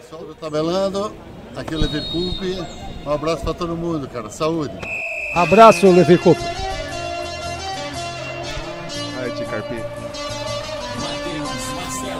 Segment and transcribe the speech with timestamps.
[0.00, 1.12] pessoal do Tabelando,
[1.54, 2.56] aqui é o Lever Coupe.
[3.06, 4.30] Um abraço para todo mundo, cara.
[4.30, 4.72] Saúde.
[5.34, 6.40] Abraço, Lever Coupe.
[9.18, 9.76] Aí, Ticarpi.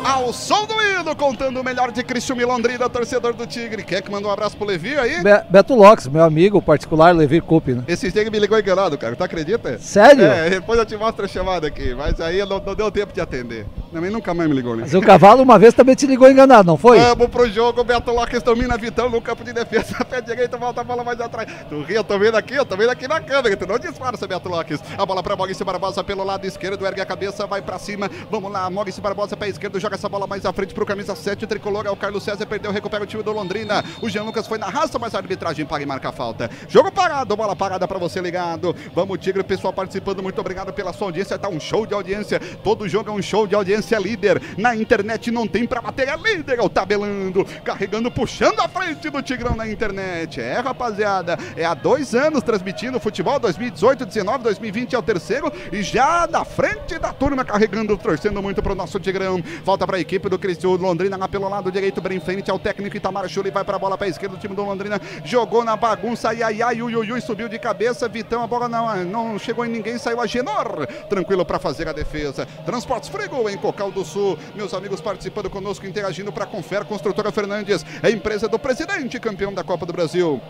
[0.05, 3.83] Ao som do hino, contando o melhor de Cristiúma e Londrina, torcedor do Tigre.
[3.83, 5.23] Quer que manda um abraço pro Levi aí?
[5.23, 7.85] Be Beto Locks, meu amigo particular, Levi Coupe, né?
[7.89, 9.17] Esse dia me ligou enganado, cara.
[9.17, 9.79] Tu acredita?
[9.79, 10.25] Sério?
[10.25, 11.95] É, depois eu te mostro a chamada aqui.
[11.95, 13.67] Mas aí não, não deu tempo de atender.
[13.93, 14.83] Também nunca mais me ligou, né?
[14.83, 17.01] Mas o cavalo uma vez também te ligou enganado, não foi?
[17.01, 20.85] Vamos pro jogo, Beto Locke domina Vitão no campo de defesa, pé direito, volta a
[20.85, 21.51] bola mais atrás.
[21.69, 24.29] Tu ri, eu tô vendo aqui, eu tô vendo aqui na câmera, tu não disfarça,
[24.29, 24.79] Beto Locke.
[24.97, 28.09] A bola pra Maurício Barbosa pelo lado esquerdo, ergue a cabeça, vai pra cima.
[28.31, 31.45] Vamos lá, Maurício Barbosa pé esquerdo, joga essa bola mais à frente pro camisa 7,
[31.49, 33.85] tricolor, é o Carlos César, perdeu, recupera o time do Londrina.
[34.01, 36.49] O Jean Lucas foi na raça, mas a arbitragem paga e marca a falta.
[36.69, 38.75] Jogo parado, bola parada pra você ligado.
[38.95, 42.39] Vamos, Tigre, pessoal participando, muito obrigado pela sua audiência, tá um show de audiência.
[42.63, 44.41] Todo jogo é um show de audiência líder.
[44.57, 49.09] Na internet não tem pra bater, é líder, é o tabelando, carregando, puxando a frente
[49.11, 50.41] do Tigrão na internet.
[50.41, 55.83] É, rapaziada, é há dois anos transmitindo futebol, 2018, 19, 2020 é o terceiro, e
[55.83, 59.43] já da frente da turma, carregando, torcendo muito pro nosso Tigrão.
[59.65, 62.97] Volta pra equipe do Cristiano Londrina lá pelo lado direito, bem em frente ao técnico
[62.97, 66.43] Itamar Chuli, vai pra bola pra esquerda, o time do Londrina jogou na bagunça, ai
[66.43, 69.99] ai ai, ui, ui, subiu de cabeça, Vitão, a bola não, não chegou em ninguém,
[69.99, 72.47] saiu a Genor, tranquilo pra fazer a defesa.
[72.65, 77.87] Transportes Frigo em Cocal do Sul, meus amigos participando conosco, interagindo para Confer Construtora Fernandes,
[78.03, 80.41] é empresa do presidente, campeão da Copa do Brasil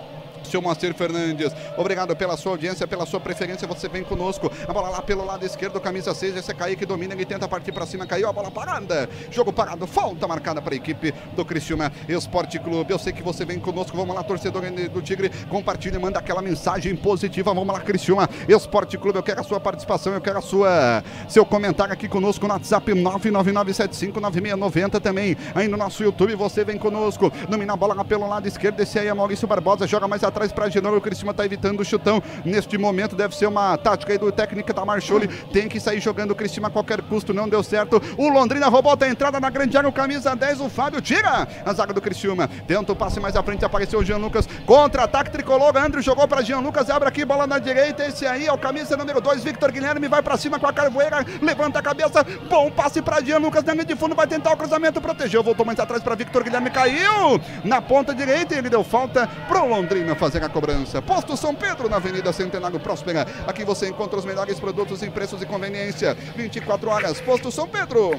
[0.51, 1.53] seu Moacir Fernandes.
[1.77, 3.67] Obrigado pela sua audiência, pela sua preferência.
[3.69, 4.51] Você vem conosco.
[4.67, 6.37] A bola lá pelo lado esquerdo, camisa 6.
[6.37, 8.07] Esse é Kaique domina, ele tenta partir para cima.
[8.07, 9.09] Caiu a bola parada.
[9.31, 12.93] Jogo parado, falta marcada para a equipe do Criciúma Esporte Clube.
[12.93, 13.97] Eu sei que você vem conosco.
[13.97, 15.31] Vamos lá, torcedor do Tigre.
[15.49, 17.55] Compartilha, manda aquela mensagem positiva.
[17.55, 19.19] Vamos lá, Criciúma Esporte Clube.
[19.19, 22.93] Eu quero a sua participação, eu quero a sua seu comentário aqui conosco no WhatsApp
[22.93, 25.37] 999759690 também.
[25.55, 27.31] Aí no nosso YouTube você vem conosco.
[27.49, 28.81] Domina a bola lá pelo lado esquerdo.
[28.81, 29.87] Esse aí é Maurício Barbosa.
[29.87, 30.97] Joga mais atrás para Genoro.
[30.97, 32.23] O Cristiano está evitando o chutão.
[32.45, 35.29] Neste momento deve ser uma tática aí do técnico da Marcholi.
[35.53, 37.35] Tem que sair jogando o Cristiano a qualquer custo.
[37.35, 38.01] Não deu certo.
[38.17, 39.89] O Londrina roubou a entrada na grande área.
[39.89, 42.49] O camisa 10, o Fábio tira a zaga do Cristiano.
[42.67, 43.65] Tenta o passe mais à frente.
[43.65, 44.49] Apareceu o Jean Lucas.
[44.67, 45.77] Contra-ataque tricolor.
[45.77, 46.89] André jogou para Jean Lucas.
[46.89, 48.05] Abre aqui, bola na direita.
[48.07, 50.09] Esse aí é o camisa número 2, Victor Guilherme.
[50.09, 51.25] Vai para cima com a carvoeira.
[51.43, 52.25] Levanta a cabeça.
[52.49, 53.65] Bom passe para Jean Lucas.
[53.65, 55.01] Na linha de fundo vai tentar o cruzamento.
[55.01, 55.43] Protegeu.
[55.43, 56.71] Voltou mais atrás para Victor Guilherme.
[56.71, 58.55] Caiu na ponta direita.
[58.55, 61.03] Ele deu falta pro Londrina fazer a cobrança.
[61.03, 63.27] Posto São Pedro, na Avenida Centenário Próspera.
[63.47, 66.15] Aqui você encontra os melhores produtos em preços e conveniência.
[66.37, 67.21] 24 horas.
[67.21, 68.19] Posto São Pedro.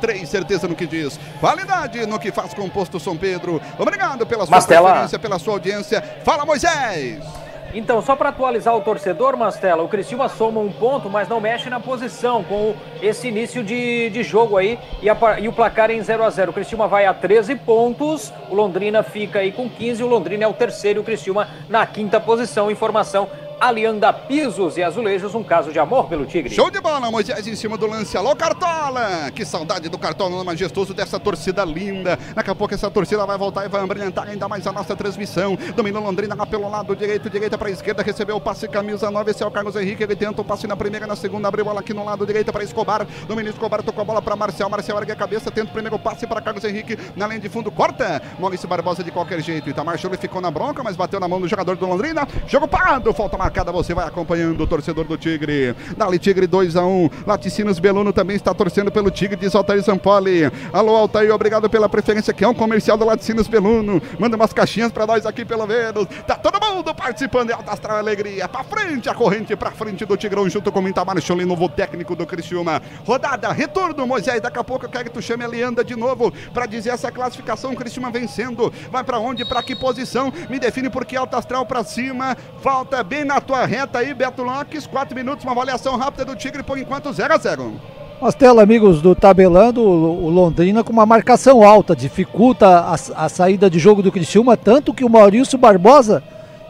[0.00, 1.18] Três, certeza no que diz.
[1.40, 3.60] Qualidade no que faz com o Posto São Pedro.
[3.78, 4.88] Obrigado pela sua Mastela.
[4.88, 6.02] preferência, pela sua audiência.
[6.24, 7.47] Fala, Moisés!
[7.74, 11.68] Então, só para atualizar o torcedor, Mastela, o Criciúma soma um ponto, mas não mexe
[11.68, 16.00] na posição com esse início de, de jogo aí e, a, e o placar em
[16.00, 20.02] 0 a 0 O Criciúma vai a 13 pontos, o Londrina fica aí com 15,
[20.02, 22.70] o Londrina é o terceiro o Criciúma na quinta posição.
[22.70, 23.28] Informação
[23.60, 26.54] Alianda Pisos e Azulejos, um caso de amor pelo Tigre.
[26.54, 28.16] Show de bola, Moisés em cima do lance.
[28.16, 29.30] Alô, Cartola!
[29.34, 32.18] Que saudade do Cartola majestoso dessa torcida linda.
[32.34, 35.56] Daqui a pouco essa torcida vai voltar e vai brilhantar ainda mais a nossa transmissão.
[35.74, 39.42] Dominou Londrina lá pelo lado direito, direita para esquerda, recebeu o passe camisa 9, esse
[39.42, 41.92] é o Carlos Henrique, ele tenta o passe na primeira, na segunda, abriu bola aqui
[41.92, 43.06] no lado direito para Escobar.
[43.26, 46.26] Domínio Escobar tocou a bola para Marcel, Marcel ergue a cabeça, tenta o primeiro passe
[46.26, 48.22] para Carlos Henrique na linha de fundo, corta.
[48.38, 49.68] Maurício Barbosa de qualquer jeito.
[49.68, 52.26] Itamar Chule ficou na bronca, mas bateu na mão do jogador do Londrina.
[52.46, 55.74] Jogo parado, falta marcada, você vai acompanhando o torcedor do Tigre.
[55.96, 60.42] Dali Tigre 2 a 1 Laticinos Beluno também está torcendo pelo Tigre, diz Altair Zampoli.
[60.70, 64.02] Alô, Altair, obrigado pela preferência, que é um comercial do Laticinos Beluno.
[64.18, 66.06] Manda umas caixinhas para nós aqui, pelo menos.
[66.26, 68.46] Tá todo mundo participando, é Alta Astral Alegria.
[68.46, 72.14] Pra frente, a corrente pra frente do Tigrão, junto com o Itamar Cholim, novo técnico
[72.14, 72.82] do Criciúma.
[73.06, 74.42] Rodada, retorno, Moisés.
[74.42, 77.10] Daqui a pouco eu quero que tu chame a Leanda de novo para dizer essa
[77.10, 77.74] classificação.
[77.74, 78.70] Criciúma vencendo.
[78.90, 79.42] Vai para onde?
[79.46, 80.30] Para que posição?
[80.50, 82.36] Me define porque Alta Astral pra cima.
[82.60, 84.86] Falta bem na tua reta aí, Beto Lopes.
[84.86, 87.72] Quatro minutos, uma avaliação rápida do Tigre por enquanto 0 a 0
[88.20, 93.78] Mastela, amigos do Tabelando, o Londrina com uma marcação alta, dificulta a, a, saída de
[93.78, 96.20] jogo do Criciúma, tanto que o Maurício Barbosa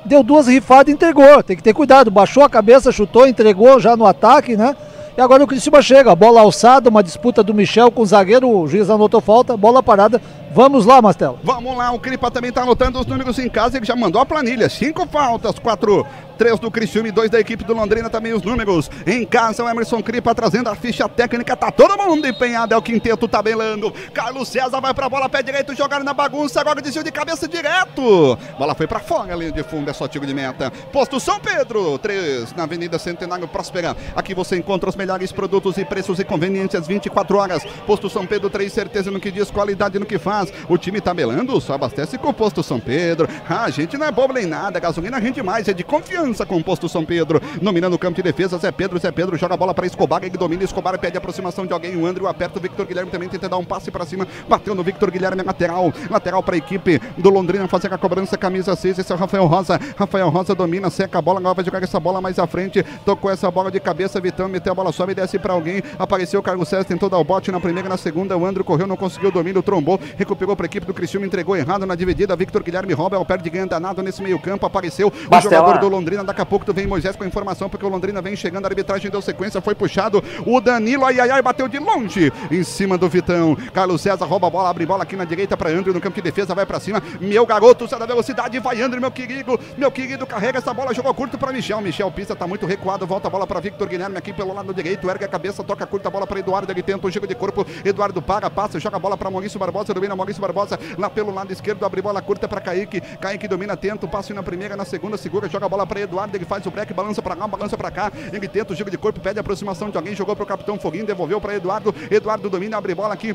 [0.05, 1.43] deu duas rifadas e entregou.
[1.43, 4.77] Tem que ter cuidado, baixou a cabeça, chutou, entregou já no ataque, né?
[5.17, 8.69] E agora o Criciúma chega, bola alçada, uma disputa do Michel com o zagueiro, o
[8.69, 10.21] juiz anotou falta, bola parada.
[10.53, 11.39] Vamos lá, Mastelo.
[11.43, 14.27] Vamos lá, o Cripa também está anotando os números em casa, ele já mandou a
[14.27, 14.69] planilha.
[14.69, 16.07] Cinco faltas, quatro,
[16.39, 18.89] três do Criciúma e dois da equipe do Londrina também os números.
[19.07, 22.83] Em casa, o Emerson Cripa trazendo a ficha técnica, tá todo mundo empenhado, é o
[22.83, 23.93] quinteto tabelando.
[24.15, 28.39] Carlos César vai pra bola, pé direito, jogar na bagunça, agora desceu de cabeça direto.
[28.57, 30.71] Bola foi pra fora, linha de fundo, é só tiro de meta.
[30.93, 33.97] Posto São Pedro, três, na Avenida Centenário Próspera.
[34.15, 37.65] Aqui você encontra os melhores produtos e preços e conveniências 24 horas.
[37.87, 40.48] Posto São Pedro, três, certeza no que diz, qualidade no que faz.
[40.69, 43.29] O time tabelando só abastece com o posto São Pedro.
[43.49, 46.57] Ah, a gente não é bobo nem nada, gasolina rende mais, é de confiança com
[46.57, 47.41] o posto São Pedro.
[47.61, 50.37] Dominando o campo de defesa, Zé Pedro, Zé Pedro joga a bola para Escobar, ele
[50.37, 53.57] domina, Escobar pede aproximação de alguém, o André aperta, o Victor Guilherme também tenta dar
[53.57, 57.67] um passe para cima, bateu no Victor Guilherme, lateral, lateral para a equipe do Londrina
[57.69, 61.23] fazer a cobrança, camisa 6, esse é o Rafael Rosa, Rafael Rosa domina, seca a
[61.23, 64.49] bola, agora vai jogar essa bola mais à frente, tocou essa bola de cabeça, Vitão
[64.49, 67.25] meteu a bola sobe e desce para alguém, apareceu o Carlos César, tentou dar o
[67.25, 69.99] bote na primeira, na segunda, o André correu, não conseguiu o domínio, trombou,
[70.29, 73.25] recuperou para a equipe do Cristiano, entregou errado na dividida, Victor Guilherme rouba, é o
[73.25, 76.75] perde ganha danado nesse meio campo, apareceu o jogador do Londrina, daqui a pouco tu
[76.75, 79.75] vem Moisés com a informação, porque o Londrina vem chegando, a arbitragem deu sequência, foi
[79.75, 84.27] puxado, o Danilo, ai ai ai, bateu de longe, em cima do Vitão, Carlos César
[84.27, 86.67] rouba a bola, abre bola aqui na direita para André no campo de defesa, vai
[86.67, 90.75] para cima, meu garoto, sai da velocidade, vai André, meu querido, meu querido, carrega essa
[90.75, 93.89] bola, jogou curto para Michel, Michel Pista tá muito recuado, volta a bola para Victor
[93.89, 96.83] Guilherme aqui pelo lado direito, ergue a cabeça, toca curta a bola para Eduardo, ele
[96.83, 100.18] tenta um giro de corpo, Eduardo para, passa, joga a bola para Maurício Barbosa, domina
[100.19, 104.09] Maurício Barbosa, lá pelo lado esquerdo, abre bola curta para Kaique, Kaique domina, tenta o
[104.09, 106.93] passe na primeira, na segunda, segura, joga a bola para Eduardo, ele faz o break,
[106.93, 109.97] balança para lá, balança para cá, ele tenta o giro de corpo, pede aproximação de
[109.97, 113.35] alguém, jogou para o capitão Foguinho, devolveu para Eduardo, Eduardo domina, abre bola aqui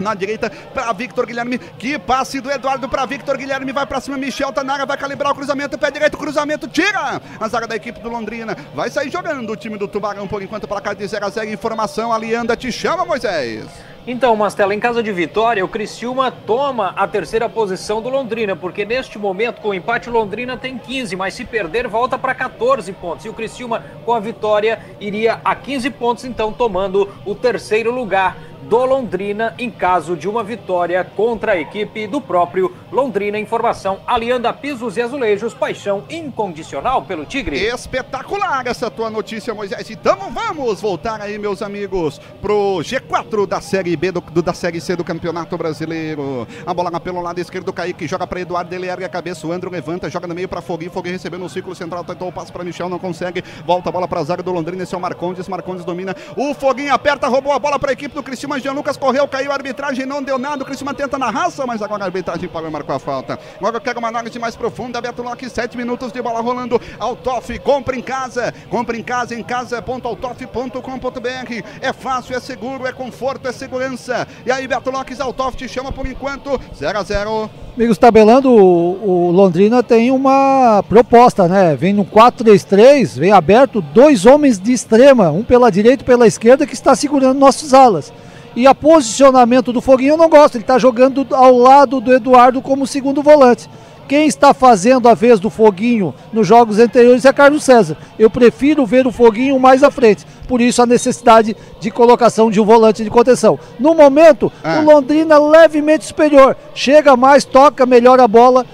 [0.00, 1.58] na direita para Victor Guilherme.
[1.58, 3.72] Que passe do Eduardo para Victor Guilherme.
[3.72, 4.16] Vai para cima.
[4.16, 5.78] Michel na área, vai calibrar o cruzamento.
[5.78, 6.66] Pé direito, cruzamento.
[6.66, 8.56] Tira a zaga da equipe do Londrina.
[8.74, 11.50] Vai sair jogando o time do Tubarão por enquanto para cá de 0 a 0.
[11.50, 12.12] Informação.
[12.12, 13.66] Alianda te chama, Moisés.
[14.12, 18.84] Então, Mastela, em caso de vitória, o Criciúma toma a terceira posição do Londrina, porque
[18.84, 22.92] neste momento, com o empate, o Londrina tem 15, mas se perder, volta para 14
[22.92, 23.24] pontos.
[23.24, 28.36] E o Criciúma, com a vitória, iria a 15 pontos, então tomando o terceiro lugar
[28.62, 33.38] do Londrina em caso de uma vitória contra a equipe do próprio Londrina.
[33.38, 37.58] Informação: Alianda Pisos e Azulejos, paixão incondicional pelo Tigre.
[37.58, 39.90] Espetacular essa tua notícia, Moisés.
[39.90, 44.80] Então vamos voltar aí, meus amigos, pro G4 da Série B, do, do da Série
[44.80, 46.46] C do Campeonato Brasileiro.
[46.66, 49.70] A bola pelo lado esquerdo, Kaique joga para Eduardo, ele ergue a cabeça, o Andro
[49.70, 52.64] levanta, joga no meio para Foguinho, Foguinho recebeu no círculo central, tentou o passo para
[52.64, 55.48] Michel, não consegue, volta a bola para a zaga do Londrina, esse é o Marcondes,
[55.48, 58.96] Marcondes domina, o Foguinho aperta, roubou a bola para a equipe do Cristiano, Jean Lucas
[58.96, 62.06] correu, caiu a arbitragem, não deu nada, o Cristiano tenta na raça, mas agora a
[62.06, 63.38] arbitragem pagou e marcou a falta.
[63.56, 67.58] Agora eu quero uma análise mais profunda, Beto Locke, sete minutos de bola rolando, Altoff,
[67.60, 73.52] compra em casa, compra em casa, em casa.altoff.com.br, é fácil, é seguro, é conforto, é
[73.52, 74.26] segurança.
[74.44, 79.28] E aí, Beto Lopes, Altoff te chama por enquanto, 0 a 0 Amigos tabelando, o,
[79.28, 81.76] o, Londrina tem uma proposta, né?
[81.76, 86.66] Vem no 4-3-3, vem aberto, dois homens de extrema, um pela direita e pela esquerda,
[86.66, 88.12] que está segurando nossos alas.
[88.54, 92.60] E a posicionamento do Foguinho eu não gosto, ele está jogando ao lado do Eduardo
[92.60, 93.68] como segundo volante.
[94.10, 97.96] Quem está fazendo a vez do Foguinho nos jogos anteriores é Carlos César.
[98.18, 100.26] Eu prefiro ver o Foguinho mais à frente.
[100.48, 103.56] Por isso a necessidade de colocação de um volante de contenção.
[103.78, 104.80] No momento, ah.
[104.80, 106.56] o Londrina levemente superior.
[106.74, 108.66] Chega mais, toca melhor a bola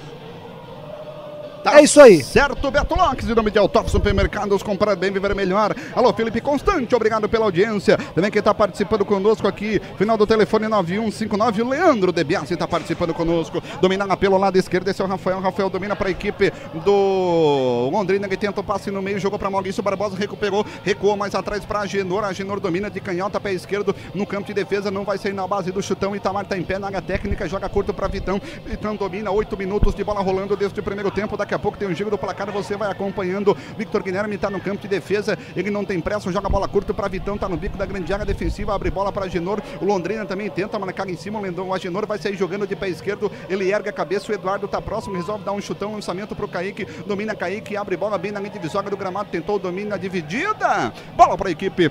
[1.67, 2.23] Tá é isso aí.
[2.23, 5.75] Certo, Beto Locks, em nome de Autof Supermercados, comprar bem, viver melhor.
[5.97, 7.99] Alô, Felipe Constante, obrigado pela audiência.
[8.15, 13.13] Também quem está participando conosco aqui, final do telefone 9159, o Leandro Debiassi está participando
[13.13, 13.61] conosco.
[13.81, 15.41] Dominando pelo lado esquerdo, esse é o Rafael.
[15.41, 16.53] Rafael domina para a equipe
[16.85, 21.35] do Londrina, que tenta o passe no meio, jogou para Maurício Barbosa, recuperou, recuou mais
[21.35, 22.23] atrás para Agenor.
[22.23, 25.73] Agenor domina de canhota, pé esquerdo, no campo de defesa, não vai sair na base
[25.73, 26.15] do chutão.
[26.15, 28.41] Itamar está em pé na área técnica, joga curto para Vitão.
[28.65, 31.37] Vitão domina, oito minutos de bola rolando desde o primeiro tempo.
[31.37, 33.56] Daqui a pouco tem um giro do placar, você vai acompanhando.
[33.77, 36.94] Victor Guilherme está no campo de defesa, ele não tem pressa, joga a bola curta
[36.94, 39.60] para Vitão, tá no bico da grande área defensiva, abre bola para Genor.
[39.81, 42.89] O Londrina também tenta marcar em cima, o o Agenor vai sair jogando de pé
[42.89, 46.46] esquerdo, ele ergue a cabeça, o Eduardo tá próximo, resolve dar um chutão, lançamento pro
[46.46, 49.96] Kaique, domina Kaique, abre bola bem na linha divisória do gramado, tentou o domínio na
[49.96, 50.93] dividida.
[51.17, 51.91] Bola para a equipe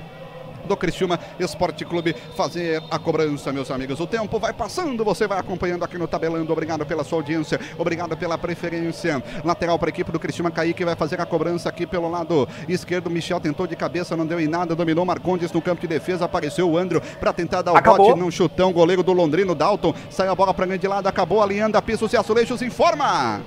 [0.66, 4.00] do Criciúma Esporte Clube fazer a cobrança, meus amigos.
[4.00, 6.52] O tempo vai passando, você vai acompanhando aqui no Tabelando.
[6.52, 9.24] Obrigado pela sua audiência, obrigado pela preferência.
[9.44, 13.10] Lateral para a equipe do Criciúma, Kaique vai fazer a cobrança aqui pelo lado esquerdo.
[13.10, 16.26] Michel tentou de cabeça, não deu em nada, dominou Marcondes no campo de defesa.
[16.26, 18.08] Apareceu o Andro para tentar dar o Acabou.
[18.08, 18.72] bote num chutão.
[18.74, 22.10] Goleiro do Londrino, Dalton, sai a bola para grande lado, acabou a piso.
[22.12, 23.42] e azulejos informa.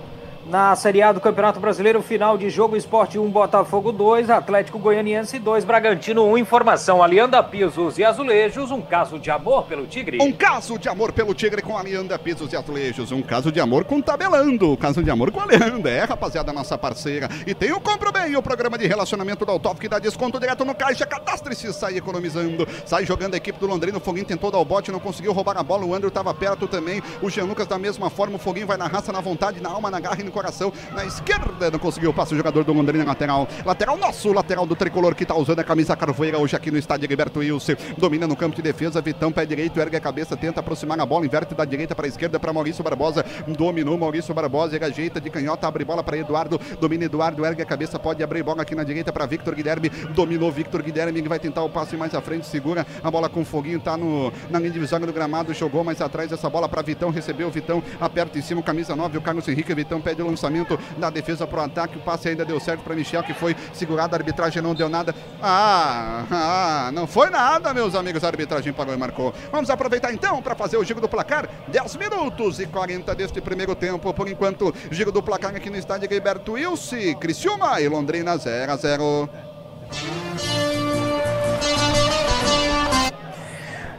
[0.49, 5.39] Na Série A do Campeonato Brasileiro, final de jogo, Esporte 1, Botafogo 2, Atlético Goianiense
[5.39, 6.39] 2, Bragantino 1.
[6.39, 10.17] Informação, Alianda Pisos e Azulejos, um caso de amor pelo Tigre.
[10.23, 13.85] Um caso de amor pelo Tigre com Alianda Pisos e Azulejos, um caso de amor
[13.85, 17.29] com Tabelando, um caso de amor com Alianda, é rapaziada, nossa parceira.
[17.47, 20.65] E tem o Compro Bem, o programa de relacionamento do Autof que dá desconto direto
[20.65, 24.59] no caixa, cadastre-se, sai economizando, sai jogando a equipe do Londrina, o Foguinho tentou dar
[24.59, 27.67] o bote, não conseguiu roubar a bola, o André estava perto também, o Jean Lucas
[27.67, 30.25] da mesma forma, o Foguinho vai na raça, na vontade, na alma, na garra e
[30.25, 31.69] no coração na esquerda.
[31.69, 33.49] Não conseguiu o o jogador do Londrina lateral.
[33.65, 37.09] Lateral nosso, lateral do tricolor que tá usando a camisa carvoeira hoje aqui no estádio
[37.09, 37.73] Gilberto Wilson.
[37.97, 41.25] Domina no campo de defesa, Vitão pé direito, ergue a cabeça, tenta aproximar a bola,
[41.25, 43.25] inverte da direita para a esquerda para Maurício Barbosa.
[43.49, 46.61] Dominou Maurício Barbosa, ele ajeita de canhota, abre bola para Eduardo.
[46.81, 49.89] Domina Eduardo, ergue a cabeça, pode abrir bola aqui na direita para Victor Guilherme.
[49.89, 53.45] Dominou Victor Guilherme, ele vai tentar o passe mais à frente, segura a bola com
[53.45, 57.11] foguinho, tá no, na linha divisória do gramado, jogou mais atrás essa bola para Vitão,
[57.11, 61.11] recebeu Vitão, aperta em cima, camisa 9, o Carlos Henrique, Vitão pede o lançamento da
[61.11, 64.63] defesa pro ataque, o passe ainda deu certo para Michel, que foi segurado, a arbitragem
[64.63, 65.15] não deu nada.
[65.43, 69.35] Ah, ah, não foi nada, meus amigos, a arbitragem pagou e marcou.
[69.51, 73.75] Vamos aproveitar então para fazer o giro do placar, 10 minutos e 40 deste primeiro
[73.75, 78.73] tempo, por enquanto, giro do placar aqui no estádio Gilberto Wilson, Criciúma e Londrina 0
[78.73, 79.29] a 0.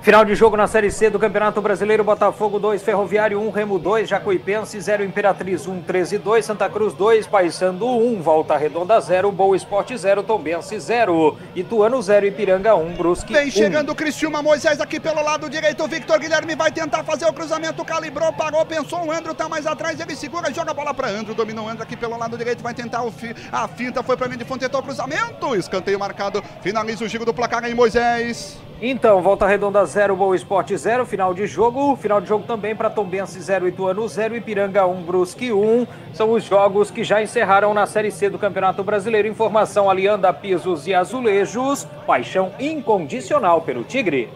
[0.01, 4.07] Final de jogo na Série C do Campeonato Brasileiro, Botafogo 2, Ferroviário 1, Remo 2,
[4.07, 9.57] Jacuipense 0, Imperatriz 1, 13 2, Santa Cruz 2, Paysandu 1, Volta Redonda 0, Boa
[9.57, 13.35] Esporte 0, Tombense 0, Ituano 0, Ipiranga 1, Brusque 1.
[13.35, 17.33] Vem chegando o Criciúma, Moisés aqui pelo lado direito, Victor Guilherme vai tentar fazer o
[17.33, 21.09] cruzamento, calibrou, parou, pensou, o Andro tá mais atrás, ele segura, joga a bola para
[21.09, 24.15] Andro, dominou o Andro aqui pelo lado direito, vai tentar o fi, a finta, foi
[24.15, 27.75] para mim de fundo, tentou o cruzamento, escanteio marcado, finaliza o giro do placar aí,
[27.75, 28.68] Moisés.
[28.81, 31.97] Então, Volta Redonda 0, Boa Esporte 0, final de jogo.
[31.97, 35.85] Final de jogo também para Tombense 0, Ituano 0, Ipiranga 1, Brusque 1.
[36.13, 39.27] São os jogos que já encerraram na Série C do Campeonato Brasileiro.
[39.27, 41.85] Informação Alianda Pisos e Azulejos.
[42.07, 44.29] Paixão incondicional pelo Tigre.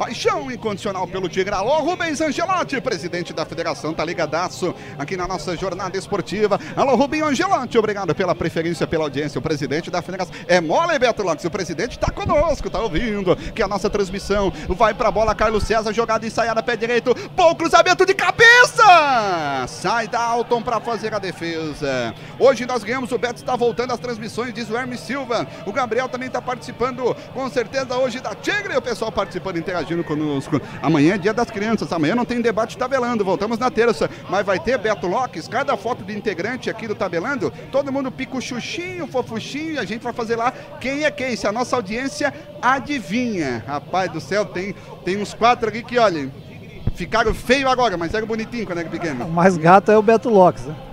[0.00, 1.54] Paixão incondicional pelo Tigre.
[1.54, 6.58] Alô, Rubens Angelotti, presidente da federação, tá ligadaço aqui na nossa jornada esportiva.
[6.74, 9.38] Alô, Rubinho Angelotti, obrigado pela preferência, pela audiência.
[9.38, 10.34] O presidente da federação.
[10.48, 14.94] É mole, Beto Lopes, o presidente tá conosco, tá ouvindo que a nossa transmissão vai
[14.94, 15.34] pra bola.
[15.34, 17.14] Carlos César, jogada ensaiada, pé direito.
[17.36, 19.66] Bom cruzamento de cabeça!
[19.68, 22.14] Sai Dalton pra fazer a defesa.
[22.38, 25.46] Hoje nós ganhamos, o Beto está voltando às transmissões, diz o Hermes Silva.
[25.66, 28.74] O Gabriel também tá participando, com certeza, hoje da Tigre.
[28.78, 30.60] O pessoal participando, interagindo conosco.
[30.82, 34.58] Amanhã é dia das crianças, amanhã não tem debate tabelando, voltamos na terça, mas vai
[34.58, 39.06] ter Beto Locks, cada foto de integrante aqui do tabelando, todo mundo pica o xuxinho,
[39.06, 42.32] fofuxinho, e a gente vai fazer lá quem é quem, se a nossa audiência
[42.62, 43.64] adivinha.
[43.66, 46.30] Rapaz do céu, tem, tem uns quatro aqui que, olha,
[46.94, 49.26] ficaram feio agora, mas era bonitinho quando era pequeno.
[49.26, 50.89] O mais gato é o Beto Locks, né?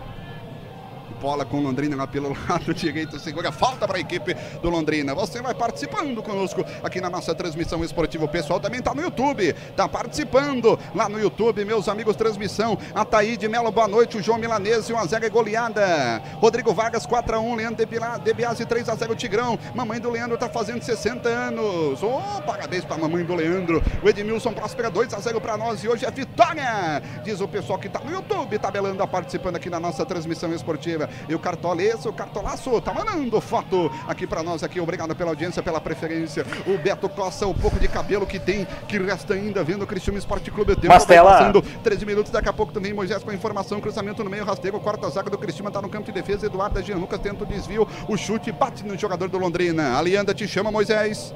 [1.27, 5.13] Bola com Londrina lá pelo lado direito, segura, falta para a equipe do Londrina.
[5.13, 8.23] Você vai participando conosco aqui na nossa transmissão esportiva.
[8.23, 12.77] O pessoal também está no YouTube, está participando lá no YouTube, meus amigos, transmissão.
[12.95, 14.15] A Taíde Melo, boa noite.
[14.15, 16.21] O João Milanese, 1x0 é goleada.
[16.35, 17.57] Rodrigo Vargas, 4x1.
[17.57, 17.85] Leandro
[18.23, 19.59] Debiase, 3x0 Tigrão.
[19.75, 22.01] Mamãe do Leandro está fazendo 60 anos.
[22.01, 23.83] Oh, parabéns para a mamãe do Leandro.
[24.01, 25.83] O Edmilson Próspera, 2x0 para nós.
[25.83, 29.79] E hoje é vitória, diz o pessoal que está no YouTube, tabelando, participando aqui na
[29.79, 31.09] nossa transmissão esportiva.
[31.27, 34.79] E o Cartoleço, o Cartolaço, tá mandando foto aqui para nós aqui.
[34.79, 36.45] Obrigado pela audiência, pela preferência.
[36.65, 40.17] O Beto coça o pouco de cabelo que tem, que resta ainda vendo o Cristiano
[40.17, 40.73] Esporte Clube.
[40.73, 41.29] O tempo Mastela.
[41.31, 44.43] vai passando 13 minutos, daqui a pouco também Moisés com a informação, cruzamento no meio,
[44.45, 46.45] rasteiro, quarta zaga do Cristiano tá no campo de defesa.
[46.45, 49.97] Eduardo Jean Lucas tenta o desvio, o chute bate no jogador do Londrina.
[49.97, 51.33] Alianda te chama, Moisés.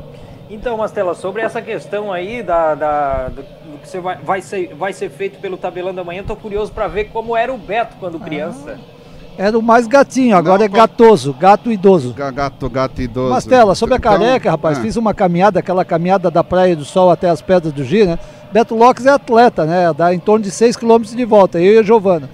[0.49, 4.75] Então, Mastela, sobre essa questão aí da, da- do, do que você vai, vai, ser,
[4.75, 8.19] vai ser feito pelo tabelando amanhã, tô curioso para ver como era o Beto quando
[8.19, 8.77] criança.
[9.37, 12.13] Era o mais gatinho, agora Não, é gatoso, gato idoso.
[12.13, 13.29] Gato, gato idoso.
[13.29, 14.81] Mastela, sobre a Então, careca, rapaz, ah.
[14.81, 18.19] fiz uma caminhada, aquela caminhada da Praia do Sol até as Pedras do Giro, né?
[18.51, 19.93] Beto Locks é atleta, né?
[19.93, 22.29] Dá em torno de 6 km de volta, eu e a Giovana.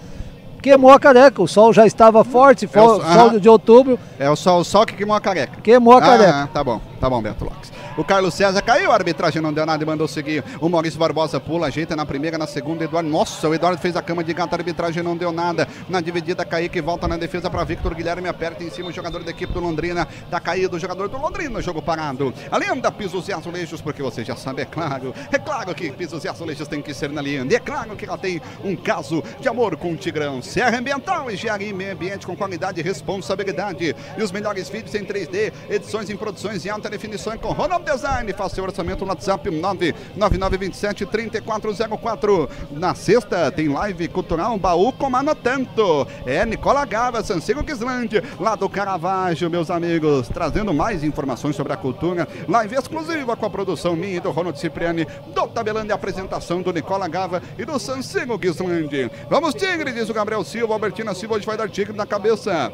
[0.61, 3.29] Queimou a careca, o sol já estava forte, É o- fo- aham.
[3.29, 5.61] sol de outubro, É o sol, o sol que queimou a careca.
[5.61, 6.43] queimou a careca.
[6.43, 7.71] Ah, tá bom, tá bom, Beto Lopes.
[7.95, 10.43] O Carlos César caiu, a arbitragem não deu nada e mandou seguir.
[10.61, 13.09] O Maurício Barbosa pula, ajeita na primeira, na segunda, Eduardo.
[13.09, 15.67] Nossa, o Eduardo fez a cama de gato, a arbitragem não deu nada.
[15.89, 19.31] Na dividida, Kaique volta na defesa para Victor Guilherme, aperta em cima o jogador da
[19.31, 20.07] equipe do Londrina.
[20.29, 22.31] Tá caído o jogador do Londrina, jogo parado.
[22.51, 25.11] Alianda pisos e azulejos, porque você já sabe, é claro.
[25.31, 27.55] É claro que pisos e azulejos tem que ser na Alianda.
[27.55, 30.39] É claro que ela tem um caso de amor com o Tigrão.
[30.47, 33.93] Serra Ambiental, engenharia e meio ambiente com qualidade e responsabilidade.
[34.17, 38.31] E os melhores vídeos em 3D, edições em produções em alta definição com Ronald Design.
[38.31, 42.49] Faça seu orçamento no WhatsApp 99927-3404.
[42.71, 46.07] Na sexta tem live cultural Baú Comano Tanto.
[46.25, 51.77] É Nicola Gava, Sancigo Gislande, lá do Caravaggio, meus amigos, trazendo mais informações sobre a
[51.77, 52.25] cultura.
[52.47, 56.71] Live exclusiva com a produção minha e do Ronald Cipriani, do Tabelando e apresentação do
[56.71, 59.11] Nicola Gava e do Sancigo Gislande.
[59.29, 60.73] Vamos, Tigre, diz o Gabriel Silva.
[60.73, 62.71] Albertina Silva hoje vai dar Tigre na cabeça.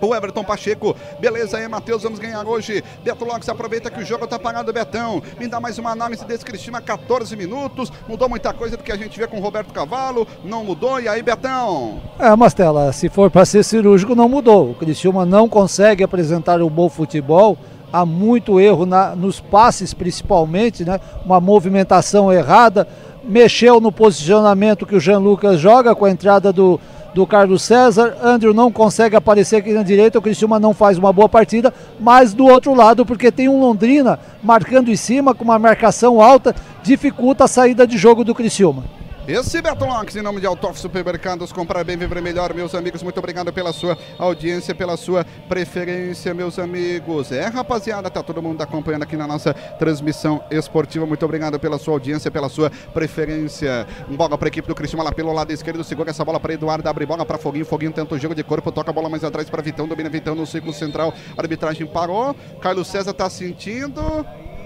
[0.00, 0.94] o Everton Pacheco.
[1.18, 2.84] Beleza aí, Matheus, vamos ganhar hoje.
[3.02, 5.22] Beto Lopes aproveita que o jogo tá parado, Betão.
[5.38, 7.90] Me dá mais uma análise desse Cristina, 14 minutos.
[8.08, 10.26] Mudou muita coisa do que a gente vê com o Roberto Cavalo.
[10.44, 11.00] Não mudou.
[11.00, 12.00] E aí, Betão?
[12.18, 14.70] É, Mastela, se for para ser cirúrgico, não mudou.
[14.70, 17.56] O Criciúma não consegue apresentar um bom futebol.
[17.92, 21.00] Há muito erro na, nos passes, principalmente, né?
[21.24, 22.86] Uma movimentação errada.
[23.24, 26.78] Mexeu no posicionamento que o Jean Lucas joga com a entrada do,
[27.16, 28.14] do Carlos César.
[28.22, 30.18] Andrew não consegue aparecer aqui na direita.
[30.18, 31.72] O Criciúma não faz uma boa partida.
[31.98, 36.54] Mas do outro lado, porque tem um Londrina marcando em cima com uma marcação alta,
[36.82, 38.84] dificulta a saída de jogo do Criciúma.
[39.28, 43.02] Esse Beto Locks, em nome de Autof Supermercados, comprar bem, viver melhor, meus amigos.
[43.02, 47.32] Muito obrigado pela sua audiência, pela sua preferência, meus amigos.
[47.32, 51.04] É, rapaziada, tá todo mundo acompanhando aqui na nossa transmissão esportiva.
[51.06, 53.84] Muito obrigado pela sua audiência, pela sua preferência.
[54.08, 55.82] Um bola para a equipe do Cristiano lá pelo lado esquerdo.
[55.82, 57.66] Segura essa bola para Eduardo, abre bola para Foguinho.
[57.66, 60.36] Foguinho tenta o jogo de corpo, toca a bola mais atrás para Vitão, domina Vitão
[60.36, 61.12] no ciclo central.
[61.36, 62.32] A arbitragem parou.
[62.60, 64.24] Carlos César tá sentindo.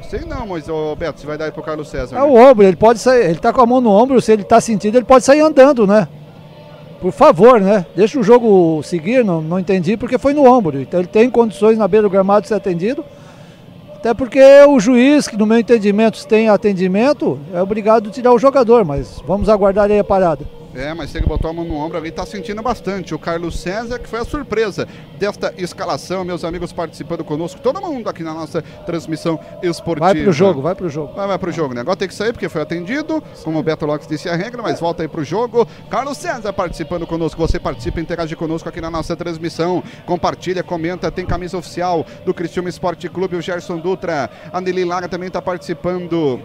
[0.09, 2.17] Sei não, mas o Beto, você vai dar aí pro Carlos César.
[2.17, 4.45] É o ombro, ele pode sair, ele tá com a mão no ombro, se ele
[4.45, 6.09] tá sentindo, ele pode sair andando, né?
[7.01, 7.87] Por favor, né?
[7.97, 10.81] Deixa o jogo seguir, não, não entendi porque foi no ombro.
[10.81, 13.05] Então ele tem condições na beira do gramado de ser atendido.
[13.97, 18.39] Até porque o juiz, que no meu entendimento tem atendimento, é obrigado a tirar o
[18.39, 20.45] jogador, mas vamos aguardar aí a parada.
[20.75, 23.15] É, mas ele botou a mão no ombro ali, tá sentindo bastante.
[23.15, 24.87] O Carlos César, que foi a surpresa
[25.19, 30.13] desta escalação, meus amigos participando conosco, todo mundo aqui na nossa transmissão esportiva.
[30.13, 31.15] Vai pro jogo, vai pro jogo.
[31.15, 31.81] Vai, vai pro jogo, né?
[31.81, 34.79] Agora tem que sair porque foi atendido, como o Beto Lopes disse a regra, mas
[34.79, 35.67] volta aí pro jogo.
[35.91, 39.83] Carlos César participando conosco, você participa, interage conosco aqui na nossa transmissão.
[40.07, 44.31] Compartilha, comenta, tem camisa oficial do Cristiano Esporte Clube, o Gerson Dutra.
[44.53, 46.41] A Nelly Lara também tá participando.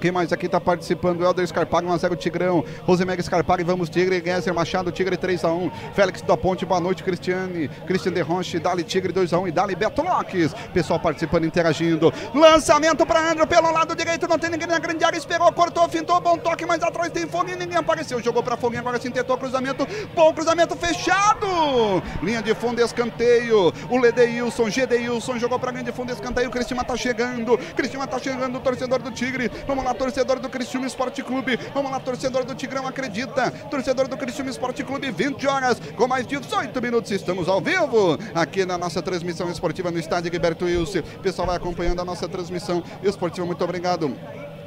[0.00, 1.24] Quem mais aqui está participando?
[1.24, 2.64] Helder Scarpag, 1x0 Tigrão.
[2.84, 4.22] Rosemega Scarpag, vamos Tigre.
[4.24, 5.72] Gesser Machado, Tigre 3x1.
[5.92, 7.68] Félix da Ponte, boa noite, Cristiane.
[7.86, 10.54] Cristian de Ronche, Dali Tigre 2x1 e Dali Beto Lopes.
[10.72, 12.12] Pessoal participando, interagindo.
[12.32, 15.18] Lançamento para André pelo lado direito, não tem ninguém na grande área.
[15.18, 18.22] Esperou, cortou, fintou, bom toque, mas atrás tem Foguinho, ninguém apareceu.
[18.22, 19.86] Jogou para Foguinho, agora sim tentou cruzamento.
[20.14, 21.46] Bom cruzamento fechado.
[22.22, 23.72] Linha de fundo, escanteio.
[23.90, 26.50] O Ledeilson, Gedeilson jogou para grande fundo, escanteio.
[26.50, 27.58] Cristina tá chegando.
[27.74, 29.50] Cristina tá chegando, torcedor do Tigre.
[29.66, 31.58] Vamos lá, torcedor do Criciúma Esporte Clube.
[31.74, 33.50] Vamos lá, torcedor do Tigrão, acredita.
[33.70, 37.10] Torcedor do Criciúma Esporte Clube, 20 horas, com mais de 18 minutos.
[37.10, 41.00] Estamos ao vivo aqui na nossa transmissão esportiva no estádio Gilberto Wilson.
[41.00, 43.46] O pessoal vai acompanhando a nossa transmissão esportiva.
[43.46, 44.16] Muito obrigado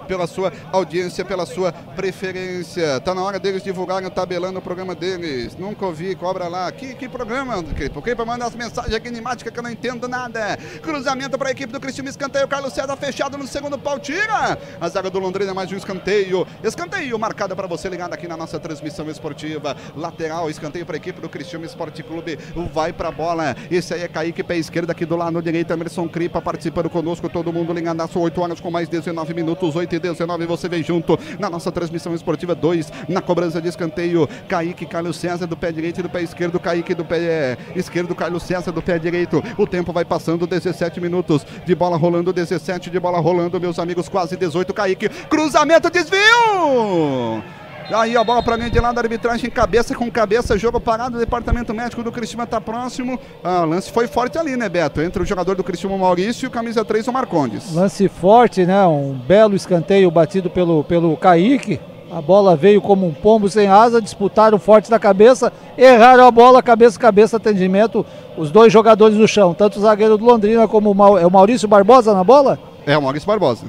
[0.07, 2.99] pela sua audiência, pela sua preferência.
[3.01, 5.55] Tá na hora deles divulgarem o tabelando o programa deles.
[5.57, 6.71] Nunca ouvi, cobra lá.
[6.71, 10.57] Que, que programa, Porque para mandar as mensagens enigmáticas que eu não entendo nada.
[10.81, 12.47] Cruzamento para a equipe do Cristiano Escanteio.
[12.47, 13.99] Carlos César fechado no segundo pau.
[13.99, 16.47] Tira a zaga do Londrina, mais um escanteio.
[16.63, 19.75] Escanteio marcado para você ligado aqui na nossa transmissão esportiva.
[19.95, 22.37] Lateral, escanteio para a equipe do Cristiano Esporte Clube.
[22.73, 23.55] Vai para a bola.
[23.69, 25.71] Esse aí é Kaique, pé esquerdo aqui do lado direito.
[25.71, 27.29] Emerson Cripa participando conosco.
[27.29, 27.91] Todo mundo ligado.
[27.91, 29.75] 8 horas com mais 19 minutos.
[29.75, 30.45] 8 e 19.
[30.45, 32.91] Você vem junto na nossa transmissão esportiva 2.
[33.07, 34.27] Na cobrança de escanteio.
[34.47, 36.59] Kaique, Carlos César do pé direito e do pé esquerdo.
[36.59, 38.15] Kaique do pé esquerdo.
[38.15, 39.43] Carlos César do pé direito.
[39.57, 40.47] O tempo vai passando.
[40.47, 42.33] 17 minutos de bola rolando.
[42.33, 44.09] 17 de bola rolando, meus amigos.
[44.09, 44.73] Quase 18.
[44.73, 45.09] Kaique.
[45.09, 47.60] Cruzamento, desvio!
[47.89, 51.73] Aí a bola para mim de lado, arbitragem cabeça com cabeça, jogo parado, o departamento
[51.73, 53.19] médico do Cristiano está próximo.
[53.43, 55.01] Ah, o lance foi forte ali, né, Beto?
[55.01, 57.73] Entre o jogador do Cristiano Maurício e o camisa 3, o Marcondes.
[57.73, 58.85] Lance forte, né?
[58.85, 61.79] Um belo escanteio batido pelo, pelo Kaique.
[62.11, 66.61] A bola veio como um pombo sem asa, disputaram forte da cabeça, erraram a bola,
[66.61, 68.05] cabeça cabeça, atendimento.
[68.37, 71.31] Os dois jogadores no chão, tanto o zagueiro do Londrina como o, Mau, é o
[71.31, 72.59] Maurício Barbosa na bola?
[72.85, 73.65] É, o Maurício Barbosa.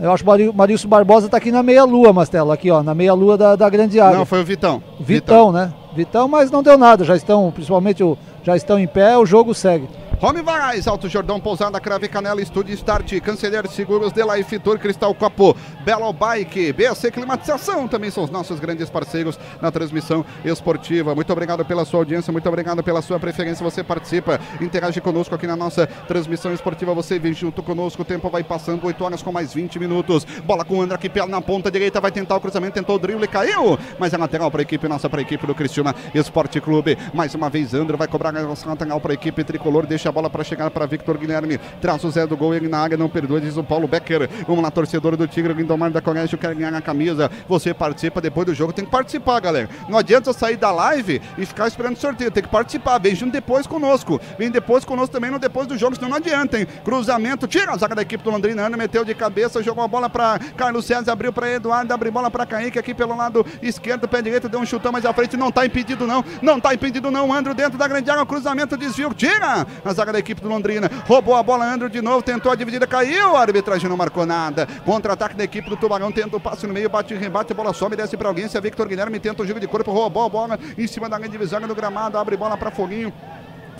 [0.00, 3.38] Eu acho que o Maurício Barbosa tá aqui na meia-lua, Mastelo, aqui ó, na meia-lua
[3.38, 4.18] da, da grande área.
[4.18, 4.82] Não, foi o Vitão.
[4.98, 5.72] Vitão, Vitão, né?
[5.94, 9.54] Vitão, mas não deu nada, já estão, principalmente o, já estão em pé, o jogo
[9.54, 9.88] segue.
[10.24, 15.14] Home Varais, Alto Jordão, Pousada, Crave Canela, Estúdio Start, Canceler Seguros, De Life Tour, Cristal
[15.14, 21.14] Copo, Belo Bike, BC Climatização, também são os nossos grandes parceiros na transmissão esportiva.
[21.14, 23.62] Muito obrigado pela sua audiência, muito obrigado pela sua preferência.
[23.62, 26.94] Você participa, interage conosco aqui na nossa transmissão esportiva.
[26.94, 30.24] Você vem junto conosco, o tempo vai passando, 8 horas com mais 20 minutos.
[30.46, 33.28] Bola com o André Kipel na ponta direita, vai tentar o cruzamento, tentou o drible,
[33.28, 36.96] caiu, mas é lateral para a equipe nossa, para a equipe do Cristiano Esporte Clube.
[37.12, 40.42] Mais uma vez, André vai cobrar a lateral para a equipe tricolor, deixa bola para
[40.42, 41.58] chegar para Victor Guilherme.
[41.80, 44.30] Traz o Zé do gol, ele na área, não perdoa, diz o Paulo Becker.
[44.46, 47.30] Vamos lá, torcedor do Tigre, Lindomar da Colégio, quer ganhar a camisa.
[47.48, 49.68] Você participa depois do jogo, tem que participar, galera.
[49.88, 52.98] Não adianta sair da live e ficar esperando sorteio, tem que participar.
[52.98, 54.20] Vem junto depois conosco.
[54.38, 56.66] Vem depois conosco também no depois do jogo, senão não adianta, hein?
[56.84, 60.08] Cruzamento, tira a zaga da equipe do Londrina, Ana meteu de cabeça, jogou a bola
[60.08, 64.22] para Carlos César, abriu para Eduardo, abriu bola para Kaique aqui pelo lado esquerdo, pé
[64.22, 67.32] direito, deu um chutão mais à frente, não tá impedido não, não tá impedido não,
[67.32, 71.34] Andro dentro da grande área, cruzamento, desvio, tira a zaga da equipe do Londrina, roubou
[71.34, 75.34] a bola, Andro de novo, tentou a dividida, caiu, a arbitragem não marcou nada, contra-ataque
[75.34, 78.16] da equipe do Tubarão, tenta o passe no meio, bate, rebate, a bola sobe, desce
[78.16, 80.86] para alguém, se é Victor Guilherme, tenta o jogo de corpo, roubou a bola em
[80.86, 83.12] cima da grande divisão do gramado, abre bola para Foguinho,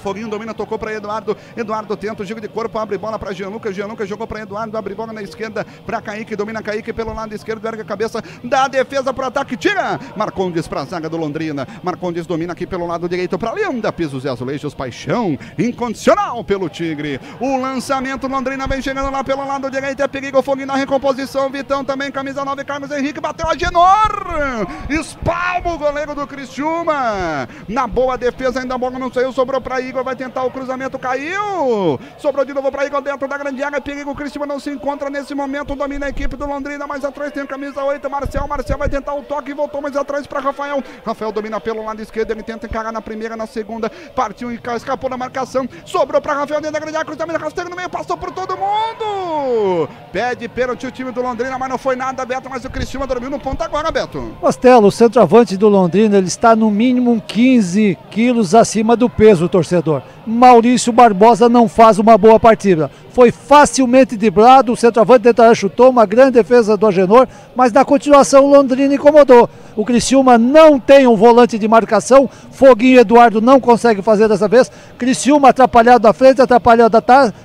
[0.04, 1.34] Foguinho domina, tocou para Eduardo.
[1.56, 3.72] Eduardo tenta o jogo de corpo, abre bola para Gianluca.
[3.72, 6.36] Gianluca jogou para Eduardo, abre bola na esquerda para Kaique.
[6.36, 9.98] Domina Kaique pelo lado esquerdo, erga a cabeça, dá a defesa para ataque, tira.
[10.14, 11.66] Marcondes para a zaga do Londrina.
[11.82, 13.90] Marcondes domina aqui pelo lado direito para Lenda.
[13.90, 17.18] Pisos e azulejos, paixão incondicional pelo Tigre.
[17.40, 20.02] O lançamento, Londrina vem chegando lá pelo lado direito.
[20.02, 21.48] É perigo, Foguinho na recomposição.
[21.48, 24.66] Vitão também, camisa 9, Carlos Henrique bateu a Genor.
[24.90, 27.48] Espalma o goleiro do Criciúma.
[27.66, 30.98] Na boa defesa, ainda a bola não saiu, sobrou para Igor vai tentar o cruzamento,
[30.98, 32.00] caiu.
[32.18, 33.80] Sobrou de novo para Igor dentro da grande área.
[33.80, 35.76] Perigo, o Cristiano não se encontra nesse momento.
[35.76, 36.86] Domina a equipe do Londrina.
[36.86, 38.48] Mais atrás tem camisa 8, Marcel.
[38.48, 40.82] Marcel vai tentar o toque voltou mais atrás para Rafael.
[41.04, 42.30] Rafael domina pelo lado esquerdo.
[42.30, 43.90] Ele tenta encarar na primeira, na segunda.
[44.14, 45.68] Partiu e escapou da marcação.
[45.84, 47.06] Sobrou para Rafael dentro da grande área.
[47.06, 47.88] Cruzamento rasteiro no meio.
[47.88, 49.88] Passou por todo mundo.
[50.12, 52.48] Pede pênalti o time do Londrina, mas não foi nada, Beto.
[52.48, 54.36] Mas o Cristiano dormiu no ponto agora, Beto.
[54.40, 59.83] Costelo, o centroavante do Londrina, ele está no mínimo 15 quilos acima do peso, torcedor.
[60.26, 62.90] Maurício Barbosa não faz uma boa partida.
[63.10, 68.44] Foi facilmente driblado, o centroavante tentará chutou, uma grande defesa do Agenor, mas na continuação
[68.44, 69.48] o Londrina incomodou.
[69.76, 74.70] O Criciúma não tem um volante de marcação, Foguinho Eduardo não consegue fazer dessa vez.
[74.98, 76.96] Criciúma atrapalhado na frente, atrapalhado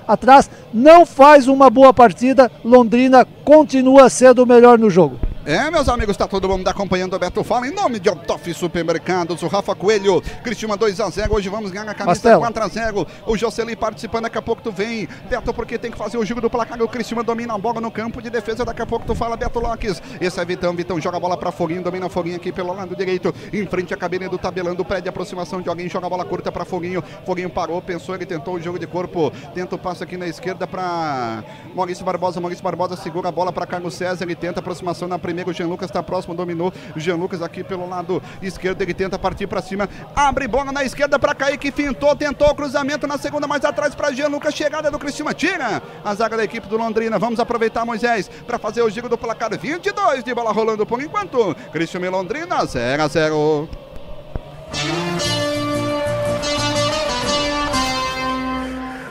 [0.07, 2.51] atrás, não faz uma boa partida.
[2.63, 5.28] Londrina continua sendo o melhor no jogo.
[5.45, 7.65] É, meus amigos, tá todo mundo acompanhando o Beto Fala.
[7.65, 12.37] Em nome de Autof Supermercados, o Rafa Coelho, Cristina 2x0, hoje vamos ganhar a camisa
[12.37, 16.25] 4x0, o Jocely participando, daqui a pouco tu vem, Beto, porque tem que fazer o
[16.25, 19.05] jogo do placar, o Cristina domina a bola no campo de defesa, daqui a pouco
[19.05, 22.35] tu fala, Beto Lopes, esse é Vitão, Vitão joga a bola pra Foguinho, domina Foguinho
[22.35, 26.05] aqui pelo lado direito, em frente à cabine do tabelando, pede aproximação de alguém, joga
[26.05, 29.73] a bola curta pra Foguinho, Foguinho parou, pensou, ele tentou o jogo de corpo, tenta
[29.73, 33.93] o passe aqui na esquerda pra Maurício Barbosa, Maurício Barbosa segura a bola pra Carlos
[33.93, 36.73] César, ele tenta aproximação na primeira, o Jean Lucas está próximo, dominou.
[36.95, 39.89] Jean Lucas aqui pelo lado esquerdo, ele tenta partir para cima.
[40.15, 44.11] Abre bola na esquerda para Kaique, fintou, tentou o cruzamento na segunda, mais atrás para
[44.11, 44.53] Jean Lucas.
[44.53, 47.19] Chegada do Cristina, tira a zaga da equipe do Londrina.
[47.19, 51.55] Vamos aproveitar, Moisés, para fazer o giro do placar 22 de bola rolando por enquanto.
[51.71, 53.69] Cristiano Londrina, 0 a 0.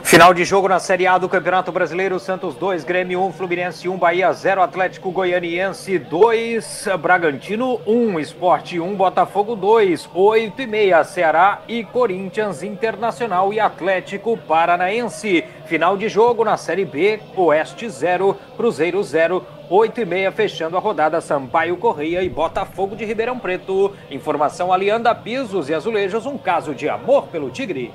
[0.09, 3.95] Final de jogo na Série A do Campeonato Brasileiro, Santos 2, Grêmio 1, Fluminense 1,
[3.95, 11.61] Bahia 0, Atlético Goianiense 2, Bragantino 1, Esporte 1, Botafogo 2, 8 e meia, Ceará
[11.67, 15.43] e Corinthians Internacional e Atlético Paranaense.
[15.67, 20.79] Final de jogo na Série B, Oeste 0, Cruzeiro 0, 8 e meia, fechando a
[20.79, 23.95] rodada Sampaio Correia e Botafogo de Ribeirão Preto.
[24.09, 27.93] Informação Alianda Pisos e Azulejos, um caso de amor pelo Tigre.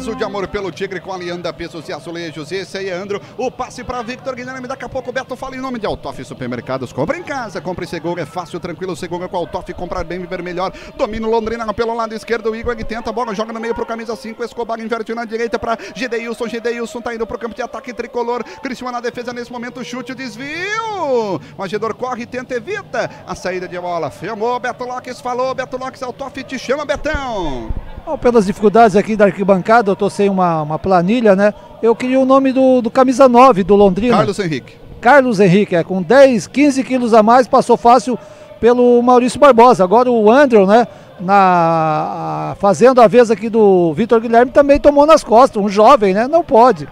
[0.00, 2.50] Caso de amor pelo Tigre com a Alianda Pesos e Azulejos.
[2.50, 3.20] Esse aí é Andro.
[3.36, 4.66] O passe para Victor Guilherme.
[4.66, 6.90] Daqui a pouco o Beto fala em nome de Altoff Supermercados.
[6.90, 8.18] Compra em casa, compre seguro.
[8.18, 9.74] É fácil, tranquilo, seguro com Altoff.
[9.74, 10.72] Comprar bem, viver melhor.
[10.96, 12.50] Domina Londrina pelo lado esquerdo.
[12.50, 14.42] O Igor ele tenta a bola, joga no meio pro camisa 5.
[14.42, 16.48] Escobar inverte na direita para Gedeilson.
[16.48, 18.42] Gedeilson tá indo pro campo de ataque tricolor.
[18.62, 19.84] Cristiano na defesa nesse momento.
[19.84, 21.38] Chute, desvio.
[21.58, 24.10] O Agedor corre, tenta, evita a saída de bola.
[24.10, 24.58] Filmou.
[24.58, 25.54] Beto Lopes falou.
[25.54, 27.70] Beto Lopes, Altoff te chama, Betão.
[28.04, 31.52] Bom, pelas dificuldades aqui da arquibancada, eu tô sem uma, uma planilha, né?
[31.82, 34.16] Eu queria o nome do, do camisa 9 do Londrina.
[34.16, 34.74] Carlos Henrique.
[35.00, 38.18] Carlos Henrique, é, com 10, 15 quilos a mais, passou fácil
[38.60, 39.82] pelo Maurício Barbosa.
[39.82, 40.86] Agora o Andrew, né?
[41.18, 45.62] Na, fazendo a vez aqui do Vitor Guilherme, também tomou nas costas.
[45.62, 46.26] Um jovem, né?
[46.28, 46.88] Não pode.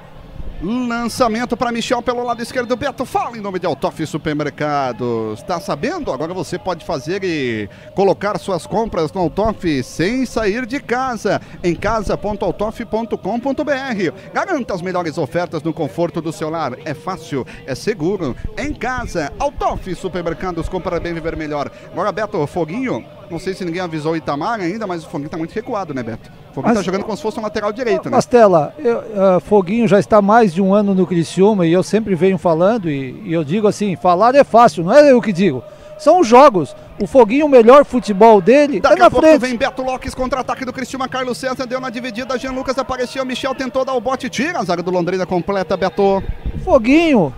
[0.60, 2.76] Lançamento para Michel pelo lado esquerdo.
[2.76, 5.38] Beto fala em nome de Altoff Supermercados.
[5.38, 6.12] Está sabendo?
[6.12, 11.40] Agora você pode fazer e colocar suas compras no Altoff sem sair de casa.
[11.62, 14.32] Em casa.altoff.com.br.
[14.34, 16.72] Garanta as melhores ofertas no conforto do seu lar.
[16.84, 18.34] É fácil, é seguro.
[18.56, 20.68] Em casa, Altoff Supermercados.
[20.68, 21.70] Compra bem, viver melhor.
[21.92, 23.17] Agora, Beto, foguinho.
[23.30, 26.02] Não sei se ninguém avisou o Itamar ainda, mas o Foguinho tá muito recuado, né,
[26.02, 26.30] Beto?
[26.50, 28.16] O Foguinho Mas- tá jogando como se fosse um lateral direito, né?
[28.16, 32.14] Mastela, eu, ah, Foguinho já está mais de um ano no Criciúma e eu sempre
[32.14, 35.62] venho falando, e, e eu digo assim, falar é fácil, não é eu que digo.
[35.98, 36.74] São os jogos.
[37.00, 39.40] O Foguinho, o melhor futebol dele, Daqui é na a pouco frente.
[39.40, 43.54] vem Beto Lopes, contra-ataque do Cristiano Carlos César, deu na dividida, Jean Lucas apareceu, Michel
[43.54, 46.22] tentou dar o bote, tira a zaga do Londrina completa, Beto.
[46.64, 47.32] Foguinho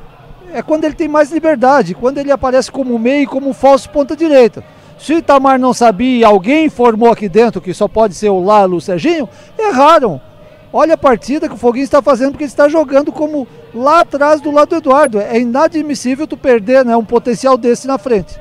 [0.52, 4.16] é quando ele tem mais liberdade, quando ele aparece como meio e como falso ponta
[4.16, 4.62] direita.
[5.00, 8.76] Se Itamar não sabia e alguém informou aqui dentro que só pode ser o Lalo,
[8.76, 9.26] o Serginho,
[9.58, 10.20] erraram.
[10.70, 14.42] Olha a partida que o Foguinho está fazendo porque ele está jogando como lá atrás
[14.42, 15.18] do lado do Eduardo.
[15.18, 18.38] É inadmissível tu perder né, um potencial desse na frente.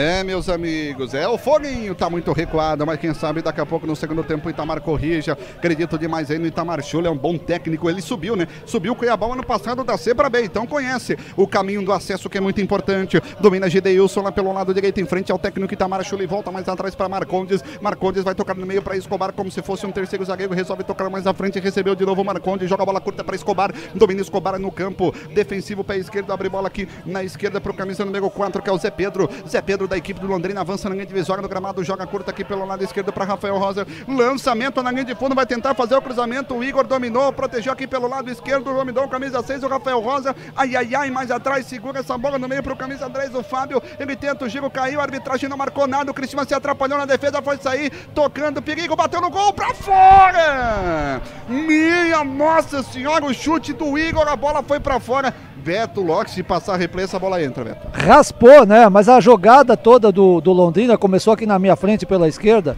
[0.00, 3.84] É, meus amigos, é o Foguinho, tá muito recuado, mas quem sabe daqui a pouco
[3.84, 5.36] no segundo tempo o Itamar corrija.
[5.56, 8.46] Acredito demais aí no Itamar Chula, é um bom técnico, ele subiu, né?
[8.64, 12.30] Subiu o Cuiabá ano passado da C pra B, então conhece o caminho do acesso
[12.30, 13.20] que é muito importante.
[13.40, 16.68] Domina Gideilson lá pelo lado direito em frente ao técnico Itamar Chula e volta mais
[16.68, 17.60] atrás para Marcondes.
[17.80, 21.10] Marcondes vai tocar no meio para Escobar como se fosse um terceiro zagueiro, resolve tocar
[21.10, 24.60] mais à frente, recebeu de novo Marcondes, joga a bola curta para Escobar, domina Escobar
[24.60, 28.70] no campo, defensivo pé esquerdo, abre bola aqui na esquerda pro camisa número 4, que
[28.70, 29.28] é o Zé Pedro.
[29.48, 32.44] Zé Pedro da equipe do Londrina avança na linha divisória do gramado, joga curta aqui
[32.44, 33.86] pelo lado esquerdo para Rafael Rosa.
[34.06, 36.54] Lançamento na linha de fundo, vai tentar fazer o cruzamento.
[36.54, 38.64] O Igor dominou, protegeu aqui pelo lado esquerdo.
[38.64, 40.36] Dominou o camisa 6, o Rafael Rosa.
[40.54, 43.82] Ai, ai, ai, mais atrás, segura essa bola no meio pro camisa 10, o Fábio.
[43.98, 46.10] Ele tenta o giro, caiu, a arbitragem não marcou nada.
[46.10, 51.22] O Cristiano se atrapalhou na defesa, foi sair, tocando, perigo, bateu no gol pra fora!
[51.48, 55.34] Minha nossa senhora, o chute do Igor, a bola foi pra fora.
[55.68, 57.88] Beto Locke, se passar replay, essa bola entra, Beto.
[57.92, 58.88] Raspou, né?
[58.88, 62.74] Mas a jogada toda do, do Londrina começou aqui na minha frente pela esquerda.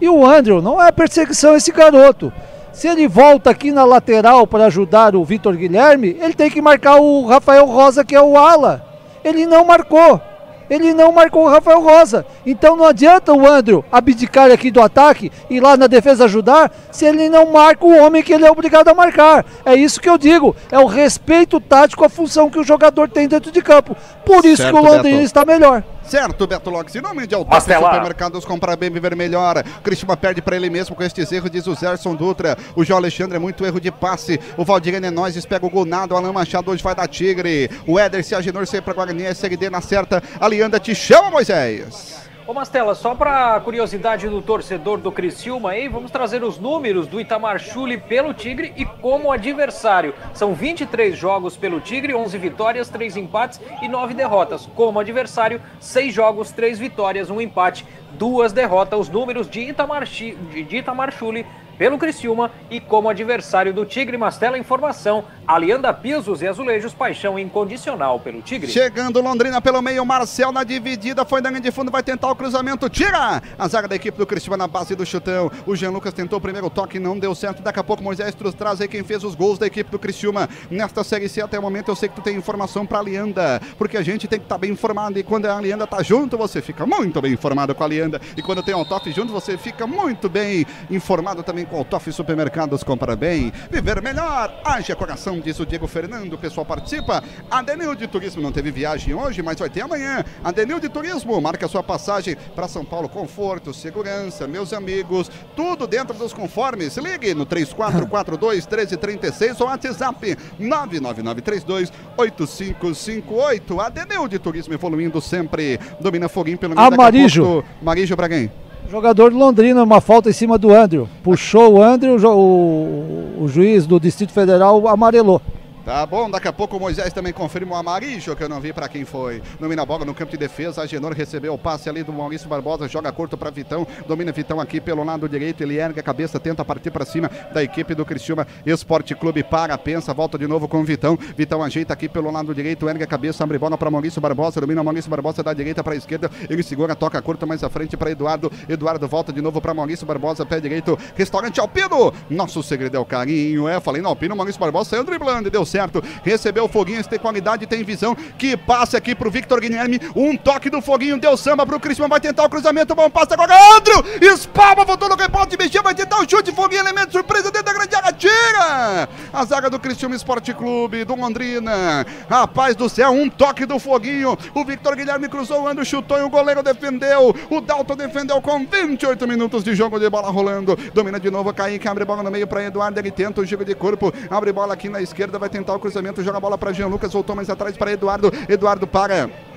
[0.00, 2.32] E o Andrew, não é perseguição esse garoto.
[2.72, 6.96] Se ele volta aqui na lateral para ajudar o Vitor Guilherme, ele tem que marcar
[6.96, 8.84] o Rafael Rosa, que é o ala.
[9.22, 10.20] Ele não marcou.
[10.68, 12.24] Ele não marcou o Rafael Rosa.
[12.44, 17.04] Então não adianta o Andrew abdicar aqui do ataque e lá na defesa ajudar, se
[17.04, 19.44] ele não marca o homem que ele é obrigado a marcar.
[19.64, 20.54] É isso que eu digo.
[20.70, 23.96] É o respeito tático à função que o jogador tem dentro de campo.
[24.24, 25.24] Por isso Certo, que o Londrina Beto.
[25.24, 25.82] está melhor.
[26.06, 26.94] Certo, Beto Lopes.
[26.94, 27.52] Em nome de Autop.
[27.92, 29.62] Supermercados, comprar bem, viver melhor.
[29.82, 32.56] Cristiano perde para ele mesmo com estes erros, diz o Zerson Dutra.
[32.76, 34.40] O João Alexandre é muito erro de passe.
[34.56, 36.14] O Valdirene é nós, pega o gol nada.
[36.14, 37.70] O Alan Machado hoje vai dar Tigre.
[37.86, 40.22] O Éder, se Agenor, sai para Guarani, SLD na certa.
[40.38, 42.23] A Lianda te chama, Moisés.
[42.46, 47.18] Ô Mastela, só para curiosidade do torcedor do Criciúma aí, vamos trazer os números do
[47.18, 50.14] Itamar Chuli pelo Tigre e como adversário.
[50.34, 54.68] São 23 jogos pelo Tigre, 11 vitórias, 3 empates e 9 derrotas.
[54.76, 59.00] Como adversário, 6 jogos, 3 vitórias, 1 empate, 2 derrotas.
[59.00, 61.46] Os números de Itamar, de Itamar Chuli
[61.78, 64.16] pelo Criciúma e como adversário do Tigre.
[64.16, 68.70] Mastela, informação, Alianda Pisos e Azulejos, paixão incondicional pelo Tigre.
[68.70, 72.36] Chegando Londrina pelo meio, Marcel na dividida, foi na linha de fundo, vai tentar o
[72.36, 73.42] cruzamento, tira!
[73.58, 75.50] A zaga da equipe do Cristiano na base do chutão.
[75.66, 77.62] O Jean Lucas tentou o primeiro toque, não deu certo.
[77.62, 80.48] Daqui a pouco Moisés Trus traz aí quem fez os gols da equipe do Criciúma.
[80.70, 83.96] Nesta Série C até o momento eu sei que tu tem informação pra Alianda, porque
[83.96, 86.86] a gente tem que estar bem informado e quando a Alianda tá junto, você fica
[86.86, 88.20] muito bem informado com a Alianda.
[88.36, 92.10] E quando tem o Altoff junto, você fica muito bem informado também com o Altoff
[92.12, 92.82] Supermercados.
[92.82, 94.60] Compra bem, viver melhor.
[94.64, 96.32] Haja coração, diz o Diego Fernando.
[96.34, 97.22] O pessoal participa.
[97.50, 100.24] A Denil de Turismo não teve viagem hoje, mas vai ter amanhã.
[100.42, 103.08] A Denil de Turismo marca sua passagem para São Paulo.
[103.08, 106.96] Conforto, segurança, meus amigos, tudo dentro dos conformes.
[106.96, 113.80] Ligue no 3442 1336 ou WhatsApp 99932 8558.
[113.80, 115.78] A Denil de Turismo evoluindo sempre.
[116.00, 116.86] Domina foguinho pelo meio.
[116.86, 117.42] Amarijo.
[117.44, 118.50] pouco- Marijo pra quem?
[118.94, 121.08] Jogador do Londrina, uma falta em cima do Andrew.
[121.20, 125.42] Puxou o Andrew, o, o juiz do Distrito Federal amarelou.
[125.84, 128.72] Tá bom, daqui a pouco o Moisés também confirma o Amarijo, que eu não vi
[128.72, 129.42] pra quem foi.
[129.60, 132.48] Domina a bola no campo de defesa, a Genor recebeu o passe ali do Maurício
[132.48, 136.40] Barbosa, joga curto pra Vitão, domina Vitão aqui pelo lado direito, ele ergue a cabeça,
[136.40, 140.66] tenta partir pra cima da equipe do Cristiúma Esporte Clube, para, pensa, volta de novo
[140.66, 143.90] com o Vitão, Vitão ajeita aqui pelo lado direito, ergue a cabeça, abre bola pra
[143.90, 147.68] Maurício Barbosa, domina Maurício Barbosa da direita pra esquerda, ele segura, toca curto mais à
[147.68, 152.62] frente pra Eduardo, Eduardo volta de novo pra Maurício Barbosa, pé direito, restaurante Alpino, nosso
[152.62, 156.00] segredo é o carinho, é, falei no Alpino, Maurício Barbosa saiu driblando e deu certo,
[156.22, 160.70] recebeu o Foguinho, tem qualidade, tem visão, que passe aqui pro Victor Guilherme, um toque
[160.70, 164.84] do Foguinho, deu samba pro Cristiano, vai tentar o cruzamento, bom passe agora, Andrew, espalma,
[164.84, 168.12] voltou no rebote, mexeu, vai tentar o chute, Foguinho, elemento surpresa dentro da grande área,
[168.12, 169.08] tira!
[169.32, 174.38] A zaga do Cristiano Esporte Clube, do Londrina, rapaz do céu, um toque do Foguinho,
[174.54, 178.64] o Victor Guilherme cruzou o Andrew, chutou e o goleiro defendeu, o Dalton defendeu com
[178.64, 182.46] 28 minutos de jogo de bola rolando, domina de novo, Kaique, abre bola no meio
[182.46, 185.63] para Eduardo, ele tenta o giro de corpo, abre bola aqui na esquerda, vai tentar
[185.72, 189.53] o cruzamento, joga a bola para Jean Lucas, voltou mais atrás para Eduardo, Eduardo para.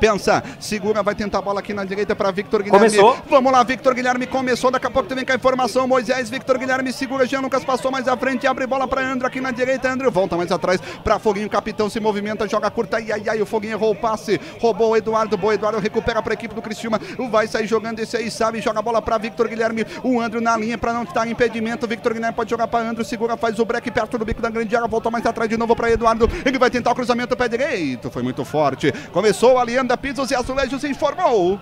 [0.00, 2.88] Pensa, segura, vai tentar a bola aqui na direita para Victor Guilherme.
[2.88, 3.18] Começou.
[3.28, 6.92] Vamos lá, Victor Guilherme começou, daqui a pouco vem com a informação, Moisés, Victor Guilherme
[6.92, 10.08] segura, Jean Lucas passou mais à frente, abre bola para André aqui na direita, André
[10.08, 13.74] volta mais atrás para Foguinho, capitão se movimenta, joga curta, ai, ai, ai, o Foguinho
[13.74, 16.98] errou o passe, roubou o Eduardo, boa, Eduardo recupera para a equipe do Criciúma,
[17.30, 20.56] vai sair jogando esse aí, sabe, joga a bola para Victor Guilherme, o André na
[20.56, 23.90] linha para não estar impedimento, Victor Guilherme pode jogar para André, segura, faz o break
[23.90, 26.70] perto do bico da grande área, volta mais atrás de novo para Eduardo, ele vai
[26.70, 31.58] tentar o cruzamento pé direito, foi muito forte, começou a Lianda Pisos e Azulejos informou.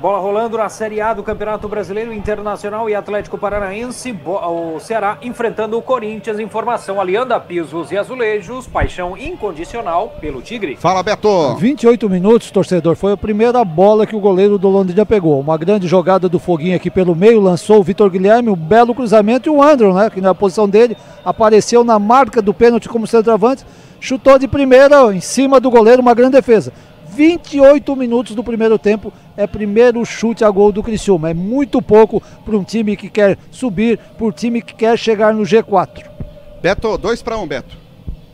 [0.00, 4.18] Bola rolando na Série A do Campeonato Brasileiro Internacional e Atlético Paranaense.
[4.24, 6.38] O Ceará enfrentando o Corinthians.
[6.38, 8.66] Informação: Alianda Pisos e Azulejos.
[8.66, 10.76] Paixão incondicional pelo Tigre.
[10.76, 11.56] Fala, Beto.
[11.56, 12.96] 28 minutos, torcedor.
[12.96, 15.40] Foi a primeira bola que o goleiro do Londrina pegou.
[15.40, 19.48] Uma grande jogada do Foguinho aqui pelo meio, lançou o Vitor Guilherme, um belo cruzamento
[19.48, 20.08] e o Andrew, né?
[20.08, 23.64] Que na posição dele apareceu na marca do pênalti como centroavante,
[24.00, 26.72] chutou de primeira em cima do goleiro, uma grande defesa.
[27.16, 31.30] 28 minutos do primeiro tempo é primeiro chute a gol do Criciúma.
[31.30, 35.32] É muito pouco para um time que quer subir, para um time que quer chegar
[35.32, 36.04] no G4.
[36.60, 37.74] Beto, dois para um, Beto.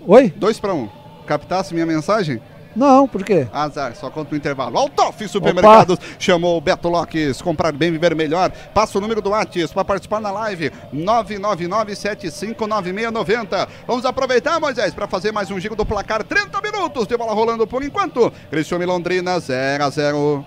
[0.05, 0.33] Oi?
[0.37, 0.89] Dois para um.
[1.25, 2.41] Captasse minha mensagem?
[2.75, 3.47] Não, por quê?
[3.53, 4.79] Azar, só conta o intervalo.
[4.79, 7.43] Altoff Supermercados chamou o Beto Locks.
[7.43, 8.51] Comprar bem, viver melhor.
[8.73, 10.71] Passa o número do Whats para participar na live.
[10.95, 13.69] 999759690.
[13.87, 16.25] Vamos aproveitar, Moisés, para fazer mais um giro do placar.
[16.25, 18.33] 30 minutos de bola rolando por enquanto.
[18.53, 20.45] E Londrina 0 a 0.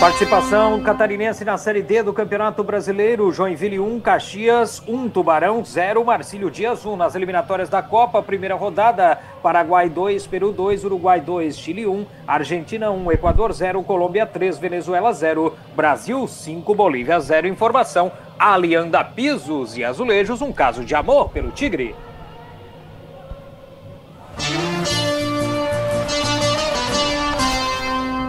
[0.00, 3.30] Participação catarinense na Série D do Campeonato Brasileiro.
[3.30, 6.96] Joinville 1, Caxias 1, Tubarão 0, Marcílio Dias 1.
[6.96, 12.90] Nas eliminatórias da Copa, primeira rodada, Paraguai 2, Peru 2, Uruguai 2, Chile 1, Argentina
[12.90, 17.46] 1, Equador 0, Colômbia 3, Venezuela 0, Brasil 5, Bolívia 0.
[17.46, 21.94] Informação, Alianda Pisos e Azulejos, um caso de amor pelo Tigre.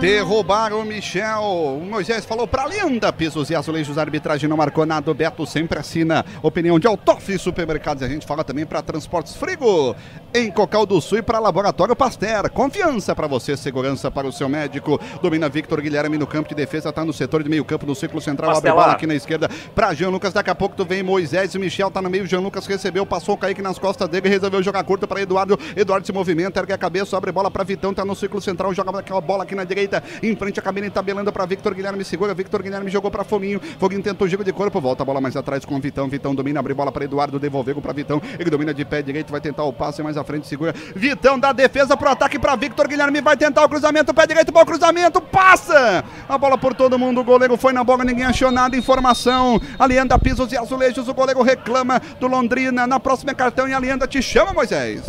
[0.01, 1.43] Derrubaram o Michel.
[1.43, 3.13] O Moisés falou pra linda.
[3.13, 5.11] Pisos e azulejos, a arbitragem não marcou nada.
[5.11, 6.25] O Beto sempre assina.
[6.41, 8.01] Opinião de Autof Supermercados.
[8.01, 9.95] A gente fala também para Transportes Frigo.
[10.33, 12.49] Em Cocal do Sul e para Laboratório Pasteur.
[12.49, 14.99] Confiança para você, segurança para o seu médico.
[15.21, 16.91] Domina Victor Guilherme no campo de defesa.
[16.91, 18.49] Tá no setor de meio campo, no círculo central.
[18.49, 18.81] Abre Pastela.
[18.81, 20.33] bola aqui na esquerda para Jean Lucas.
[20.33, 22.25] Daqui a pouco tu vem Moisés e Michel tá no meio.
[22.25, 24.29] Jean Lucas recebeu, passou o Kaique nas costas dele.
[24.29, 25.59] Resolveu jogar curto para Eduardo.
[25.75, 27.93] Eduardo se movimenta, ergue a cabeça, abre bola para Vitão.
[27.93, 29.90] Tá no círculo central, joga aquela bola aqui na direita.
[30.21, 32.03] Em frente a cabine tabelando para Victor Guilherme.
[32.03, 32.33] Segura.
[32.33, 33.59] Victor Guilherme jogou para Foguinho.
[33.79, 34.79] Foguinho tentou giro de corpo.
[34.79, 36.07] Volta a bola mais atrás com o Vitão.
[36.07, 37.39] Vitão domina, abre bola para Eduardo.
[37.39, 38.21] Devolveu para Vitão.
[38.39, 39.31] Ele domina de pé direito.
[39.31, 40.47] Vai tentar o passe mais à frente.
[40.47, 40.73] Segura.
[40.95, 43.21] Vitão dá defesa pro ataque para Victor Guilherme.
[43.21, 44.13] Vai tentar o cruzamento.
[44.13, 44.51] Pé direito.
[44.51, 45.21] Bom cruzamento.
[45.21, 46.03] Passa.
[46.27, 47.21] A bola por todo mundo.
[47.21, 48.03] O goleiro foi na bola.
[48.03, 48.75] Ninguém achou nada.
[48.75, 49.59] Informação.
[49.79, 51.07] Alianda Pisos e Azulejos.
[51.07, 52.85] O goleiro reclama do Londrina.
[52.85, 53.67] Na próxima cartão.
[53.67, 55.01] E Alianda te chama, Moisés.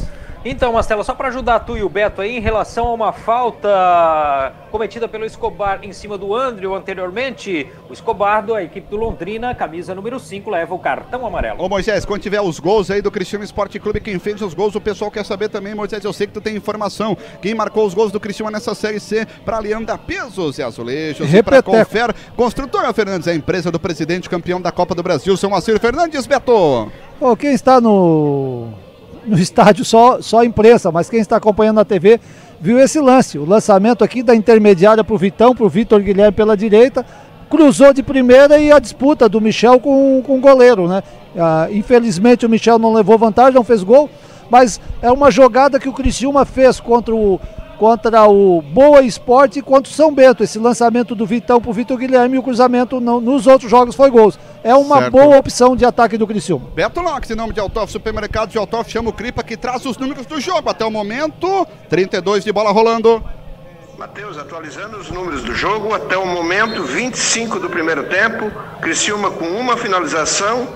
[0.45, 4.53] Então, Mastela, só para ajudar tu e o Beto aí, em relação a uma falta
[4.73, 9.95] cometida pelo Escobar em cima do Andrew anteriormente, o Escobar, da equipe do Londrina, camisa
[9.95, 11.63] número 5, leva o cartão amarelo.
[11.63, 14.75] Ô Moisés, quando tiver os gols aí do Cristiano Esporte Clube, quem fez os gols,
[14.75, 17.17] o pessoal quer saber também, Moisés, eu sei que tu tem informação.
[17.41, 21.43] Quem marcou os gols do Cristiano nessa Série C para Leandra Pesos e Azulejos e
[21.43, 21.63] para.
[21.63, 22.13] Confer.
[22.35, 26.91] Construtora Fernandes, a empresa do presidente campeão da Copa do Brasil, seu Moacir Fernandes, Beto.
[27.21, 28.73] Pô, quem está no,
[29.27, 32.21] no estádio só, só a imprensa, mas quem está acompanhando na TV
[32.61, 33.39] viu esse lance.
[33.39, 37.05] O lançamento aqui da intermediária para o Vitão, para o Vitor Guilherme pela direita,
[37.51, 41.03] cruzou de primeira e a disputa do Michel com, com o goleiro, né?
[41.37, 44.09] Ah, infelizmente o Michel não levou vantagem, não fez gol,
[44.51, 47.41] mas é uma jogada que o Criciúma fez contra o,
[47.73, 50.43] contra o Boa Esporte e contra o São Bento.
[50.43, 53.95] Esse lançamento do Vitão para o Vitor Guilherme e o cruzamento não- nos outros jogos
[53.95, 54.39] foi gols.
[54.65, 55.11] É uma Certo.
[55.13, 56.67] boa opção de ataque do Criciúma.
[56.75, 59.97] Beto Locks, em nome de Autof Supermercado de Autof, chama o Cripa que traz os
[59.99, 60.69] números do jogo.
[60.71, 63.23] Até o momento, 32 de bola rolando.
[63.99, 69.45] Matheus, atualizando os números do jogo, até o momento, 25 do primeiro tempo, Criciúma com
[69.47, 70.67] uma finalização,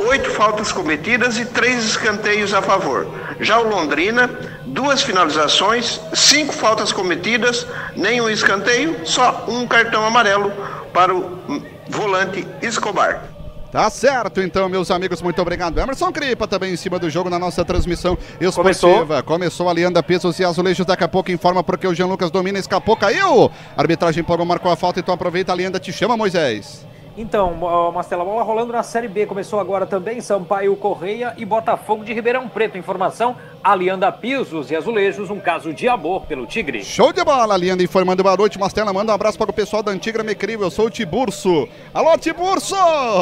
[0.00, 3.06] oito faltas cometidas e três escanteios a favor.
[3.40, 4.30] Já o Londrina,
[4.64, 10.52] duas finalizações, cinco faltas cometidas, nenhum escanteio, só um cartão amarelo
[10.92, 11.40] para o
[11.88, 13.24] volante Escobar.
[13.70, 15.78] Tá certo, então, meus amigos, muito obrigado.
[15.78, 19.22] Emerson Cripa também em cima do jogo na nossa transmissão esportiva.
[19.22, 19.22] Começou.
[19.22, 20.84] Começou a Leanda Pesos e Azulejos.
[20.84, 23.48] Daqui a pouco informa porque o Jean Lucas domina, escapou, caiu.
[23.76, 26.84] A arbitragem pagou, marcou a falta, então aproveita a Leanda, te chama, Moisés.
[27.16, 27.54] Então,
[27.92, 29.26] Mastela, bola rolando na Série B.
[29.26, 32.78] Começou agora também Sampaio Correia e Botafogo de Ribeirão Preto.
[32.78, 36.82] Informação, Alianda Pisos e Azulejos, um caso de amor pelo Tigre.
[36.84, 38.58] Show de bola, Alianda informando boa noite.
[38.58, 40.66] Mastela, manda um abraço para o pessoal da Antigra Mecrível.
[40.66, 41.68] Eu sou o Tiburso.
[41.92, 42.76] Alô, Tiburso!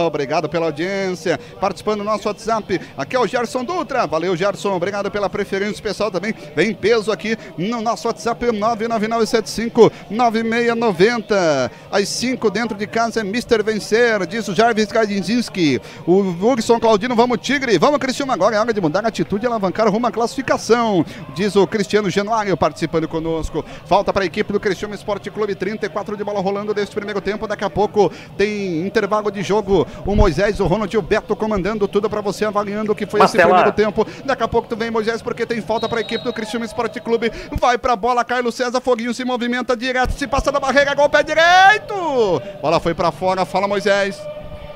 [0.06, 1.40] Obrigado pela audiência.
[1.60, 2.80] Participando do nosso WhatsApp.
[2.96, 4.06] Aqui é o Gerson Dutra.
[4.06, 4.74] Valeu, Gerson.
[4.76, 6.34] Obrigado pela preferência pessoal também.
[6.54, 11.72] Vem peso aqui no nosso WhatsApp 99975 9690.
[11.90, 13.62] Às 5 dentro de casa é Mr.
[13.78, 15.80] Vencer, diz o Jarvis Kardinzinski.
[16.04, 19.46] O Hugson Claudino, vamos Tigre, vamos Cristiano agora, é hora de mudar a atitude e
[19.46, 23.64] alavancar rumo à classificação, diz o Cristiano Januário participando conosco.
[23.86, 27.46] Falta para a equipe do Cristiano Esporte Clube, 34 de bola rolando deste primeiro tempo,
[27.46, 31.86] daqui a pouco tem intervalo de jogo, o Moisés, o Ronald e o Beto comandando
[31.86, 33.44] tudo para você, avaliando o que foi Mastela.
[33.44, 34.04] esse primeiro tempo.
[34.24, 37.00] Daqui a pouco tu vem Moisés, porque tem falta para a equipe do Cristiano Esporte
[37.00, 37.30] Clube,
[37.60, 41.08] vai para a bola, Carlos César Foguinho se movimenta direto, se passa da barreira, gol
[41.08, 42.42] pé direito!
[42.60, 44.20] Bola foi para fora, fala Moisés.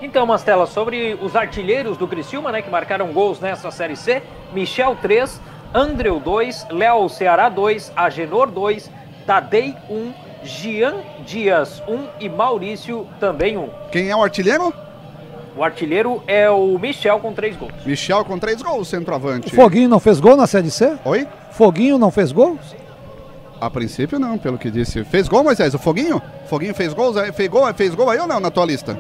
[0.01, 4.23] Então, Mastela, sobre os artilheiros do Criciúma, né, que marcaram gols nessa Série C,
[4.53, 5.41] Michel 3,
[5.73, 8.91] Andreu 2, Léo Ceará 2, Agenor 2,
[9.27, 10.13] Tadei 1,
[10.45, 13.69] Gian Dias 1 e Maurício também 1.
[13.91, 14.75] Quem é o artilheiro?
[15.57, 17.73] O artilheiro é o Michel com 3 gols.
[17.85, 19.49] Michel com três gols, centroavante.
[19.49, 20.97] O Foguinho não fez gol na Série C?
[21.05, 21.29] Oi?
[21.51, 22.75] Foguinho não fez gols?
[23.63, 25.05] A princípio não, pelo que disse.
[25.05, 25.73] Fez gol, Moisés?
[25.73, 26.21] O Foguinho?
[26.47, 27.17] Foguinho fez gols?
[27.17, 28.99] aí- Fez gol, fez gol aí ou não na tua lista?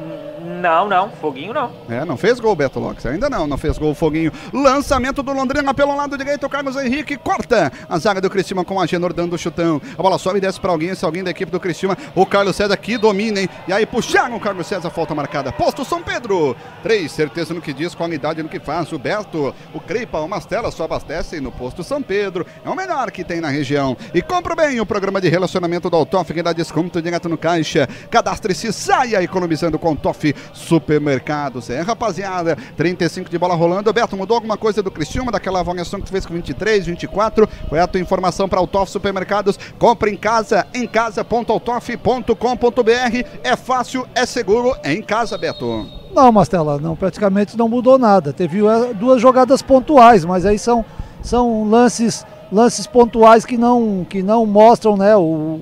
[0.63, 1.73] Não, não, Foguinho não.
[1.89, 3.05] É, não fez gol, Beto Lopes.
[3.05, 4.33] Ainda não, não fez gol Foguinho.
[4.53, 6.49] Lançamento do Londrina pelo lado direito.
[6.49, 9.83] Carlos Henrique corta a zaga do Criciúma com a Genor dando o chutão.
[9.99, 10.91] A bola sobe e desce para alguém.
[10.91, 11.99] Esse alguém da equipe do Criciúma.
[12.15, 13.49] O Carlos César que domina, hein?
[13.67, 14.89] E aí puxaram o Carlos César.
[14.91, 15.51] Falta marcada.
[15.51, 16.55] Posto São Pedro.
[16.81, 18.93] Três, certeza no que diz, qualidade no que faz.
[18.93, 22.47] O Beto, o Creipa, o Mastela só abastecem no Posto São Pedro.
[22.65, 23.97] É o melhor que tem na região.
[24.15, 27.89] E compra bem o programa de relacionamento do Altoff, que dá desconto direto no caixa.
[28.09, 31.70] Cadastre-se, saia economizando com o Toff Supermercados.
[31.70, 33.92] É, rapaziada, 35 de bola rolando.
[33.92, 37.48] Beto, mudou alguma coisa do Criciúma, daquela avaliação que tu fez com 23, 24?
[37.68, 39.59] Qual é a tua informação para Toff Supermercados?
[39.78, 43.28] Compre em casa, em casa.autoff.com.br.
[43.42, 45.86] É fácil, é seguro, é em casa, Beto.
[46.14, 48.32] Não, Mastela, não, praticamente não mudou nada.
[48.32, 50.84] Teve eh, duas jogadas pontuais, mas aí são,
[51.22, 55.59] são lances lances pontuais que não, que não mostram né, o,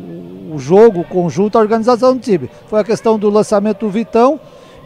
[0.52, 2.50] o jogo, o conjunto, a organização do time.
[2.66, 4.40] Foi a questão do lançamento do Vitão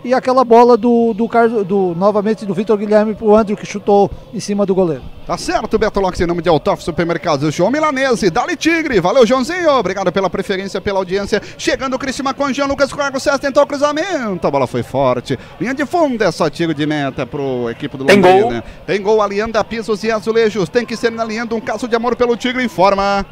[0.05, 4.11] e aquela bola do, do, Car- do novamente do Vitor Guilherme pro Andrew que chutou
[4.33, 5.03] em cima do goleiro.
[5.27, 9.71] Tá certo, Beto Lopes, em nome de Altoff Supermercados, João Milanese, Dali Tigre, valeu Joãozinho,
[9.71, 13.67] obrigado pela preferência, pela audiência, chegando o Cristina com Jean Lucas Cargo César, tentou o
[13.67, 17.97] cruzamento, a bola foi forte, linha de fundo, é só tiro de meta pro equipe
[17.97, 18.61] do Tem Londrina.
[18.61, 18.63] gol.
[18.87, 22.15] Tem gol, Alianda, Pisos e Azulejos, tem que ser na Alianda um caso de amor
[22.17, 23.25] pelo Tigre, informa.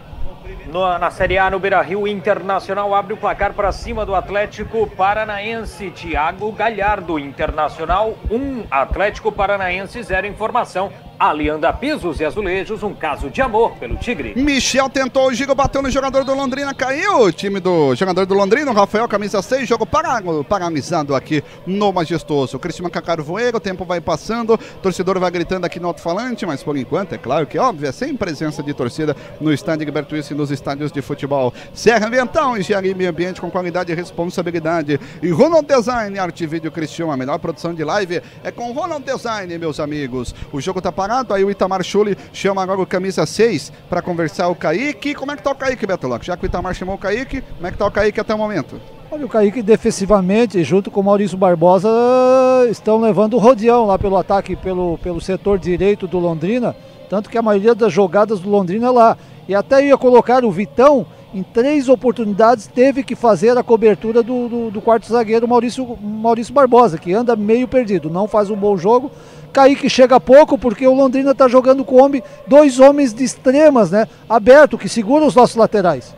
[0.66, 4.86] No- na Série A, no Beira Rio, Internacional abre o placar para cima do Atlético
[4.86, 5.90] Paranaense.
[5.90, 10.26] Thiago Galhardo, Internacional 1, Atlético Paranaense 0.
[10.26, 10.90] Informação:
[11.22, 14.34] Alianda Pisos e Azulejos, um caso de amor pelo Tigre.
[14.34, 17.20] Michel tentou o giro, bateu no jogador do Londrina, caiu.
[17.20, 22.56] O time do jogador do Londrina, Rafael, camisa 6, jogo parado, paralisado aqui no Majestoso.
[22.56, 26.60] O Cristiano Cacaro Voeiro, o tempo vai passando, torcedor vai gritando aqui no alto-falante, mas
[26.60, 30.34] por enquanto, é claro que óbvio, é sem presença de torcida no estádio Gilberto Wilson
[30.34, 31.54] e nos estádios de futebol.
[31.72, 34.98] Serra Ambiental, engenharia e meio ambiente com qualidade e responsabilidade.
[35.22, 39.04] E Ronald Design, arte e vídeo Cristiano, a melhor produção de live é com Ronald
[39.04, 40.34] Design, meus amigos.
[40.52, 40.90] O jogo tá
[41.30, 45.14] aí o Itamar Schulli chama agora o camisa 6 para conversar o Kaique.
[45.14, 46.26] Como é que tá o Kaique, Beto Locke?
[46.26, 48.38] Já que o Itamar chamou o Kaique, como é que tá o Kaique até o
[48.38, 48.80] momento?
[49.10, 51.90] Olha, o Kaique defensivamente, junto com o Maurício Barbosa,
[52.70, 56.74] estão levando o rodeão lá pelo ataque, pelo, pelo setor direito do Londrina.
[57.10, 59.18] Tanto que a maioria das jogadas do Londrina é lá.
[59.46, 64.48] E até ia colocar o Vitão, em três oportunidades, teve que fazer a cobertura do,
[64.48, 68.76] do, do quarto zagueiro Maurício, Maurício Barbosa, que anda meio perdido, não faz um bom
[68.76, 69.10] jogo.
[69.52, 74.08] Kaique chega pouco porque o Londrina está jogando com homem, dois homens de extremas, né?
[74.28, 76.14] Aberto, que segura os nossos laterais.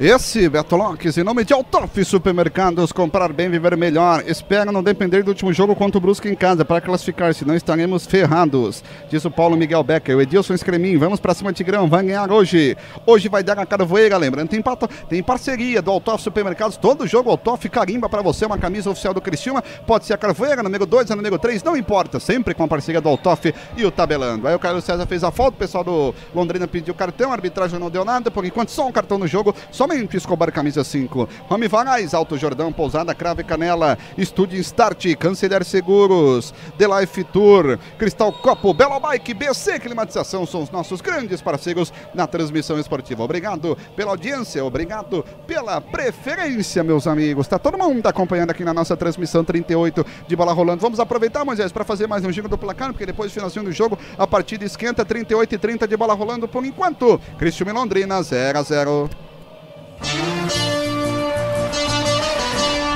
[0.00, 4.24] Esse, Beto Locks, em nome de Altoff Supermercados, comprar bem, viver melhor.
[4.26, 8.04] Espera não depender do último jogo contra o Brusque em casa para classificar, senão estaremos
[8.04, 8.82] ferrados.
[9.08, 12.76] Diz o Paulo Miguel Becker, o Edilson Escremin, vamos para cima, Tigrão, vai ganhar hoje.
[13.06, 17.06] Hoje vai dar a cara voeira, lembrando, tem, pato- tem parceria do Altoff Supermercados, todo
[17.06, 20.84] jogo Altoff carimba para você, uma camisa oficial do Criciúma, pode ser a Carvoeira, número
[20.84, 24.48] 2, a número 3, não importa, sempre com a parceria do Altoff e o Tabelando.
[24.48, 27.78] Aí o Carlos César fez a falta, o pessoal do Londrina pediu cartão, a arbitragem
[27.78, 31.28] não deu nada, por enquanto só um cartão no jogo, só somente Escobar camisa 5.
[31.50, 38.32] Rami Varais, Alto Jordão, Pousada, Crave Canela, Estúdio Start, Canceler Seguros, The Life Tour, Cristal
[38.32, 43.24] Copo, Bela Bike, BC Climatização são os nossos grandes parceiros na transmissão esportiva.
[43.24, 47.48] Obrigado pela audiência, obrigado pela preferência, meus amigos.
[47.48, 50.80] Tá todo mundo acompanhando aqui na nossa transmissão 38 de bola rolando.
[50.80, 53.72] Vamos aproveitar, Moisés, para fazer mais um giro do placar, porque depois do finalzinho do
[53.72, 57.20] jogo, a partida esquenta 38 e 30 de bola rolando por enquanto.
[57.36, 59.31] Cristiano Londrina 0 a 0.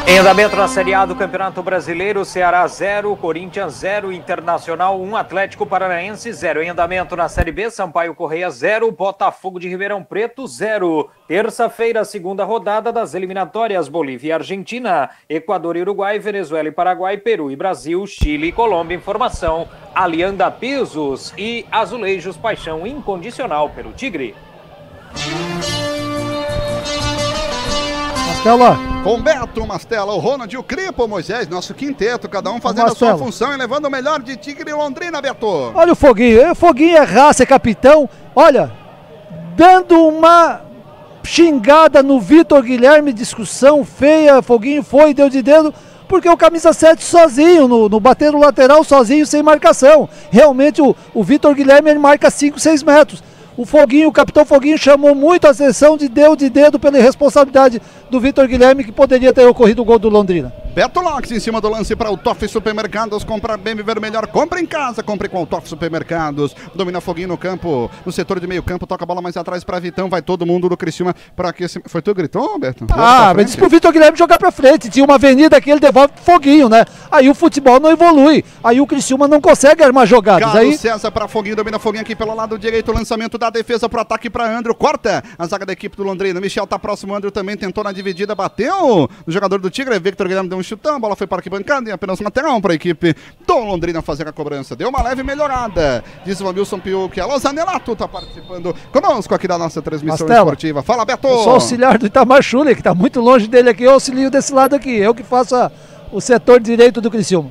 [0.09, 5.67] Em andamento na Série A do Campeonato Brasileiro, Ceará 0, Corinthians 0, Internacional 1, Atlético
[5.67, 6.63] Paranaense 0.
[6.63, 11.11] Em andamento na Série B, Sampaio Correia 0, Botafogo de Ribeirão Preto 0.
[11.27, 17.51] Terça-feira, segunda rodada das eliminatórias Bolívia e Argentina, Equador e Uruguai, Venezuela e Paraguai, Peru
[17.51, 18.97] e Brasil, Chile e Colômbia.
[18.97, 24.37] Informação, Alianda Pisos e Azulejos Paixão Incondicional pelo Tigre.
[28.47, 28.79] Mastela.
[29.03, 32.89] Com Beto, Mastela, o Ronald e o Cripo, Moisés, nosso quinteto, cada um fazendo a
[32.89, 33.17] Mastela.
[33.17, 35.73] sua função e levando o melhor de Tigre e Londrina, Beto.
[35.75, 36.53] Olha o Foguinho.
[36.53, 38.09] O Foguinho é raça, é capitão.
[38.35, 38.71] Olha,
[39.57, 40.61] dando uma
[41.25, 44.41] xingada no Vitor Guilherme, discussão feia.
[44.41, 45.75] Foguinho foi, deu de dedo.
[46.07, 50.09] Porque o camisa 7 sozinho, no, no bater no lateral sozinho, sem marcação.
[50.31, 53.23] Realmente o, o Vitor Guilherme ele marca 5, 6 metros.
[53.57, 57.81] O Foguinho, o capitão Foguinho chamou muito a atenção de deu de dedo pela irresponsabilidade
[58.11, 60.53] do Vitor Guilherme, que poderia ter ocorrido o gol do Londrina.
[60.77, 63.25] Beto Locks em cima do lance para o Toff Supermercados.
[63.25, 64.27] Comprar bem, viver melhor.
[64.27, 66.55] Compre em casa, compre com o Toff Supermercados.
[66.75, 68.87] Domina Foguinho no campo, no setor de meio campo.
[68.87, 70.11] Toca a bola mais atrás para Vitão.
[70.11, 71.81] Vai todo mundo do Criciúma para que esse...
[71.87, 72.87] Foi tu que gritou, Beto?
[72.91, 74.91] Ah, mas disse pro Vitor Guilherme jogar pra frente.
[74.91, 76.85] Tinha uma avenida aqui, ele devolve pro Foguinho, né?
[77.11, 78.45] Aí o futebol não evolui.
[78.63, 80.53] Aí o Criciúma não consegue armar jogadas.
[80.53, 84.03] Carlos Aí César para Foguinho, domina Foguinho aqui pelo lado direito, lançamento da defesa pro
[84.03, 87.57] ataque para Andrew, corta a zaga da equipe do Londrina, Michel tá próximo, Andrew também
[87.57, 91.17] tentou na dividida, bateu no jogador do Tigre, Victor Guilherme deu um chutão, a bola
[91.17, 93.15] foi para a arquibancada e apenas lateral para a equipe
[93.47, 97.95] do Londrina fazer a cobrança, deu uma leve melhorada, diz o Wilson Piuque, alô Zanelato
[97.97, 101.27] tá participando conosco aqui da nossa transmissão esportiva, fala Beto!
[101.29, 103.85] eu sou auxiliar do Itamar Schulli, que tá muito longe dele aqui.
[103.85, 104.91] Eu auxilio desse lado aqui.
[104.97, 105.71] Eu que faço a-
[106.13, 107.51] o setor direito do Criciúma.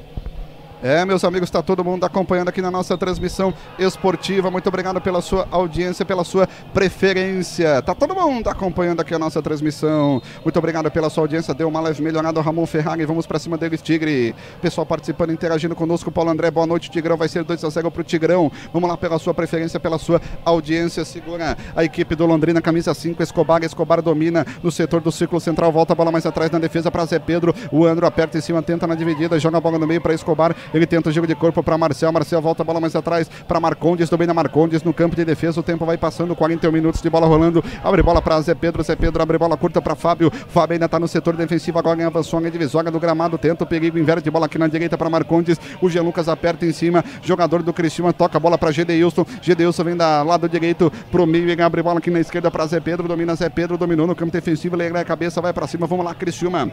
[0.88, 4.52] É, meus amigos, está todo mundo acompanhando aqui na nossa transmissão esportiva.
[4.52, 7.82] Muito obrigado pela sua audiência, pela sua preferência.
[7.82, 10.22] Tá todo mundo acompanhando aqui a nossa transmissão.
[10.44, 11.56] Muito obrigado pela sua audiência.
[11.56, 13.04] Deu uma leve melhorada Ramon Ferrari.
[13.04, 14.36] Vamos para cima deles, Tigre.
[14.62, 16.12] Pessoal participando, interagindo conosco.
[16.12, 17.18] Paulo André, boa noite, Tigrão.
[17.18, 18.52] Vai ser 2 a 0 pro Tigrão.
[18.72, 21.04] Vamos lá pela sua preferência, pela sua audiência.
[21.04, 23.64] Segura a equipe do Londrina, camisa 5, Escobar.
[23.64, 25.72] Escobar domina no setor do círculo central.
[25.72, 27.56] Volta a bola mais atrás na defesa para Zé Pedro.
[27.72, 30.56] O Andro aperta em cima, tenta na dividida, joga a bola no meio para Escobar.
[30.76, 32.12] Ele tenta o jogo de corpo para Marcel.
[32.12, 34.10] Marcel volta a bola mais atrás para Marcondes.
[34.10, 35.58] Domina Marcondes no campo de defesa.
[35.62, 37.64] O tempo vai passando, 41 minutos de bola rolando.
[37.82, 38.84] Abre bola para Zé Pedro.
[38.84, 40.30] Zé Pedro abre bola curta para Fábio.
[40.30, 41.80] Fábio ainda está no setor defensivo.
[41.80, 43.38] Agora avançou a divisória do gramado.
[43.38, 43.98] Tenta o perigo.
[43.98, 45.58] Inverte bola aqui na direita para Marcondes.
[45.82, 47.06] O Jean Lucas aperta em cima.
[47.24, 49.26] Jogador do Criciúma toca a bola para Gedeilson.
[49.42, 51.50] Gedeilson vem da lado direito pro meio.
[51.50, 53.08] Ele abre bola aqui na esquerda para Zé Pedro.
[53.08, 53.78] Domina Zé Pedro.
[53.78, 54.76] Dominou no campo defensivo.
[54.82, 55.88] Ergue a cabeça, vai para cima.
[55.88, 56.70] Vamos lá, Criciúma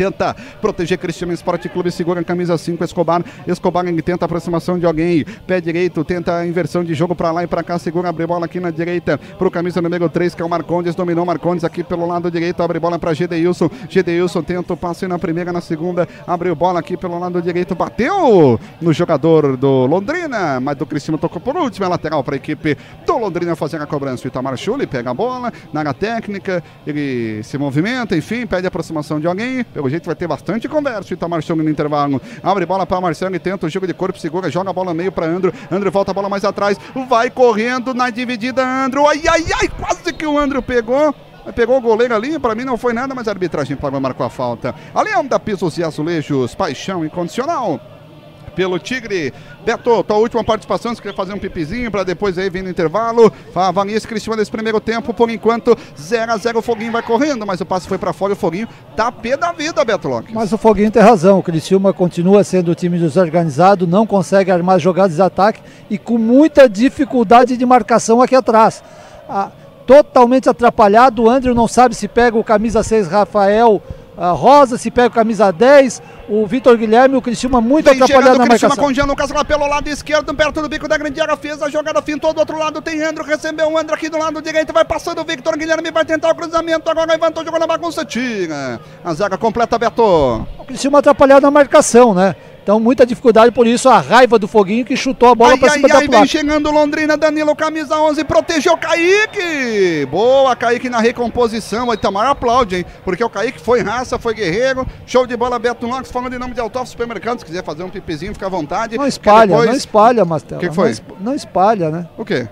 [0.00, 5.26] tenta proteger Cristiano Esporte Clube, segura a camisa 5, Escobar, Escobar tenta aproximação de alguém,
[5.46, 8.46] pé direito, tenta a inversão de jogo para lá e para cá, segura, abre bola
[8.46, 12.06] aqui na direita, pro camisa número 3, que é o Marcondes, dominou Marcondes aqui pelo
[12.06, 16.56] lado direito, abre bola para Gedeilson, Gedeilson tenta o passe na primeira, na segunda, abriu
[16.56, 21.54] bola aqui pelo lado direito, bateu no jogador do Londrina, mas do Cristiano tocou por
[21.58, 22.74] último, é lateral para a equipe
[23.04, 27.58] do Londrina fazer a cobrança, o Itamar Schulli pega a bola, na técnica, ele se
[27.58, 31.12] movimenta, enfim, pede aproximação de alguém, pelo jeito vai ter bastante conversa.
[31.12, 32.20] Itamar Chung no intervalo.
[32.42, 34.96] Abre bola para Marcelo e tenta o jogo de corpo, segura, joga a bola no
[34.96, 35.52] meio para Andro.
[35.70, 36.78] Andro volta a bola mais atrás.
[37.08, 39.06] Vai correndo na dividida, Andro.
[39.06, 41.14] Ai, ai, ai, quase que o Andro pegou.
[41.54, 44.30] Pegou o goleiro ali, para mim não foi nada, mas a arbitragem e marcou a
[44.30, 44.74] falta.
[45.18, 47.80] Um da Pisos e Azulejos, paixão incondicional
[48.60, 49.32] pelo Tigre.
[49.64, 53.32] Beto, tua última participação, você quer fazer um pipizinho para depois aí vir no intervalo.
[53.54, 57.46] Avalia esse Cristiano nesse primeiro tempo, por enquanto 0 a 0 o Foguinho vai correndo,
[57.46, 60.34] mas o passe foi para fora e o Foguinho tá pé da vida, Beto Locke.
[60.34, 61.38] Mas o Foguinho tem razão.
[61.38, 66.18] O Criciúma continua sendo o time desorganizado, não consegue armar jogadas de ataque e com
[66.18, 68.84] muita dificuldade de marcação aqui atrás.
[69.26, 69.50] Ah,
[69.86, 71.22] totalmente atrapalhado.
[71.22, 73.80] O André não sabe se pega o camisa 6 Rafael
[74.22, 76.02] ah, Rosa, se pega o camisa 10.
[76.28, 78.84] O Vitor Guilherme, o Criciúma muito Vem atrapalhado na o Cristiano marcação.
[78.84, 81.70] com Jean Lucas lá pelo lado esquerdo, perto do bico da grande área, fez a
[81.70, 84.84] jogada, fintou do outro lado, tem Andro, recebeu o Andro aqui do lado direito, vai
[84.84, 88.78] passando o Victor Guilherme, vai tentar o cruzamento, agora levantou, jogou na bagunça, tira.
[89.02, 90.46] A zaga completa, Beto.
[90.58, 92.36] O Criciúma atrapalhado na marcação, né?
[92.70, 95.70] Então, muita dificuldade, por isso a raiva do Foguinho que chutou a bola Ai, pra
[95.72, 96.26] ai, cima da ai, vem placa.
[96.26, 100.06] chegando Londrina, Danilo, camisa 11, protegeu o Kaique.
[100.08, 101.88] Boa, Kaique na recomposição.
[101.88, 102.86] O Itamar aplaude, hein?
[103.04, 104.86] Porque o Kaique foi raça, foi guerreiro.
[105.04, 107.40] Show de bola, Beto Lopes, falando em nome de Autófilo Supermercado.
[107.40, 108.96] Se quiser fazer um pipizinho, fica à vontade.
[108.96, 110.60] Não espalha, depois- não espalha, Mastela.
[110.60, 110.84] Que foi?
[110.84, 112.06] Não, esp- não espalha, né?
[112.16, 112.46] O quê?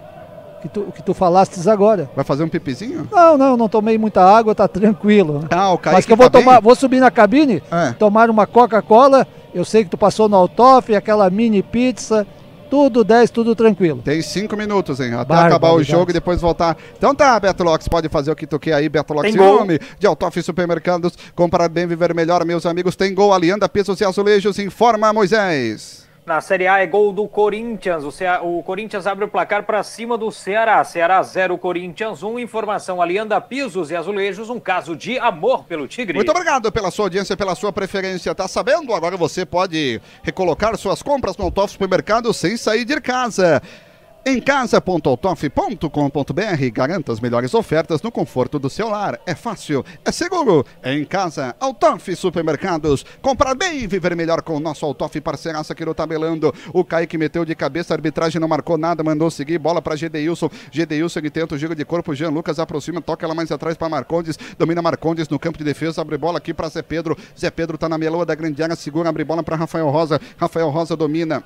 [0.63, 2.11] Que tu, o que tu falastes agora.
[2.17, 3.07] Vai fazer um pipizinho?
[3.13, 5.45] Não, não, não tomei muita água, tá tranquilo.
[5.49, 6.63] Ah, o Kaique Mas que eu vou tá tomar, bem?
[6.63, 7.93] vou subir na cabine, É.
[7.93, 9.25] tomar uma Coca-Cola.
[9.59, 12.25] Eu sei que tu passou no Autof, aquela mini pizza,
[12.71, 14.01] tudo 10, tudo tranquilo.
[14.05, 15.07] Tem cinco minutos, hein?
[15.09, 15.47] Até Barbaridade.
[15.49, 16.77] acabar o jogo e depois voltar.
[16.97, 19.45] Então tá, Beto Locks, pode fazer o que tu quer aí, Beto Locks, Tem em
[19.45, 19.59] gol.
[19.59, 21.15] nome de Autof Supermercados.
[21.35, 22.95] Comprar bem, viver melhor, meus amigos.
[22.95, 24.59] Tem gol, Alianda, Pisos e Azulejos.
[24.61, 26.08] Informa, Moisés.
[26.29, 28.05] Na Série A é gol do Corinthians.
[28.05, 30.85] O, Cea- o Corinthians abre o placar para cima do Ceará.
[30.85, 32.39] Ceará 0, Corinthians 1.
[32.39, 34.51] Informação Alianda Pisos e Azulejos.
[34.51, 36.15] Um caso de amor pelo Tigre.
[36.17, 38.35] Muito obrigado pela sua audiência, pela sua preferência.
[38.35, 38.93] Tá sabendo?
[38.93, 43.63] Agora você pode recolocar suas compras no Autof Supermercado sem sair de casa.
[44.27, 49.19] Em casa.autof.com.br garanta as melhores ofertas no conforto do seu lar.
[49.25, 50.67] É fácil, é seguro.
[50.83, 53.07] É em casa, Autof Supermercados.
[53.23, 56.53] Comprar bem e viver melhor com o nosso Autof parceiraça aqui no Tabelando.
[56.75, 60.51] O Kaique meteu de cabeça, a arbitragem não marcou nada, mandou seguir, bola para Gedeilson.
[60.71, 63.89] Gedeilson ele tenta o giro de corpo, Jean Lucas aproxima, toca ela mais atrás para
[63.89, 67.17] Marcondes, domina Marcondes no campo de defesa, abre bola aqui para Zé Pedro.
[67.39, 70.21] Zé Pedro tá na meloa da grande área, segura, abre bola para Rafael Rosa.
[70.37, 71.43] Rafael Rosa domina.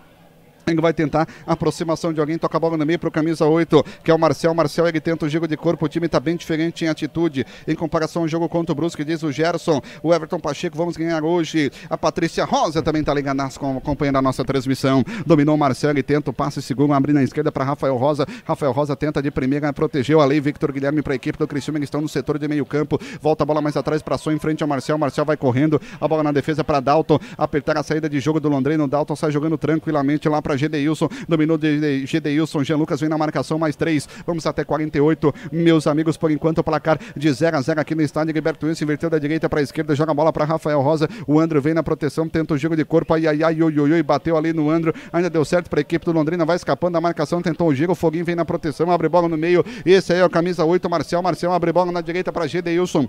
[0.67, 3.47] Ele vai tentar a aproximação de alguém, toca a bola no meio para o camisa
[3.47, 4.55] 8, que é o Marcel.
[4.55, 7.75] Marcel ele tenta o giro de corpo, o time está bem diferente em atitude em
[7.75, 9.81] comparação ao jogo contra o Brusque, diz o Gerson.
[10.03, 11.71] O Everton Pacheco, vamos ganhar hoje.
[11.91, 15.05] A Patrícia Rosa também está ligada com- acompanhando a nossa transmissão.
[15.27, 18.27] Dominou o Marcel, ele tenta o passe seguro, abre na esquerda para Rafael Rosa.
[18.45, 20.41] Rafael Rosa tenta de primeira, protegeu a lei.
[20.41, 22.99] Victor Guilherme para a equipe do Criciúma, eles estão no setor de meio campo.
[23.21, 24.99] Volta a bola mais atrás para Som em frente ao Marcel.
[24.99, 27.19] Marcel vai correndo, a bola na defesa para Dalton.
[27.37, 28.85] Apertar a saída de jogo do Londrina.
[28.85, 31.09] O Dalton sai jogando tranquilamente lá para Gedeilson.
[31.29, 32.65] Dominou de Gedeilson.
[32.65, 34.09] Jean Lucas vem na marcação, mais três.
[34.27, 35.35] Vamos até 48.
[35.51, 38.33] Meus amigos, por enquanto, o placar de 0 a 0 aqui no estádio.
[38.33, 41.09] Gilberto Wilson inverteu da direita para a esquerda, joga a bola para Rafael Rosa.
[41.27, 43.15] O Andro vem na proteção, tenta o jogo de corpo.
[43.15, 44.95] Ai, ai, ai, oi, oi, oi, bateu ali no Andro.
[45.13, 47.93] Ainda deu certo para a equipe do Londrina, vai escapando da marcação, tentou o giro.
[47.93, 49.65] O Foguinho vem na proteção, abre bola no meio.
[49.85, 51.23] Esse aí é o camisa 8, Marcel.
[51.23, 53.09] Marcel abre bola na direita para Gedeilson.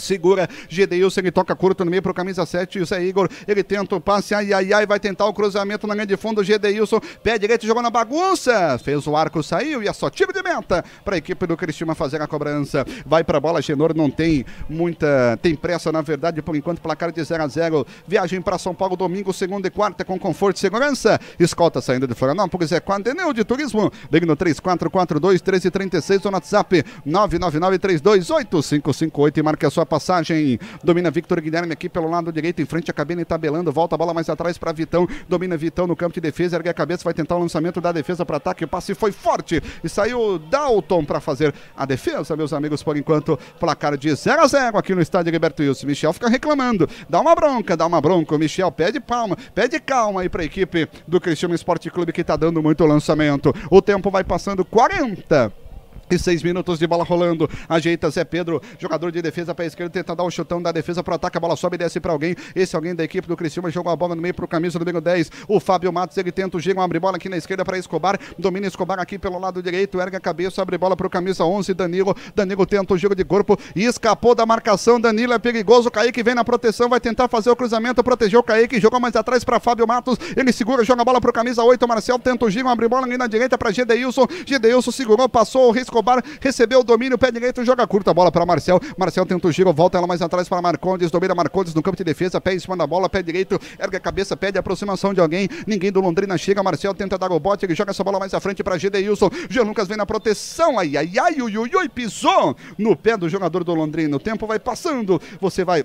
[0.00, 3.96] Segura, Gedeilson, ele toca curto no meio pro camisa 7, o Zé Igor, ele tenta
[3.96, 7.36] o passe, ai, ai, ai, vai tentar o cruzamento na linha de fundo, Gedeilson, pé
[7.36, 11.16] direito, jogou na bagunça, fez o arco, saiu e é só tiro de meta para
[11.16, 15.56] a equipe do Cristina fazer a cobrança, vai pra bola, Genor não tem muita, tem
[15.56, 19.32] pressa na verdade, por enquanto, placar de 0 a 0 viagem para São Paulo, domingo,
[19.32, 23.90] segunda e quarta, com conforto e segurança, escolta saindo de Florianópolis, é Quandeneu de Turismo,
[24.12, 30.60] ligue no 3442 1336 ou no WhatsApp 999 328 e marque a sua passagem.
[30.84, 33.72] Domina Victor Guilherme aqui pelo lado direito, em frente à cabine, tabelando.
[33.72, 35.08] Volta a bola mais atrás para Vitão.
[35.28, 38.24] Domina Vitão no campo de defesa, ergue a cabeça, vai tentar o lançamento da defesa
[38.24, 38.64] para ataque.
[38.64, 42.82] O passe foi forte e saiu Dalton para fazer a defesa, meus amigos.
[42.82, 45.86] Por enquanto, placar de 0 a 0 aqui no estádio Gilberto Wilson.
[45.86, 48.34] Michel fica reclamando, dá uma bronca, dá uma bronca.
[48.34, 52.22] O Michel pede palma, pede calma aí para a equipe do Cristiano Esporte Clube que
[52.22, 53.54] tá dando muito lançamento.
[53.70, 55.67] O tempo vai passando 40.
[56.10, 57.48] E seis minutos de bola rolando.
[57.68, 61.02] Ajeita Zé Pedro, jogador de defesa para a esquerda, tenta dar o chutão da defesa
[61.02, 61.36] para o ataque.
[61.36, 62.34] A bola sobe e desce para alguém.
[62.54, 65.00] Esse alguém da equipe do Criciúma jogou a bola no meio para o camisa número
[65.00, 65.30] 10.
[65.46, 68.18] O Fábio Matos, ele tenta o giro, abre bola aqui na esquerda para Escobar.
[68.38, 71.74] Domina Escobar aqui pelo lado direito, ergue a cabeça, abre bola para o camisa 11.
[71.74, 72.16] Danilo.
[72.34, 74.98] Danilo tenta o giro de corpo e escapou da marcação.
[74.98, 75.90] Danilo é perigoso.
[75.90, 79.44] Kaique vem na proteção, vai tentar fazer o cruzamento, protegeu o Kaique, jogou mais atrás
[79.44, 80.18] para Fábio Matos.
[80.36, 81.86] Ele segura, joga a bola para o camisa 8.
[81.86, 84.26] Marcel tenta o giro, abre bola ali na direita para Gedeilson.
[84.46, 88.46] Gedeilson segurou, passou o Escobar, recebeu o domínio, pé direito, joga curta a bola para
[88.46, 88.80] Marcel.
[88.96, 92.04] Marcel tenta o giro, volta ela mais atrás para Marcondes, domina Marcondes no campo de
[92.04, 95.20] defesa, pé em cima da bola, pé direito, ergue a cabeça, pede a aproximação de
[95.20, 95.48] alguém.
[95.66, 98.40] Ninguém do Londrina chega, Marcel tenta dar o bote, ele joga essa bola mais à
[98.40, 99.28] frente para Gedeilson.
[99.50, 103.28] Jean Lucas vem na proteção, ai, ai, ai, ui, ui, ui, pisou no pé do
[103.28, 104.16] jogador do Londrina.
[104.16, 105.84] O tempo vai passando, você vai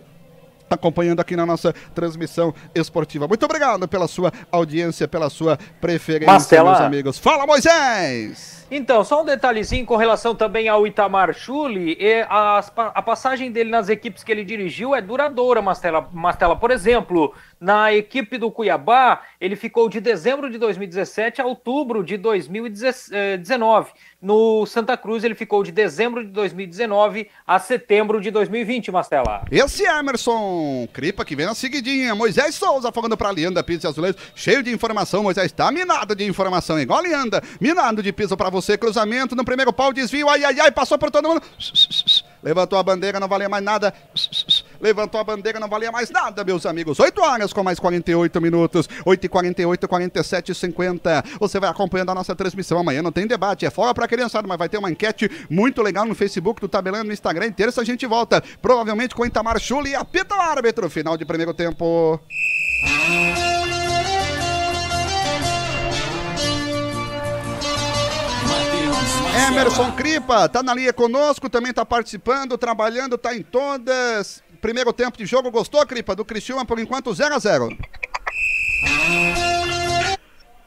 [0.70, 3.28] acompanhando aqui na nossa transmissão esportiva.
[3.28, 6.72] Muito obrigado pela sua audiência, pela sua preferência, Marcela.
[6.72, 7.18] meus amigos.
[7.18, 8.63] Fala, Moisés!
[8.76, 11.96] Então, só um detalhezinho com relação também ao Itamar Chuli.
[12.76, 16.10] pa- a passagem dele nas equipes que ele dirigiu é duradoura, Mastela.
[16.12, 16.56] Mastela.
[16.56, 22.18] Por exemplo, na equipe do Cuiabá, ele ficou de dezembro de 2017 a outubro de
[22.18, 23.92] 2019.
[24.20, 29.44] No Santa Cruz, ele ficou de dezembro de 2019 a setembro de 2020, Mastela.
[29.52, 32.16] Esse é Emerson Cripa que vem na seguidinha.
[32.16, 34.20] Moisés Souza falando pra Lianda Pizza e Azulejos.
[34.34, 35.22] Cheio de informação.
[35.24, 37.44] Moisés tá minado de informação, igual a Lianda.
[37.60, 38.63] Minado de piso pra você.
[38.80, 40.30] Cruzamento no primeiro pau, desvio.
[40.30, 40.72] Ai, ai, ai.
[40.72, 41.42] Passou por todo mundo.
[42.44, 43.94] Levantou a bandeira, não valia mais nada.
[44.82, 47.00] levantou a bandeira, não valia mais nada, meus amigos.
[47.00, 51.24] 8 horas com mais 48 minutos, 8 e 48, 47 e 50.
[51.40, 54.58] Você vai acompanhando a nossa transmissão amanhã, não tem debate, é fora pra criançada, mas
[54.58, 57.46] vai ter uma enquete muito legal no Facebook do Tabelando, no Instagram.
[57.46, 60.90] Em terça a gente volta, provavelmente com Itamar Chuli e apita o árbitro.
[60.90, 62.20] Final de primeiro tempo.
[69.36, 74.44] Emerson Cripa tá na linha conosco, também tá participando, trabalhando, tá em todas.
[74.62, 76.16] Primeiro tempo de jogo, gostou, Cripa?
[76.16, 77.70] Do Criciúma, por enquanto, 0 a 0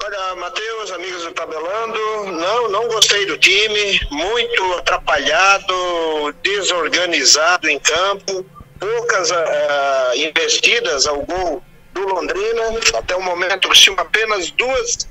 [0.04, 1.98] Olha, Matheus, amigos do Tabelando,
[2.32, 8.44] não, não gostei do time, muito atrapalhado, desorganizado em campo,
[8.80, 9.34] poucas uh,
[10.16, 11.62] investidas ao gol
[11.92, 12.62] do Londrina,
[12.98, 15.08] até o momento o apenas duas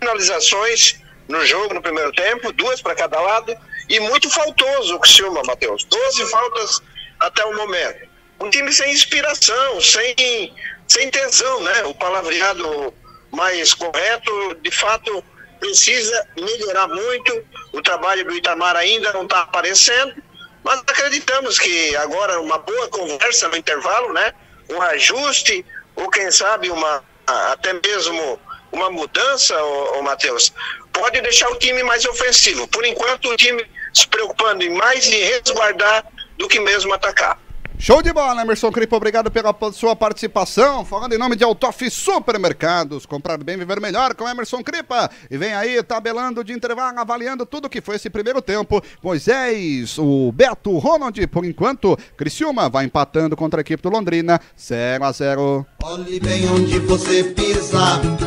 [0.00, 1.01] finalizações
[1.32, 3.56] no jogo no primeiro tempo, duas para cada lado,
[3.88, 5.82] e muito faltoso o Criciúma, Matheus.
[5.84, 6.82] 12 faltas
[7.18, 8.06] até o momento.
[8.38, 10.54] Um time sem inspiração, sem,
[10.86, 11.84] sem tesão, né?
[11.84, 12.92] O palavreado
[13.30, 15.24] mais correto, de fato,
[15.58, 17.42] precisa melhorar muito.
[17.72, 20.22] O trabalho do Itamar ainda não está aparecendo,
[20.62, 24.34] mas acreditamos que agora uma boa conversa no intervalo, né?
[24.68, 25.64] Um ajuste,
[25.96, 28.38] ou quem sabe uma até mesmo
[28.72, 30.52] uma mudança, ô Matheus,
[30.92, 32.68] pode deixar o time mais ofensivo.
[32.68, 36.06] Por enquanto, o time se preocupando em mais em resguardar
[36.38, 37.38] do que mesmo atacar.
[37.84, 40.84] Show de bola, Emerson Cripo, obrigado pela sua participação.
[40.84, 45.10] Falando em nome de Autof Supermercados, comprar bem, viver melhor com Emerson Cripa.
[45.28, 48.80] E vem aí, tabelando de intervalo, avaliando tudo que foi esse primeiro tempo.
[49.02, 55.04] Moisés, o Beto, Ronald, por enquanto, Criciúma vai empatando contra a equipe do Londrina, 0
[55.04, 57.78] a 0 Olhe bem onde você pisa.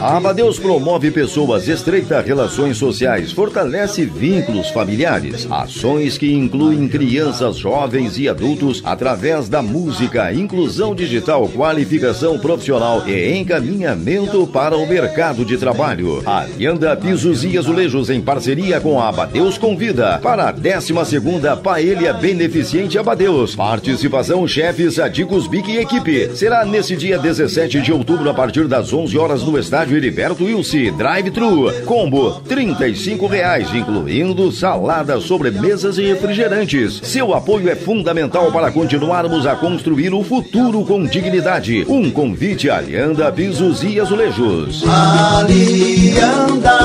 [0.01, 5.49] A Amadeus promove pessoas, estreita relações sociais, fortalece vínculos familiares.
[5.49, 13.37] Ações que incluem crianças, jovens e adultos através da música, inclusão digital, qualificação profissional e
[13.37, 16.21] encaminhamento para o mercado de trabalho.
[16.25, 22.13] Alianda Pisos e Azulejos em parceria com a Abadeus convida para a 12 segunda Paelha
[22.13, 23.55] Beneficente Abadeus.
[23.55, 26.35] Participação chefes Adicos Bic e equipe.
[26.35, 30.45] Será nesse dia 16 17 de outubro, a partir das 11 horas, no estádio Heriberto
[30.45, 30.95] Wilson.
[30.97, 31.71] Drive-thru.
[31.85, 37.01] Combo: R$ reais, incluindo salada, sobremesas e refrigerantes.
[37.03, 41.83] Seu apoio é fundamental para continuarmos a construir o futuro com dignidade.
[41.89, 44.83] Um convite a Alianda Pisos e Azulejos.
[44.87, 46.77] Alianda.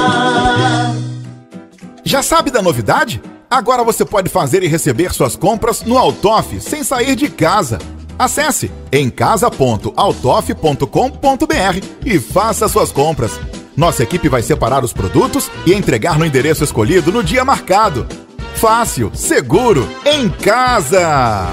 [2.03, 3.21] Já sabe da novidade?
[3.51, 7.79] Agora você pode fazer e receber suas compras no Altoff sem sair de casa.
[8.19, 13.39] Acesse emcasa.autof.com.br e faça suas compras.
[13.77, 18.07] Nossa equipe vai separar os produtos e entregar no endereço escolhido no dia marcado.
[18.55, 21.49] Fácil, seguro, em casa!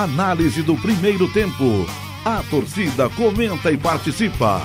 [0.00, 1.84] Análise do primeiro tempo.
[2.24, 4.62] A torcida comenta e participa.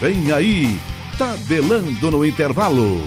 [0.00, 0.76] Vem aí,
[1.16, 3.00] tabelando no intervalo.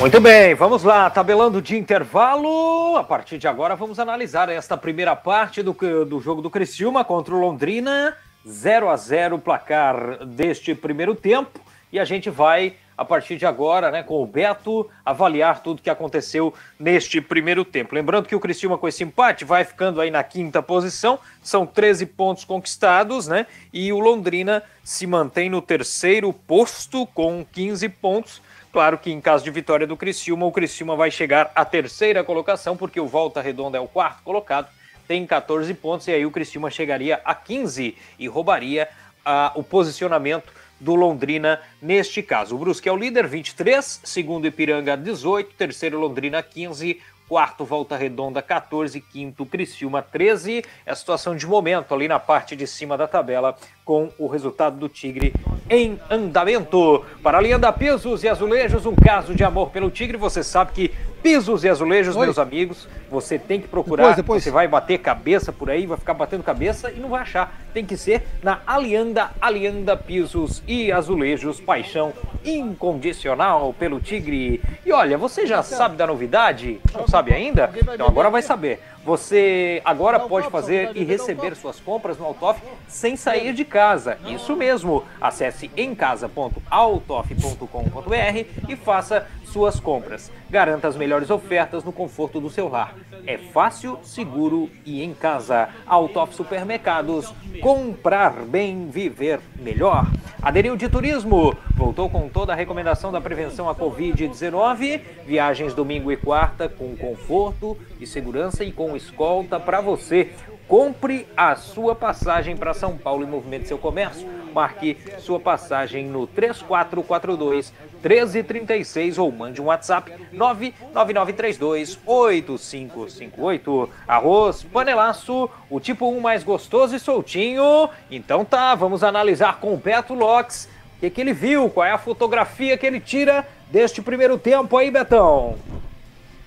[0.00, 2.96] Muito bem, vamos lá, tabelando de intervalo.
[2.96, 5.72] A partir de agora vamos analisar esta primeira parte do,
[6.04, 8.16] do jogo do Criciúma contra o Londrina.
[8.44, 11.60] 0 a 0 placar deste primeiro tempo.
[11.92, 15.90] E a gente vai a partir de agora, né, com o Beto, avaliar tudo que
[15.90, 17.94] aconteceu neste primeiro tempo.
[17.94, 22.06] Lembrando que o Criciúma com esse empate vai ficando aí na quinta posição, são 13
[22.06, 23.46] pontos conquistados, né?
[23.72, 28.42] E o Londrina se mantém no terceiro posto com 15 pontos.
[28.72, 32.76] Claro que em caso de vitória do Criciúma, o Criciúma vai chegar à terceira colocação,
[32.76, 34.68] porque o Volta Redonda é o quarto colocado,
[35.06, 38.88] tem 14 pontos, e aí o Criciúma chegaria a 15 e roubaria
[39.24, 40.52] uh, o posicionamento
[40.84, 42.54] do Londrina neste caso.
[42.54, 48.42] O Brusque é o líder, 23, segundo Ipiranga, 18, terceiro Londrina, 15, quarto Volta Redonda
[48.42, 50.62] 14, quinto Criciúma 13.
[50.84, 54.76] É a situação de momento ali na parte de cima da tabela com o resultado
[54.76, 55.32] do Tigre
[55.70, 57.02] em andamento.
[57.22, 60.18] Para a linha da Pisos e Azulejos, um caso de amor pelo Tigre.
[60.18, 60.92] Você sabe que
[61.24, 62.26] Pisos e Azulejos, Oi.
[62.26, 64.02] meus amigos, você tem que procurar.
[64.02, 64.44] Depois, depois.
[64.44, 67.58] Você vai bater cabeça por aí, vai ficar batendo cabeça e não vai achar.
[67.72, 71.58] Tem que ser na Alianda, Alianda Pisos e Azulejos.
[71.58, 72.12] Paixão
[72.44, 74.60] incondicional pelo Tigre.
[74.84, 76.78] E olha, você já sabe da novidade?
[76.92, 77.70] Não sabe ainda?
[77.74, 78.82] Então agora vai saber.
[79.04, 84.18] Você agora pode fazer e receber suas compras no Altoff sem sair de casa.
[84.26, 85.04] Isso mesmo.
[85.20, 90.32] Acesse emcasa.autoff.com.br e faça suas compras.
[90.50, 92.94] Garanta as melhores ofertas no conforto do seu lar.
[93.26, 95.68] É fácil, seguro e em casa.
[95.86, 97.32] Autof Supermercados.
[97.60, 100.06] Comprar bem, viver melhor.
[100.42, 101.56] Aderiu de Turismo.
[101.74, 105.00] Voltou com toda a recomendação da prevenção à Covid-19.
[105.26, 110.32] Viagens domingo e quarta com conforto e segurança e com escolta para você.
[110.66, 114.26] Compre a sua passagem para São Paulo e movimente seu comércio.
[114.54, 117.72] Marque sua passagem no 3442
[118.02, 123.90] 1336 ou mande um WhatsApp 99932 8558.
[124.08, 127.90] Arroz panelaço, o tipo 1 mais gostoso e soltinho.
[128.10, 131.90] Então tá, vamos analisar com o Beto Locks o que, que ele viu, qual é
[131.90, 135.56] a fotografia que ele tira deste primeiro tempo aí, Betão.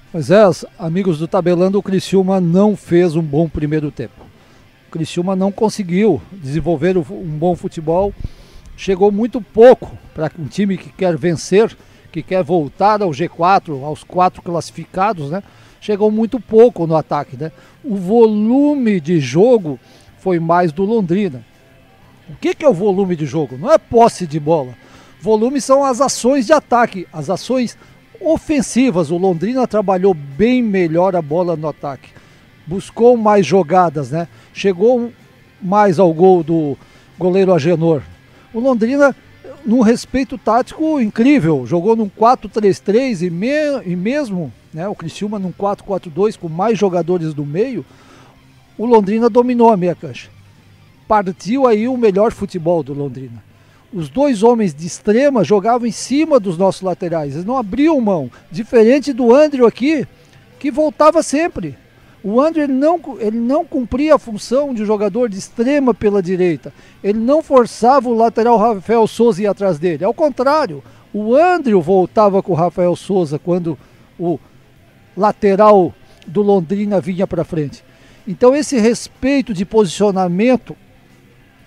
[0.09, 0.41] Pois é,
[0.79, 4.25] amigos do Tabelando, o Criciúma não fez um bom primeiro tempo.
[4.87, 7.03] O Criciúma não conseguiu desenvolver um
[7.37, 8.13] bom futebol.
[8.77, 11.75] Chegou muito pouco para um time que quer vencer,
[12.09, 15.43] que quer voltar ao G4, aos quatro classificados, né?
[15.81, 17.51] Chegou muito pouco no ataque, né?
[17.83, 19.77] O volume de jogo
[20.19, 21.45] foi mais do Londrina.
[22.29, 23.57] O que, que é o volume de jogo?
[23.57, 24.73] Não é posse de bola.
[25.19, 27.77] Volume são as ações de ataque, as ações
[28.21, 29.11] ofensivas.
[29.11, 32.09] O Londrina trabalhou bem melhor a bola no ataque.
[32.65, 34.27] Buscou mais jogadas, né?
[34.53, 35.11] Chegou
[35.61, 36.77] mais ao gol do
[37.17, 38.01] goleiro Agenor.
[38.53, 39.15] O Londrina,
[39.65, 45.51] num respeito tático incrível, jogou num 4-3-3 e, me, e mesmo né, o Criciúma num
[45.51, 47.85] 4-4-2 com mais jogadores do meio,
[48.77, 50.29] o Londrina dominou a meia cancha.
[51.07, 53.46] Partiu aí o melhor futebol do Londrina
[53.93, 58.29] os dois homens de extrema jogavam em cima dos nossos laterais, eles não abriam mão.
[58.51, 60.05] Diferente do Andrew aqui,
[60.59, 61.77] que voltava sempre.
[62.23, 66.73] O Andrew não, ele não cumpria a função de jogador de extrema pela direita.
[67.03, 70.03] Ele não forçava o lateral Rafael Souza ir atrás dele.
[70.03, 70.83] Ao contrário,
[71.13, 73.77] o Andrew voltava com o Rafael Souza quando
[74.19, 74.39] o
[75.15, 75.93] lateral
[76.25, 77.83] do Londrina vinha para frente.
[78.27, 80.75] Então esse respeito de posicionamento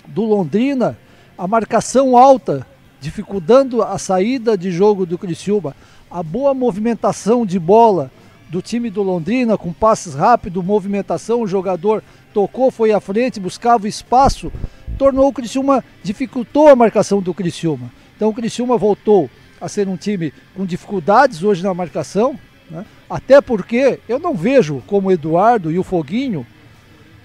[0.07, 0.99] do Londrina
[1.41, 2.66] a marcação alta,
[3.01, 5.74] dificultando a saída de jogo do Criciúma,
[6.11, 8.11] a boa movimentação de bola
[8.51, 13.88] do time do Londrina, com passes rápidos, movimentação, o jogador tocou, foi à frente, buscava
[13.88, 14.53] espaço,
[14.99, 17.91] tornou o Criciúma, dificultou a marcação do Criciúma.
[18.14, 22.38] Então o Criciúma voltou a ser um time com dificuldades hoje na marcação,
[22.70, 22.84] né?
[23.09, 26.47] até porque eu não vejo como o Eduardo e o Foguinho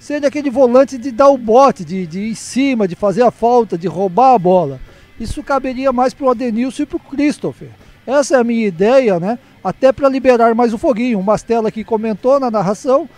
[0.06, 3.32] seja aquele volante de dar o bote, de, de ir em cima, de fazer a
[3.32, 4.80] falta, de roubar a bola.
[5.20, 7.70] Isso caberia mais para o Adenilson e para o Christopher.
[8.06, 9.39] Essa é a minha ideia, né?
[9.64, 11.18] Até para liberar mais o Foguinho.
[11.18, 13.10] O Mastella aqui comentou na narração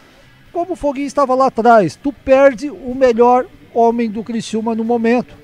[0.53, 1.97] como o Foguinho estava lá atrás.
[2.01, 5.35] Tu perde o melhor homem do Criciúma no momento.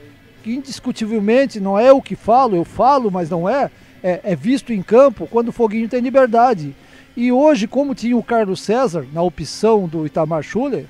[0.44, 3.70] Que indiscutivelmente não é o que falo, eu falo, mas não é.
[4.02, 6.74] É, é visto em campo quando o Foguinho tem liberdade.
[7.18, 10.86] E hoje, como tinha o Carlos César na opção do Itamar Schuller,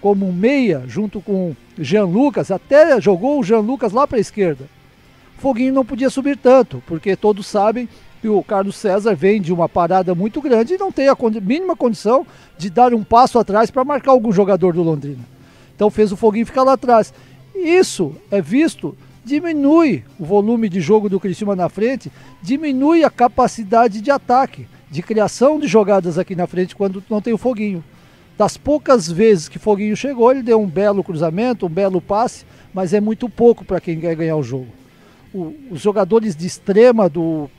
[0.00, 4.64] como meia, junto com Jean Lucas, até jogou o Jean Lucas lá para a esquerda.
[5.38, 7.88] Foguinho não podia subir tanto, porque todos sabem
[8.20, 11.74] que o Carlos César vem de uma parada muito grande e não tem a mínima
[11.74, 12.26] condição
[12.58, 15.24] de dar um passo atrás para marcar algum jogador do Londrina.
[15.74, 17.14] Então fez o Foguinho ficar lá atrás.
[17.54, 24.02] Isso é visto, diminui o volume de jogo do Criciúma na frente, diminui a capacidade
[24.02, 27.82] de ataque, de criação de jogadas aqui na frente quando não tem o Foguinho.
[28.40, 32.94] Das poucas vezes que Foguinho chegou, ele deu um belo cruzamento, um belo passe, mas
[32.94, 34.68] é muito pouco para quem quer ganhar o jogo.
[35.30, 37.50] O, os jogadores de extrema do,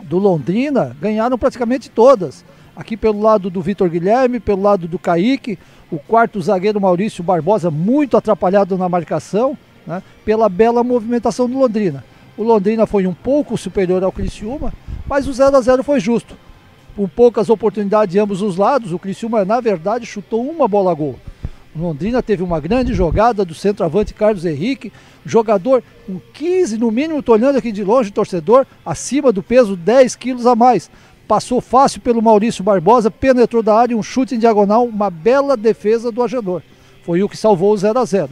[0.00, 2.42] do Londrina ganharam praticamente todas.
[2.74, 5.58] Aqui pelo lado do Vitor Guilherme, pelo lado do Kaique,
[5.90, 12.02] o quarto zagueiro Maurício Barbosa, muito atrapalhado na marcação, né, pela bela movimentação do Londrina.
[12.34, 14.72] O Londrina foi um pouco superior ao Criciúma,
[15.06, 16.34] mas o 0 a 0 foi justo
[16.96, 20.94] com poucas oportunidades de ambos os lados, o Criciúma, na verdade, chutou uma bola a
[20.94, 21.18] gol.
[21.74, 24.92] Londrina teve uma grande jogada do centroavante Carlos Henrique,
[25.24, 30.14] jogador com 15 no mínimo, estou olhando aqui de longe, torcedor, acima do peso, 10
[30.16, 30.90] quilos a mais.
[31.26, 36.12] Passou fácil pelo Maurício Barbosa, penetrou da área, um chute em diagonal, uma bela defesa
[36.12, 36.62] do Agenor.
[37.04, 38.28] Foi o que salvou o 0 a 0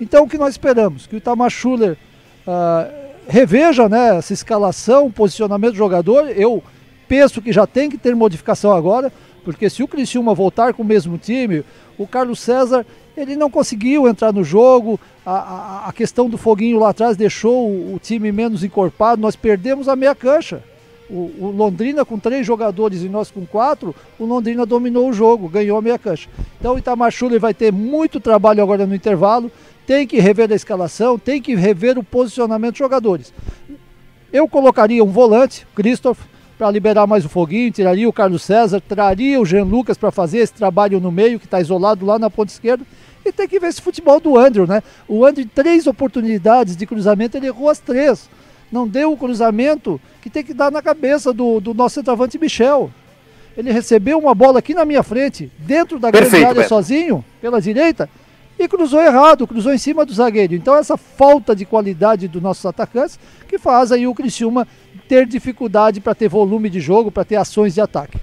[0.00, 1.06] Então o que nós esperamos?
[1.06, 1.98] Que o Itamar Schuller
[2.46, 6.30] uh, reveja né, essa escalação, posicionamento do jogador.
[6.30, 6.62] Eu
[7.10, 10.86] penso que já tem que ter modificação agora, porque se o Criciúma voltar com o
[10.86, 11.64] mesmo time,
[11.98, 12.86] o Carlos César
[13.16, 17.68] ele não conseguiu entrar no jogo, a, a, a questão do foguinho lá atrás deixou
[17.68, 20.62] o, o, time menos encorpado, nós perdemos a meia cancha.
[21.10, 25.48] O, o, Londrina com três jogadores e nós com quatro, o Londrina dominou o jogo,
[25.48, 26.28] ganhou a meia cancha.
[26.60, 29.50] Então o Itamar Schuller vai ter muito trabalho agora no intervalo,
[29.84, 33.34] tem que rever a escalação, tem que rever o posicionamento dos jogadores.
[34.32, 36.20] Eu colocaria um volante, Christoph,
[36.60, 40.40] para liberar mais o foguinho, tiraria o Carlos César, traria o Jean Lucas para fazer
[40.40, 42.84] esse trabalho no meio, que está isolado lá na ponta esquerda.
[43.24, 44.82] E tem que ver esse futebol do Andrew, né?
[45.08, 48.28] O Andrew, três oportunidades de cruzamento, ele errou as três.
[48.70, 52.90] Não deu o cruzamento que tem que dar na cabeça do, do nosso centroavante Michel.
[53.56, 56.68] Ele recebeu uma bola aqui na minha frente, dentro da Perfeito, grande área Beto.
[56.68, 58.06] sozinho, pela direita,
[58.62, 60.54] e cruzou errado, cruzou em cima do zagueiro.
[60.54, 64.66] Então essa falta de qualidade dos nossos atacantes que faz aí o Criciúma
[65.08, 68.18] ter dificuldade para ter volume de jogo, para ter ações de ataque.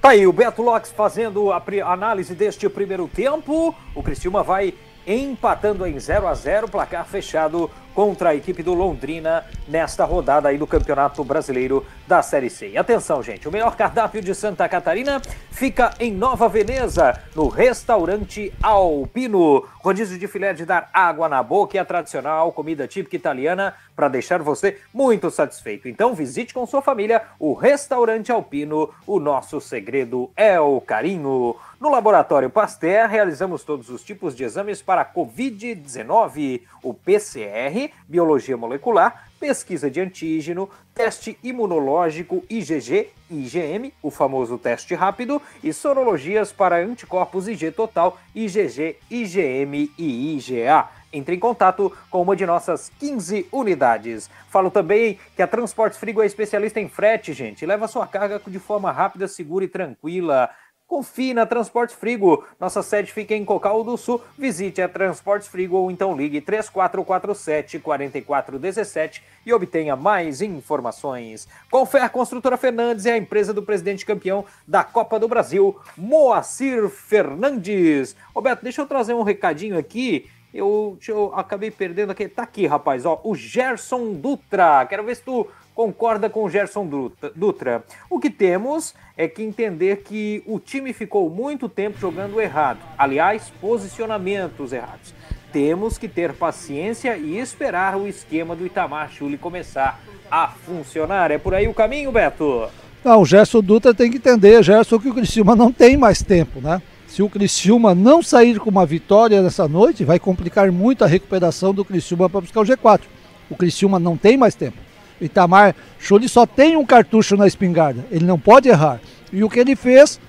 [0.00, 3.74] Tá aí o Beto Lopes fazendo a análise deste primeiro tempo.
[3.94, 4.72] O Criciúma vai
[5.06, 10.58] empatando em 0 a 0 placar fechado contra a equipe do Londrina nesta rodada aí
[10.58, 12.70] do Campeonato Brasileiro da Série C.
[12.70, 15.20] E atenção, gente, o melhor cardápio de Santa Catarina
[15.50, 19.64] fica em Nova Veneza, no restaurante Alpino.
[19.78, 24.08] Rodízio de filé de dar água na boca e a tradicional comida típica italiana para
[24.08, 25.88] deixar você muito satisfeito.
[25.88, 28.90] Então visite com sua família o restaurante Alpino.
[29.06, 31.56] O nosso segredo é o carinho.
[31.80, 39.28] No Laboratório Pasteur, realizamos todos os tipos de exames para Covid-19, o PCR, biologia molecular,
[39.38, 47.48] pesquisa de antígeno, teste imunológico IgG, IgM, o famoso teste rápido, e sorologias para anticorpos
[47.48, 50.88] IG total, IgG, IgM e IgA.
[51.12, 54.30] Entre em contato com uma de nossas 15 unidades.
[54.48, 57.66] Falo também que a Transportes Frigo é especialista em frete, gente.
[57.66, 60.50] Leva sua carga de forma rápida, segura e tranquila.
[60.90, 62.44] Confie na Transportes Frigo.
[62.58, 64.20] Nossa sede fica em Cocal do Sul.
[64.36, 71.46] Visite a Transportes Frigo ou então ligue 3447 4417 e obtenha mais informações.
[71.70, 78.16] Confer Construtora Fernandes é a empresa do presidente campeão da Copa do Brasil, Moacir Fernandes.
[78.34, 80.28] Roberto, deixa eu trazer um recadinho aqui.
[80.52, 82.26] Eu, eu acabei perdendo aqui.
[82.26, 83.20] Tá aqui, rapaz, ó.
[83.22, 84.84] O Gerson Dutra.
[84.86, 86.88] Quero ver se tu concorda com o Gerson
[87.34, 87.84] Dutra-.
[88.08, 92.80] O que temos é que entender que o time ficou muito tempo jogando errado.
[92.98, 95.14] Aliás, posicionamentos errados.
[95.52, 100.00] Temos que ter paciência e esperar o esquema do Itamar Chuli começar
[100.30, 101.30] a funcionar.
[101.30, 102.68] É por aí o caminho, Beto?
[103.02, 106.60] Não, o Gerson Dutra tem que entender, Gerson, que o Criciúma não tem mais tempo,
[106.60, 106.80] né?
[107.08, 111.74] Se o Criciúma não sair com uma vitória nessa noite, vai complicar muito a recuperação
[111.74, 113.00] do Criciúma para buscar o G4.
[113.48, 114.76] O Criciúma não tem mais tempo.
[115.20, 119.00] Itamar Chuli só tem um cartucho na espingarda, ele não pode errar.
[119.32, 120.20] E o que ele fez,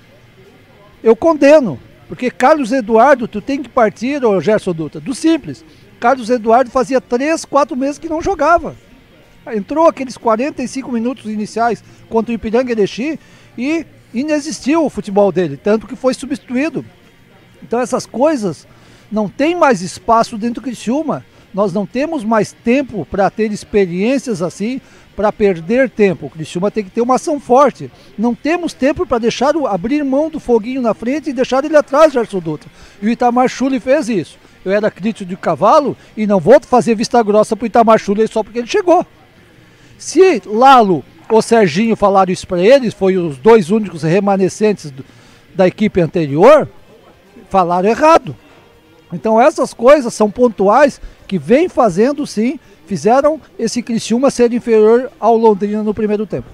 [1.02, 1.78] eu condeno.
[2.08, 5.64] Porque Carlos Eduardo, tu tem que partir, ô Gerson Dutra, do simples.
[5.98, 8.76] Carlos Eduardo fazia 3, 4 meses que não jogava.
[9.54, 13.18] Entrou aqueles 45 minutos iniciais contra o Ipiranga Erechim
[13.56, 16.84] e inexistiu o futebol dele, tanto que foi substituído.
[17.62, 18.66] Então essas coisas
[19.10, 21.24] não tem mais espaço dentro do Criciúma.
[21.52, 24.80] Nós não temos mais tempo para ter experiências assim,
[25.14, 26.26] para perder tempo.
[26.26, 27.90] O Criciúma tem que ter uma ação forte.
[28.16, 31.76] Não temos tempo para deixar o, abrir mão do foguinho na frente e deixar ele
[31.76, 32.70] atrás, Gerson Dutra.
[33.02, 34.38] E o Itamar Chuli fez isso.
[34.64, 38.42] Eu era crítico de cavalo e não vou fazer vista grossa pro Itamar Chuli só
[38.42, 39.04] porque ele chegou.
[39.98, 45.04] Se Lalo ou Serginho falaram isso para eles, foi os dois únicos remanescentes do-
[45.54, 46.68] da equipe anterior,
[47.50, 48.34] falaram errado.
[49.12, 55.36] Então essas coisas são pontuais que vem fazendo sim, fizeram esse Criciúma ser inferior ao
[55.36, 56.48] Londrina no primeiro tempo.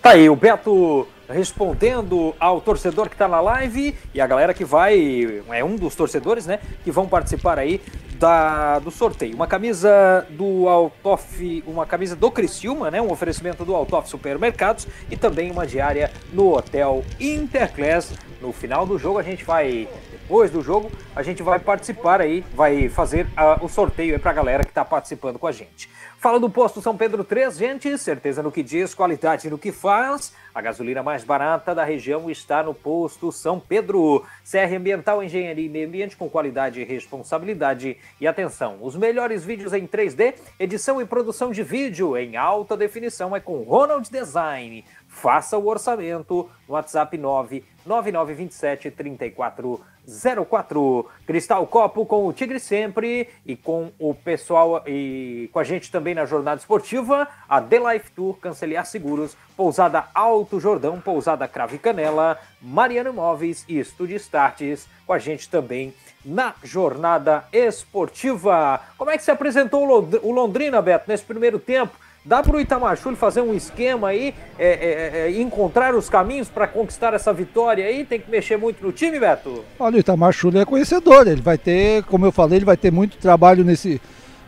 [0.00, 4.64] Tá aí, o Beto respondendo ao torcedor que tá na live e a galera que
[4.64, 7.80] vai, é um dos torcedores, né, que vão participar aí
[8.18, 9.34] da, do sorteio.
[9.34, 15.16] Uma camisa do Altoff, uma camisa do Criciúma, né, um oferecimento do Altoff Supermercados e
[15.16, 18.12] também uma diária no Hotel Interclass.
[18.40, 19.88] No final do jogo a gente vai,
[20.30, 24.32] depois do jogo, a gente vai participar aí, vai fazer ah, o sorteio aí pra
[24.32, 25.90] galera que tá participando com a gente.
[26.20, 27.98] Fala do posto São Pedro 3, gente.
[27.98, 30.32] Certeza no que diz, qualidade no que faz.
[30.54, 34.24] A gasolina mais barata da região está no posto São Pedro.
[34.44, 37.96] CR Ambiental, Engenharia e Meio Ambiente com qualidade e responsabilidade.
[38.20, 43.34] E atenção, os melhores vídeos em 3D, edição e produção de vídeo em alta definição
[43.34, 44.84] é com Ronald Design.
[45.10, 51.06] Faça o orçamento no WhatsApp 99927 3404.
[51.26, 56.14] Cristal Copo com o Tigre Sempre e com o pessoal e com a gente também
[56.14, 62.38] na jornada esportiva, a The Life Tour, Canceliar Seguros, Pousada Alto Jordão, Pousada Crave Canela,
[62.62, 65.92] Mariano Imóveis e Estúdio Starts com a gente também
[66.24, 68.80] na jornada esportiva.
[68.96, 69.86] Como é que se apresentou
[70.22, 71.94] o Londrina, Beto, nesse primeiro tempo?
[72.22, 76.50] Dá para o Itamar Chuli fazer um esquema aí, é, é, é, encontrar os caminhos
[76.50, 78.04] para conquistar essa vitória aí?
[78.04, 79.64] Tem que mexer muito no time, Beto?
[79.78, 82.92] Olha, o Itamar Chuli é conhecedor, ele vai ter, como eu falei, ele vai ter
[82.92, 83.98] muito trabalho nesse,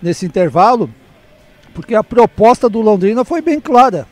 [0.03, 0.91] nesse intervalo
[1.73, 4.07] Porque a proposta do Londrina foi bem clara.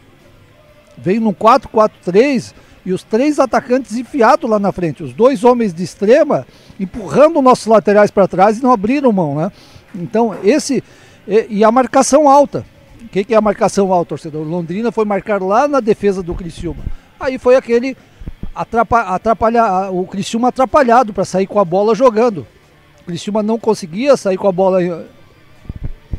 [0.96, 2.54] Veio num 4-4-3
[2.86, 5.02] e os três atacantes enfiados lá na frente.
[5.02, 6.46] Os dois homens de extrema
[6.78, 9.52] empurrando nossos laterais para trás e não abriram mão, né?
[9.94, 10.82] Então, esse.
[11.28, 12.64] E, e a marcação alta.
[13.02, 14.46] O que, que, é a marcação alta, torcedor?
[14.46, 16.84] Londrina foi marcar lá na defesa do Criciúma.
[17.18, 17.96] Aí foi aquele
[18.54, 22.46] atrapalha, o Criciúma atrapalhado para sair com a bola jogando.
[23.00, 25.06] O Criciúma não conseguia sair com a bola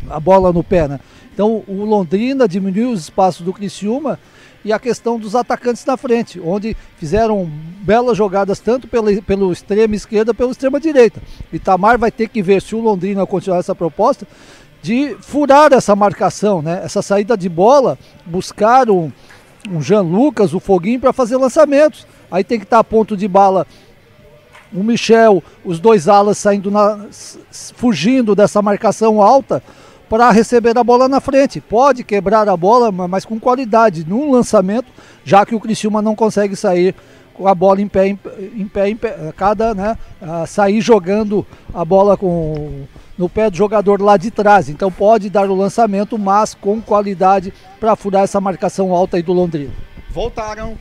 [0.09, 0.99] a bola no pé, né?
[1.33, 4.19] Então o Londrina diminuiu os espaços do Criciúma
[4.63, 7.49] e a questão dos atacantes na frente, onde fizeram
[7.81, 11.21] belas jogadas tanto pelo, pelo extremo esquerda pelo extrema direita.
[11.51, 14.27] Itamar vai ter que ver se o Londrina continuar essa proposta
[14.81, 16.81] de furar essa marcação, né?
[16.83, 19.11] Essa saída de bola, buscar um,
[19.69, 22.07] um Jean Lucas, o Foguinho para fazer lançamentos.
[22.31, 23.67] Aí tem que estar tá a ponto de bala
[24.73, 27.07] o Michel, os dois alas saindo na,
[27.75, 29.61] fugindo dessa marcação alta
[30.09, 31.59] para receber a bola na frente.
[31.59, 34.87] Pode quebrar a bola, mas com qualidade, num lançamento,
[35.23, 36.95] já que o Criciúma não consegue sair
[37.33, 38.19] com a bola em pé, em,
[38.55, 39.97] em pé, em pé, cada, né,
[40.47, 42.85] sair jogando a bola com
[43.21, 44.67] no pé do jogador lá de trás.
[44.67, 49.31] Então pode dar o lançamento, mas com qualidade para furar essa marcação alta aí do
[49.31, 49.71] Londrina.
[50.09, 50.75] Voltaram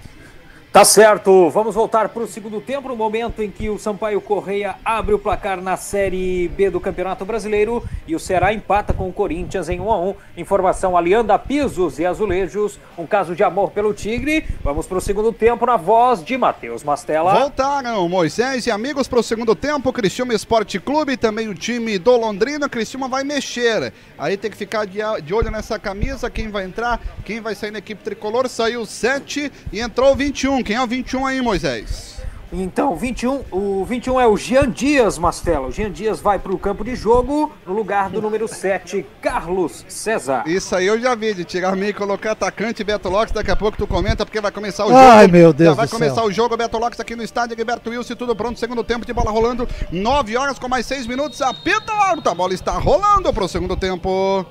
[0.73, 4.77] Tá certo, vamos voltar para o segundo tempo, no momento em que o Sampaio Correia
[4.85, 9.13] abre o placar na Série B do Campeonato Brasileiro e o Ceará empata com o
[9.13, 10.15] Corinthians em 1 a 1.
[10.37, 14.47] Informação aliando a pisos e azulejos, um caso de amor pelo Tigre.
[14.63, 17.35] Vamos para o segundo tempo na voz de Matheus Mastella.
[17.35, 22.17] Voltaram Moisés e amigos para o segundo tempo, Cristiúma Esporte Clube, também o time do
[22.17, 23.93] Londrina, Cristiúma vai mexer.
[24.17, 27.81] Aí tem que ficar de olho nessa camisa, quem vai entrar, quem vai sair na
[27.81, 30.60] equipe tricolor, saiu 7 e entrou 21.
[30.65, 32.21] Quem é o 21 aí, Moisés?
[32.53, 35.69] Então, 21, o 21 é o Jean Dias, Mastelo.
[35.69, 39.85] O Jean Dias vai para o campo de jogo no lugar do número 7, Carlos
[39.89, 40.43] César.
[40.47, 43.33] Isso aí eu já vi, de tirar meio e colocar atacante Beto Lopes.
[43.33, 44.99] Daqui a pouco tu comenta, porque vai começar o jogo.
[45.01, 46.25] Ai, meu Deus Já vai do começar céu.
[46.25, 48.59] o jogo, Beto Lopes aqui no estádio, Gilberto Wilson, tudo pronto.
[48.59, 51.41] Segundo tempo de bola rolando, 9 horas com mais 6 minutos.
[51.41, 54.45] Apita alto, a bola está rolando para o segundo tempo.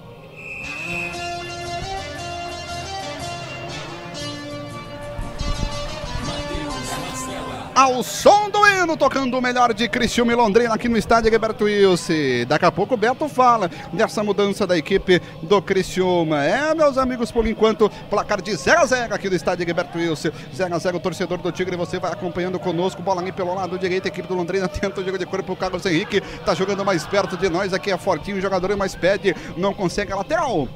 [7.80, 11.64] Ao som do hino, tocando o melhor de Criciúma e Londrina aqui no estádio Gilberto
[11.64, 12.46] Wilson.
[12.46, 16.44] Daqui a pouco o Beto fala dessa mudança da equipe do Criciúma.
[16.44, 20.30] É, meus amigos, por enquanto, placar de 0 a 0 aqui no estádio Gilberto Wilson.
[20.54, 23.02] 0 a 0 torcedor do Tigre, você vai acompanhando conosco.
[23.02, 25.54] Bola ali pelo lado direito, equipe do Londrina tenta o jogo de corpo.
[25.54, 27.74] O Carlos Henrique tá jogando mais perto de nós.
[27.74, 30.68] Aqui é fortinho, o jogador mais pede, não consegue a lateral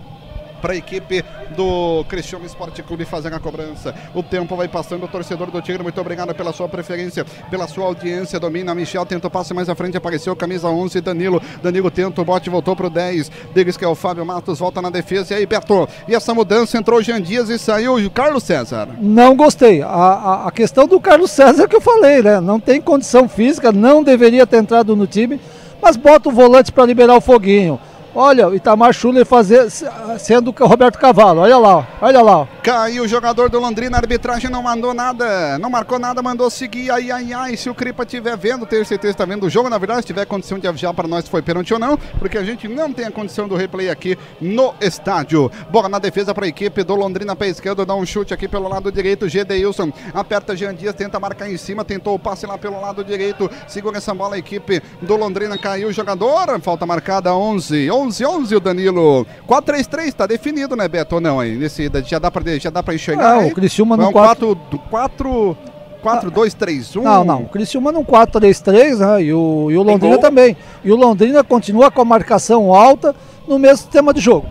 [0.64, 1.26] para a equipe
[1.57, 3.93] do Cristiano Esporte Clube fazer a cobrança.
[4.16, 7.84] O tempo vai passando, o torcedor do Tigre, muito obrigado pela sua preferência, pela sua
[7.84, 8.39] audiência.
[8.39, 11.41] Domina, Michel tenta o passe mais à frente, apareceu camisa 11, Danilo.
[11.61, 13.30] Danilo tenta o bote, voltou pro 10.
[13.53, 15.34] Deles que é o Fábio Matos, volta na defesa.
[15.34, 18.88] E aí, Beto, e essa mudança entrou o Jean Dias e saiu o Carlos César.
[19.01, 19.82] Não gostei.
[19.82, 22.39] A, a, a questão do Carlos César que eu falei, né?
[22.39, 25.41] Não tem condição física, não deveria ter entrado no time,
[25.82, 27.78] mas bota o volante para liberar o foguinho.
[28.16, 29.72] Olha, o Itamar Schuller fazer,
[30.20, 31.41] sendo o Roberto Cavalo.
[31.41, 32.47] Olha lá, olha lá.
[32.61, 36.91] Caiu o jogador do Londrina, a arbitragem não mandou nada, não marcou nada, mandou seguir.
[36.91, 37.57] Ai, ai, ai.
[37.57, 39.68] Se o Cripa estiver vendo, tenho certeza que está vendo o jogo.
[39.68, 42.38] Na verdade, se tiver condição de avisar para nós se foi pênalti ou não, porque
[42.38, 45.51] a gente não tem a condição do replay aqui no estádio.
[45.72, 48.47] Bola na defesa para a equipe do Londrina para a esquerda, dá um chute aqui
[48.47, 49.28] pelo lado direito.
[49.28, 53.49] Gedeilson aperta Jean Dias, tenta marcar em cima, tentou o passe lá pelo lado direito.
[53.68, 56.59] Segura essa bola a equipe do Londrina, caiu o jogador.
[56.61, 59.26] Falta marcada 11, 11, 11 o Danilo.
[59.47, 61.16] 4-3-3, tá definido, né, Beto?
[61.16, 61.56] Ou não, aí?
[61.56, 63.36] Nesse, já dá pra, já dá pra enxergar.
[63.36, 63.51] Não, aí?
[63.51, 64.56] o Criciúma É no um 4...
[64.89, 65.58] 4
[66.04, 67.41] 4 2 3 1 Não, não.
[67.43, 69.24] O Criciúma no 4-3-3, né?
[69.24, 70.22] E o, e o Londrina gol?
[70.22, 70.58] também.
[70.84, 73.16] E o Londrina continua com a marcação alta
[73.47, 74.47] no mesmo sistema de jogo.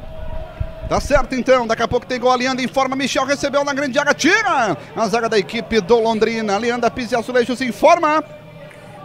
[0.88, 3.98] Tá certo então, daqui a pouco tem gol, a Leandro informa, Michel recebeu na grande
[3.98, 8.22] área, tira a zaga da equipe do Londrina, Leandro Pizzi Azulejos informa.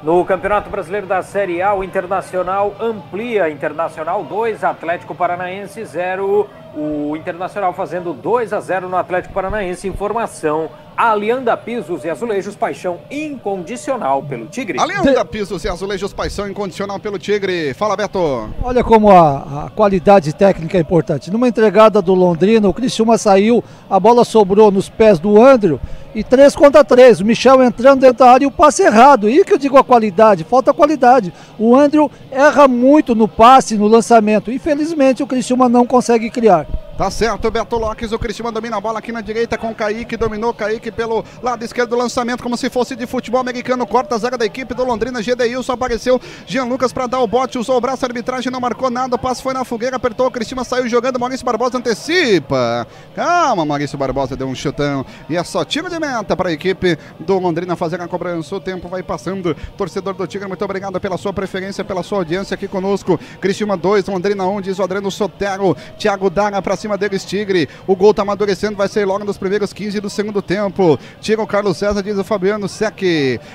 [0.03, 3.49] No Campeonato Brasileiro da Série A, o Internacional amplia.
[3.49, 6.47] Internacional 2, Atlético Paranaense 0.
[6.75, 9.87] O Internacional fazendo 2 a 0 no Atlético Paranaense.
[9.87, 14.79] Informação: Alianda Pisos e Azulejos, paixão incondicional pelo Tigre.
[14.79, 17.73] A Leandro Pisos e Azulejos, paixão incondicional pelo Tigre.
[17.73, 18.53] Fala, Beto.
[18.61, 21.31] Olha como a, a qualidade técnica é importante.
[21.31, 25.79] Numa entregada do Londrina, o Criciúma saiu, a bola sobrou nos pés do Andrew
[26.17, 27.21] e 3 contra 3.
[27.21, 29.29] O Michel entrando dentro da área e o passe errado.
[29.29, 31.31] E que eu digo a qualidade, falta qualidade.
[31.59, 34.51] O Andrew erra muito no passe, no lançamento.
[34.51, 36.65] Infelizmente o Criciúma não consegue criar.
[36.97, 40.17] Tá certo, Beto Lopes, o Cristiano domina a bola aqui na direita com o Kaique,
[40.17, 44.17] dominou Kaique pelo lado esquerdo do lançamento, como se fosse de futebol americano, corta a
[44.17, 45.19] zaga da equipe do Londrina,
[45.63, 48.89] só apareceu Jean Lucas para dar o bote, usou o braço, a arbitragem não marcou
[48.89, 52.87] nada, o passe foi na fogueira, apertou o Cristiano, saiu jogando, Maurício Barbosa antecipa.
[53.15, 56.97] Calma, Maurício Barbosa deu um chutão e é só tiro de meta para a equipe
[57.19, 61.15] do Londrina fazer a cobrança, o tempo vai passando, torcedor do Tigre, muito obrigado pela
[61.15, 65.77] sua preferência, pela sua audiência aqui conosco, Cristiano 2, Londrina 1, diz o Adriano Sotero,
[65.99, 67.67] Thiago Dara para cima deles, Tigre.
[67.87, 70.99] O gol tá amadurecendo, vai sair logo nos primeiros 15 do segundo tempo.
[71.19, 73.01] Tira o Carlos César, diz o Fabiano Sec.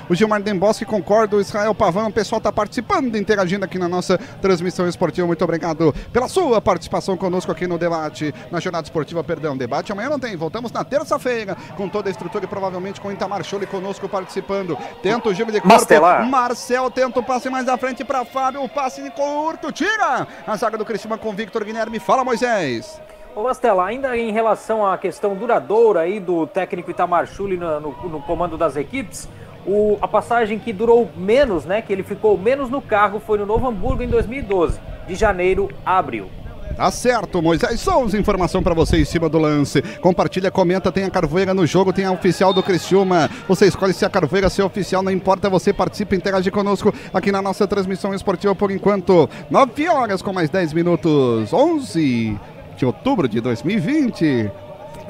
[0.08, 4.18] O Gilmar Dembosque concorda, o Israel Pavão, o pessoal tá participando, interagindo aqui na nossa
[4.40, 5.26] transmissão esportiva.
[5.26, 10.10] Muito obrigado pela sua participação conosco aqui no debate, na jornada esportiva, perdão, debate amanhã
[10.10, 13.66] não tem, voltamos na terça-feira com toda a estrutura e provavelmente com o Itamar Chole
[13.66, 14.76] conosco participando.
[15.02, 16.28] Tenta o giro de corpo, Mastelar.
[16.28, 20.76] Marcel tenta o passe mais à frente para Fábio, o passe curto, tira a zaga
[20.76, 21.98] do Cristiano com Victor Guilherme.
[21.98, 23.00] Fala, Moisés.
[23.34, 28.08] Ô Mastela, ainda em relação à questão duradoura aí do técnico Itamar Chuli no, no,
[28.08, 29.26] no comando das equipes,
[29.66, 33.46] o, a passagem que durou menos, né, que ele ficou menos no cargo, foi no
[33.46, 34.78] Novo Hamburgo em 2012,
[35.08, 36.28] de janeiro a abril.
[36.76, 39.82] Tá certo, Moisés Souza, informação para você em cima do lance.
[40.00, 43.28] Compartilha, comenta, tem a Carvoeira no jogo, tem a oficial do Criciúma.
[43.46, 47.30] Você escolhe se a Carvoeira se é oficial, não importa, você participa, interage conosco aqui
[47.30, 49.28] na nossa transmissão esportiva por enquanto.
[49.50, 52.38] 9 horas com mais 10 minutos, 11
[52.82, 54.50] de outubro de 2020.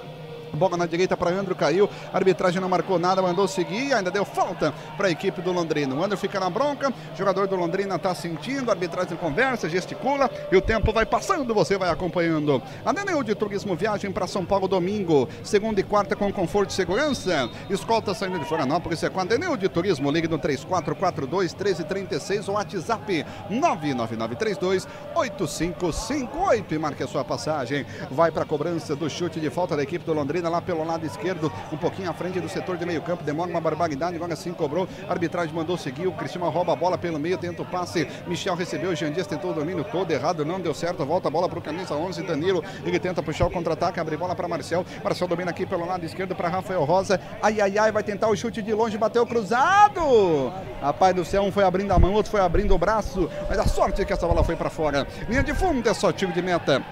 [0.53, 1.89] Bola na direita para Andro, caiu.
[2.13, 3.93] A arbitragem não marcou nada, mandou seguir.
[3.93, 5.95] Ainda deu falta para a equipe do Londrina.
[5.95, 6.91] O Andro fica na bronca.
[6.91, 8.71] O jogador do Londrina está sentindo.
[8.71, 10.31] A arbitragem conversa, gesticula.
[10.51, 12.63] E o tempo vai passando, você vai acompanhando.
[12.85, 15.29] A Neneu de Turismo viagem para São Paulo domingo.
[15.43, 17.49] Segunda e quarta com conforto e segurança.
[17.69, 20.11] Escolta saindo de Florianópolis é com a Neneu de Turismo.
[20.11, 27.85] Ligue no 3442 1336 ou WhatsApp 99932 8558 e marque a sua passagem.
[28.11, 31.05] Vai para a cobrança do chute de falta da equipe do Londrina lá pelo lado
[31.05, 34.53] esquerdo, um pouquinho à frente do setor de meio campo, demora uma barbaridade, agora sim
[34.53, 38.09] cobrou, a arbitragem mandou seguir, o Cristiano rouba a bola pelo meio, tenta o passe,
[38.27, 41.49] Michel recebeu, Jean Dias tentou o domínio todo errado, não deu certo, volta a bola
[41.49, 45.29] para o camisa 11, Danilo, ele tenta puxar o contra-ataque, abre bola para Marcel, Marcel
[45.29, 48.63] domina aqui pelo lado esquerdo para Rafael Rosa, ai ai ai, vai tentar o chute
[48.63, 52.75] de longe, bateu cruzado, rapaz do céu, um foi abrindo a mão, outro foi abrindo
[52.75, 55.89] o braço, mas a sorte é que essa bola foi para fora, linha de fundo
[55.89, 56.83] é só tiro de meta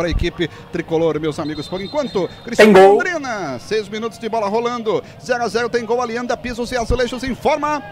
[0.00, 1.68] para a equipe tricolor, meus amigos.
[1.68, 2.94] Por enquanto, Cristiano Tem gol.
[2.94, 7.22] Londrina, seis minutos de bola rolando, 0 a 0 tem gol, Alianda, Pisos e Azulejos
[7.22, 7.82] informa.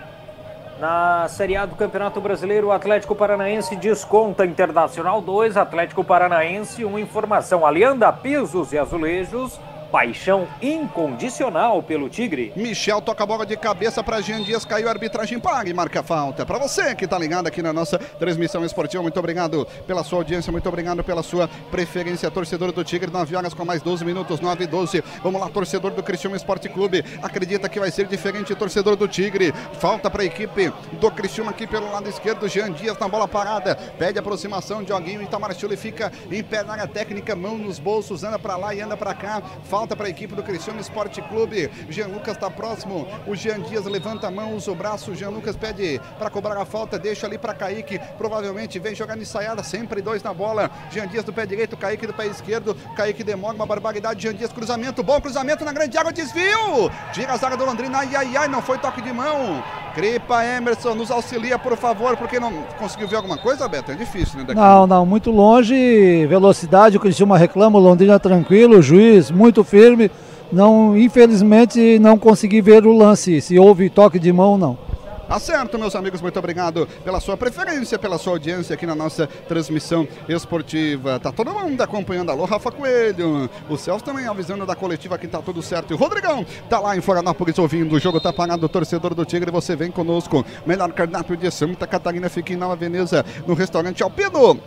[0.81, 6.99] Na Série A do Campeonato Brasileiro, o Atlético Paranaense desconta Internacional 2, Atlético Paranaense, uma
[6.99, 7.67] informação.
[7.67, 12.52] Alianda, pisos e azulejos, paixão incondicional pelo Tigre.
[12.56, 16.01] Michel toca a bola de cabeça para Jean Dias, caiu a arbitragem, paga e marca
[16.01, 16.44] a falta.
[16.47, 20.52] Para você que está ligado aqui na nossa transmissão esportiva, muito obrigado pela sua audiência,
[20.52, 22.31] muito obrigado pela sua preferência.
[22.31, 25.02] Torcedor do Tigre, 9 horas com mais 12 minutos, 9 e 12.
[25.23, 27.05] Vamos lá, torcedor do Cristiano Esporte Clube.
[27.23, 29.52] Acredita que vai ser diferente, torcedor do Tigre.
[29.81, 32.48] Falta para a equipe do Cristiano aqui pelo lado esquerdo.
[32.48, 34.82] Jean Dias na bola parada, pede aproximação.
[34.82, 38.74] Dioguinho Itamar Chule fica em pé na área técnica, mão nos bolsos, anda para lá
[38.74, 39.43] e anda para cá.
[39.65, 41.71] Falta para a equipe do Cristiano Esporte Clube.
[41.89, 43.07] Jean Lucas está próximo.
[43.27, 45.13] O Jean Dias levanta a mão, usa o braço.
[45.13, 48.01] O Jean Lucas pede para cobrar a falta, deixa ali para Kaique.
[48.17, 50.71] Provavelmente vem jogar ensaiada, sempre dois na bola.
[50.91, 52.75] Jean Dias do pé direito, Kaique do pé esquerdo.
[52.97, 54.23] Kaique demora uma barbaridade.
[54.23, 56.91] Jean Dias, cruzamento, bom cruzamento na grande área, desvio.
[57.13, 57.99] Tira a zaga do Londrina.
[57.99, 59.63] Ai, ai, ai, não foi toque de mão.
[59.95, 63.91] Cripa Emerson, nos auxilia, por favor, porque não conseguiu ver alguma coisa, Beto?
[63.91, 64.45] É difícil, né?
[64.45, 64.61] Daqui.
[64.61, 70.11] Não, não, muito longe, velocidade, o Criciúma reclama, o Londrina tranquilo, o juiz muito firme.
[70.51, 74.89] Não, infelizmente não consegui ver o lance, se houve toque de mão não.
[75.28, 80.09] Acerto, meus amigos, muito obrigado pela sua preferência, pela sua audiência aqui na nossa transmissão
[80.27, 81.20] esportiva.
[81.20, 82.31] Tá todo mundo acompanhando.
[82.31, 83.51] Alô, Rafa Coelho.
[83.69, 85.90] O Celso também avisando da coletiva que tá tudo certo.
[85.90, 87.95] E o Rodrigão tá lá em Florianópolis ouvindo.
[87.95, 88.66] O jogo tá parado.
[88.70, 90.47] Torcedor do Tigre, você vem conosco.
[90.65, 94.59] Melhor cardápio de Santa Catarina fica em Nova Veneza, no restaurante Alpino.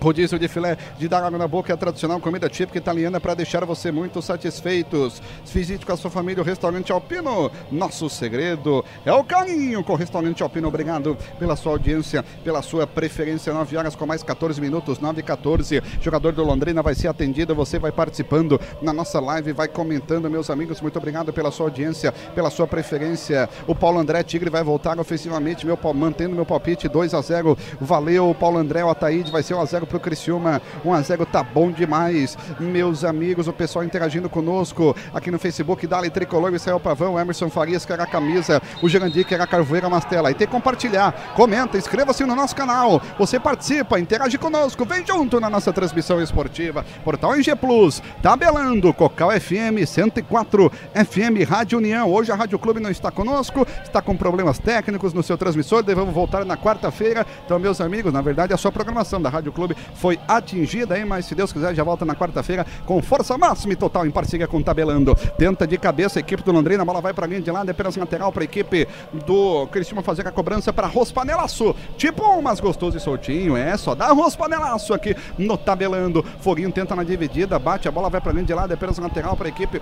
[0.00, 3.34] Rodízio de filé de dar água na boca é a tradicional comida típica italiana para
[3.34, 5.22] deixar você muito satisfeitos.
[5.44, 7.50] Visite com a sua família o restaurante Alpino.
[7.70, 10.68] Nosso segredo é o carinho com o restaurante Alpino.
[10.68, 13.52] Obrigado pela sua audiência, pela sua preferência.
[13.52, 15.82] 9 horas com mais 14 minutos, 9 e 14.
[16.00, 17.54] Jogador do Londrina vai ser atendido.
[17.54, 20.80] Você vai participando na nossa live, vai comentando, meus amigos.
[20.80, 23.48] Muito obrigado pela sua audiência, pela sua preferência.
[23.66, 27.56] O Paulo André Tigre vai voltar ofensivamente, meu, mantendo meu palpite 2 a 0.
[27.80, 28.84] Valeu, Paulo André.
[28.84, 30.60] O Ataíde vai ser 1 a 0 pro Criciúma.
[30.84, 32.36] 1 a 0 tá bom demais.
[32.58, 35.86] Meus amigos, o pessoal interagindo conosco aqui no Facebook.
[35.86, 38.60] Dali Tricolor, Israel Pavão, Emerson Farias, que era a camisa.
[38.82, 40.30] O Gerandir, que era a Mastela.
[40.30, 43.00] E tem que compartilhar, comenta, inscreva-se no nosso canal.
[43.18, 44.84] Você participa, interage conosco.
[44.84, 46.84] Vem junto na nossa transmissão esportiva.
[47.04, 48.92] Portal NG Plus, tabelando.
[48.92, 52.10] Cocal FM 104 FM Rádio União.
[52.10, 55.82] Hoje a Rádio Clube não está conosco, está com problemas técnicos no seu transmissor.
[55.82, 57.26] Devemos voltar na quarta-feira.
[57.44, 61.04] Então, meus amigos, na verdade, a sua programação da Rádio Clube foi atingida, hein?
[61.04, 64.46] Mas se Deus quiser, já volta na quarta-feira com força máxima e total em parceria
[64.46, 65.14] com o Tabelando.
[65.38, 67.72] Tenta de cabeça a equipe do Londrina, a bola vai para linha de lado, é
[67.72, 68.88] apenas lateral para a equipe
[69.26, 71.74] do Cristiano fazer a cobrança para Rospanelaço.
[71.96, 76.24] Tipo um mais gostoso e soltinho, é só dá Rospanelaço aqui no Tabelando.
[76.40, 79.36] Foguinho tenta na dividida, bate, a bola vai para linha de lado, é apenas lateral
[79.36, 79.80] para a equipe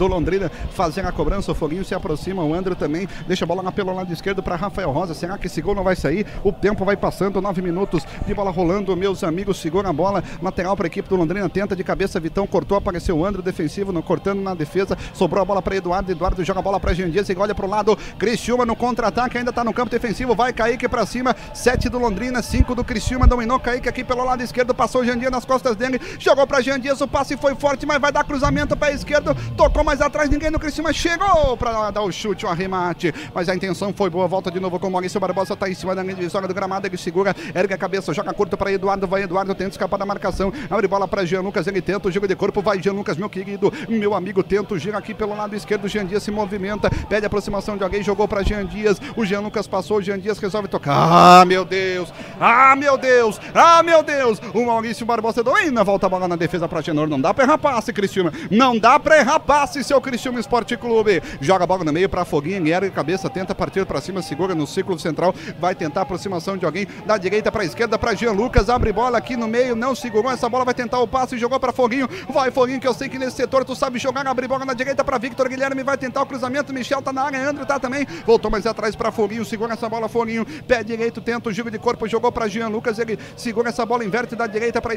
[0.00, 1.52] do Londrina fazer a cobrança.
[1.52, 4.56] O Foguinho se aproxima, o André também deixa a bola na pelo lado esquerdo para
[4.56, 5.12] Rafael Rosa.
[5.12, 6.26] Será que esse gol não vai sair?
[6.42, 8.96] O tempo vai passando, nove minutos de bola rolando.
[8.96, 10.24] Meus amigos, segura a bola.
[10.40, 12.18] Lateral para a equipe do Londrina, tenta de cabeça.
[12.18, 14.96] Vitão cortou, apareceu o André defensivo, não cortando na defesa.
[15.12, 16.10] Sobrou a bola para Eduardo.
[16.10, 17.96] Eduardo joga a bola para Jean Dias e olha para o lado.
[18.18, 20.34] Criciúma no contra-ataque, ainda está no campo defensivo.
[20.34, 21.36] Vai Kaique para cima.
[21.52, 23.26] Sete do Londrina, cinco do Criciúma.
[23.26, 24.74] Dominou Kaique aqui pelo lado esquerdo.
[24.74, 26.00] Passou o Jean Dias nas costas dele.
[26.18, 27.02] Jogou para Jean Dias.
[27.02, 29.34] O passe foi forte, mas vai dar cruzamento para a esquerda.
[29.56, 33.12] Tocou mais atrás, ninguém no Criciúma chegou para dar o chute, o arremate.
[33.34, 34.28] Mas a intenção foi boa.
[34.28, 35.56] Volta de novo com o Maurício Barbosa.
[35.56, 36.86] Tá em cima da divisória do gramado.
[36.86, 39.04] Ele segura, ergue a cabeça, joga curto para Eduardo.
[39.08, 40.52] Vai Eduardo, tenta escapar da marcação.
[40.70, 41.66] Abre bola para Jean Lucas.
[41.66, 42.62] Ele tenta o jogo de corpo.
[42.62, 44.44] Vai Jean Lucas, meu querido, meu amigo.
[44.44, 45.88] Tenta o giro aqui pelo lado esquerdo.
[45.88, 48.00] Jean Dias se movimenta, pede aproximação de alguém.
[48.00, 49.00] Jogou para Jean Dias.
[49.16, 49.96] O Jean Lucas passou.
[49.96, 50.94] O Jean Dias resolve tocar.
[50.94, 52.12] Ah, meu Deus!
[52.40, 53.40] Ah, meu Deus!
[53.52, 54.40] Ah, meu Deus!
[54.54, 55.82] O Maurício Barbosa domina.
[55.82, 57.08] Volta a bola na defesa para Genor.
[57.08, 58.32] Não dá para errar passe, Cristiúma.
[58.48, 61.22] Não dá para errar passe, seu Cristiúma Esporte Clube.
[61.40, 64.54] Joga a bola no meio para Foguinho, ergue a cabeça, tenta partir para cima, segura
[64.54, 68.68] no círculo central, vai tentar aproximação de alguém da direita para esquerda para Jean Lucas,
[68.68, 71.72] abre bola aqui no meio, não segurou essa bola, vai tentar o passe, jogou para
[71.72, 74.74] Foguinho, vai Foguinho que eu sei que nesse setor tu sabe jogar, abre bola na
[74.74, 78.06] direita para Victor Guilherme, vai tentar o cruzamento, Michel tá na área, André tá também,
[78.26, 81.78] voltou mais atrás para Foguinho, segura essa bola Foguinho, pé direito, tenta o giro de
[81.78, 84.96] corpo, jogou para Jean Lucas, ele segura essa bola, inverte da direita para a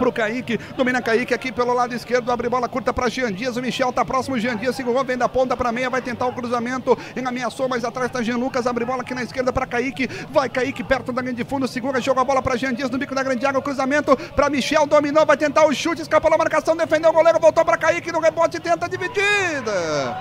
[0.00, 3.56] esquerda pro Kaique, domina Kaique aqui pelo lado esquerdo, abre bola curta para Jean Dias,
[3.56, 6.32] o Michel tá próximo, Jean Dias segurou, vem da ponta para meia, vai tentar o
[6.32, 10.48] cruzamento, ameaçou, mas atrás tá Jean Lucas, abre bola aqui na esquerda para Kaique, vai
[10.48, 13.14] Kaique perto da linha de fundo, segura, joga a bola para Jean Dias no bico
[13.14, 17.10] da grande o cruzamento para Michel, dominou, vai tentar o chute, escapou da marcação, defendeu
[17.10, 20.16] o goleiro, voltou para Kaique no rebote, tenta dividida.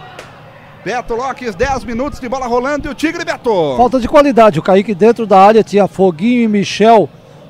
[0.84, 3.76] Beto Lopes, 10 minutos de bola rolando e o Tigre Beto.
[3.76, 4.60] Falta de qualidade.
[4.60, 7.10] O Kaique dentro da área tinha Foguinho e Michel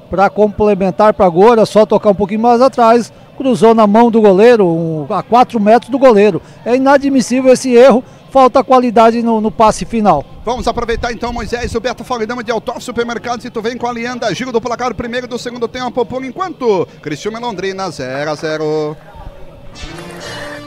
[0.09, 3.11] para complementar para agora, só tocar um pouquinho mais atrás.
[3.37, 6.41] Cruzou na mão do goleiro, um, a 4 metros do goleiro.
[6.65, 8.03] É inadmissível esse erro.
[8.31, 10.23] Falta qualidade no, no passe final.
[10.45, 13.45] Vamos aproveitar então, Moisés, o Beto Fogdama de Autor Supermercados.
[13.45, 16.05] E tu vem com a Lianda, giro do placar, primeiro e do segundo tempo.
[16.05, 18.97] Por enquanto, Cristiano Londrina, 0 a 0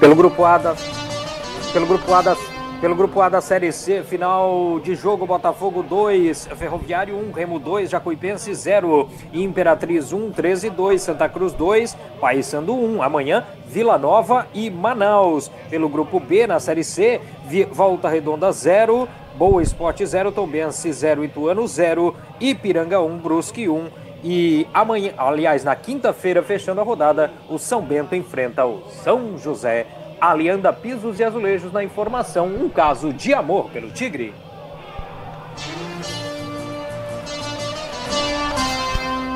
[0.01, 0.75] Pelo grupo A da.
[1.73, 2.37] Pelo grupo A da.
[2.83, 7.89] Pelo grupo A da Série C, final de jogo, Botafogo 2, Ferroviário 1, Remo 2,
[7.89, 13.01] Jacuipense 0, Imperatriz 1, 13 2, Santa Cruz 2, Paysandu 1.
[13.01, 15.49] Amanhã, Vila Nova e Manaus.
[15.71, 17.21] Pelo grupo B, na Série C,
[17.71, 23.87] Volta Redonda 0, Boa Esporte 0, Tombense 0, Ituano 0, Ipiranga 1, Brusque 1.
[24.25, 29.87] E amanhã, aliás, na quinta-feira, fechando a rodada, o São Bento enfrenta o São José.
[30.23, 34.33] Alianda Pisos e Azulejos na informação, um caso de amor pelo Tigre.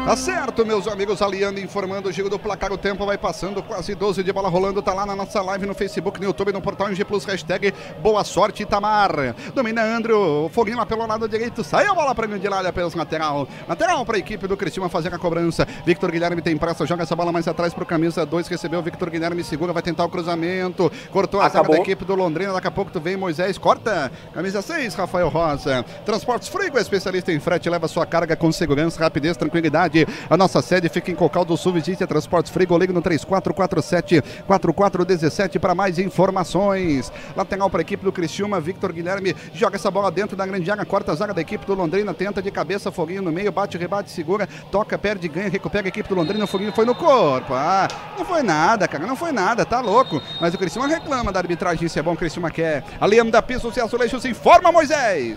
[0.07, 3.93] Tá certo, meus amigos, aliando, informando o giro do placar, o tempo vai passando, quase
[3.93, 6.89] 12 de bola rolando, tá lá na nossa live no Facebook, no YouTube, no portal
[6.91, 9.35] NG Plus, hashtag Boa Sorte Itamar.
[9.53, 13.49] Domina Andrew, foguinho lá pelo lado direito, sai a bola pra grande área, apenas lateral.
[13.67, 15.67] Lateral pra equipe do Cristiano fazer a cobrança.
[15.85, 19.43] Victor Guilherme tem pressa, joga essa bola mais atrás pro camisa 2, recebeu, Victor Guilherme
[19.43, 22.93] segura, vai tentar o cruzamento, cortou a zaga da equipe do Londrina, daqui a pouco
[22.93, 25.85] tu vem, Moisés, corta, camisa 6, Rafael Rosa.
[26.05, 29.96] Transportes Frigo, especialista em frete, leva sua carga com segurança, rapidez, tranquilidade.
[30.29, 31.73] A nossa sede fica em Cocal do Sul.
[31.73, 37.13] Visite a Transportes Frigoleiro no 3447 4417 para mais informações.
[37.37, 40.85] Lateral para a equipe do Criciúma, Victor Guilherme joga essa bola dentro da grande área,
[40.85, 44.11] corta a zaga da equipe do Londrina, tenta de cabeça, Foguinho no meio, bate, rebate,
[44.11, 47.55] segura, toca, perde, ganha, recupera a equipe do Londrina, o Foguinho foi no corpo.
[47.55, 50.21] Ah, não foi nada, cara, não foi nada, tá louco.
[50.41, 52.85] Mas o Criciúma reclama da arbitragem, isso é bom, o Criciúma quer.
[53.01, 55.37] Ali anda Pisos e Azulejos, informa Moisés.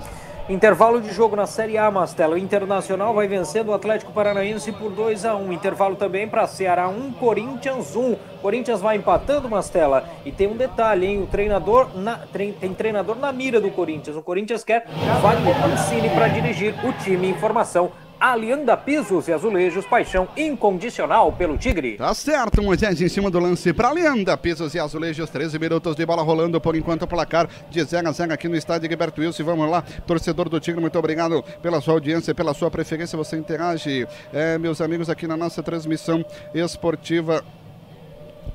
[0.50, 2.34] Intervalo de jogo na Série A, Mastelo.
[2.34, 6.90] O Internacional vai vencendo o Atlético Paranaense por 2 a 1 Intervalo também para Ceará
[6.90, 8.16] 1, Corinthians 1.
[8.42, 10.10] Corinthians vai empatando, Mastela.
[10.26, 11.22] E tem um detalhe, hein?
[11.22, 14.18] O treinador na, tem treinador na mira do Corinthians.
[14.18, 14.88] O Corinthians quer
[15.22, 17.30] Wagner Mancini para dirigir o time.
[17.30, 21.96] Informação Alianda Pisos e Azulejos, paixão incondicional pelo Tigre.
[21.96, 26.06] Tá certo, Moisés em cima do lance para Alianda Pisos e Azulejos, 13 minutos de
[26.06, 29.44] bola rolando por enquanto o placar de 0 a 0 aqui no estádio Gilberto Wilson.
[29.46, 33.18] Vamos lá, torcedor do Tigre, muito obrigado pela sua audiência, pela sua preferência.
[33.18, 37.44] Você interage, é, meus amigos, aqui na nossa transmissão esportiva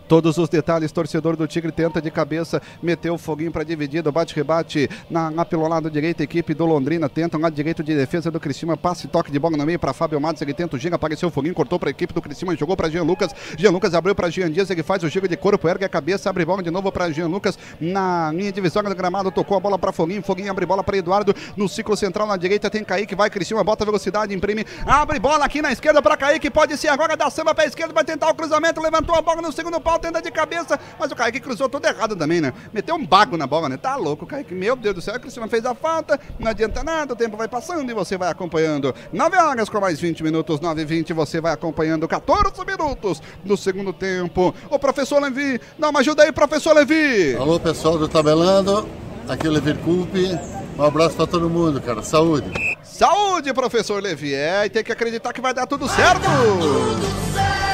[0.06, 4.88] Todos os detalhes, torcedor do Tigre tenta de cabeça, meteu o foguinho para dividida, bate-rebate
[5.08, 8.38] na, na, pelo lado direito, equipe do Londrina tenta, um lado direito de defesa do
[8.38, 11.28] Criciúma, passe toque de bola no meio para Fábio Matos, ele tenta o ginga, apareceu
[11.28, 14.14] o foguinho, cortou para a equipe do Criciúma, jogou para Jean Lucas, Jean Lucas abriu
[14.14, 16.70] para Jean Dias, ele faz o giro de corpo, ergue a cabeça, abre bola de
[16.70, 20.50] novo para Jean Lucas, na linha divisória do gramado, tocou a bola para Foguinho, Foguinho
[20.50, 24.34] abre bola para Eduardo, no ciclo central na direita tem Kaique, vai Criciúma, bota velocidade,
[24.34, 27.94] imprime, abre bola aqui na esquerda para Kaique, pode ser agora, dá samba para esquerda,
[27.94, 31.16] vai tentar o cruzamento, levantou a bola no segundo pau, tenta de cabeça, mas o
[31.16, 32.52] Kaique cruzou todo errado também, né?
[32.72, 33.76] Meteu um bago na bola, né?
[33.76, 34.54] Tá louco, Kaique.
[34.54, 37.48] Meu Deus do céu, a Cristiano fez a falta, não adianta nada, o tempo vai
[37.48, 38.94] passando e você vai acompanhando.
[39.12, 43.56] 9 horas com mais 20 minutos, 9 e 20, você vai acompanhando 14 minutos do
[43.56, 44.54] segundo tempo.
[44.70, 47.36] Ô, professor Levi, dá uma ajuda aí, professor Levi.
[47.36, 48.88] Alô, pessoal do Tabelando,
[49.28, 50.38] aqui é o Levi Coupe.
[50.76, 52.02] Um abraço pra todo mundo, cara.
[52.02, 52.50] Saúde.
[52.82, 54.34] Saúde, professor Levi.
[54.34, 56.20] É, e tem que acreditar que vai dar tudo certo.
[56.20, 57.73] Vai dar tudo certo.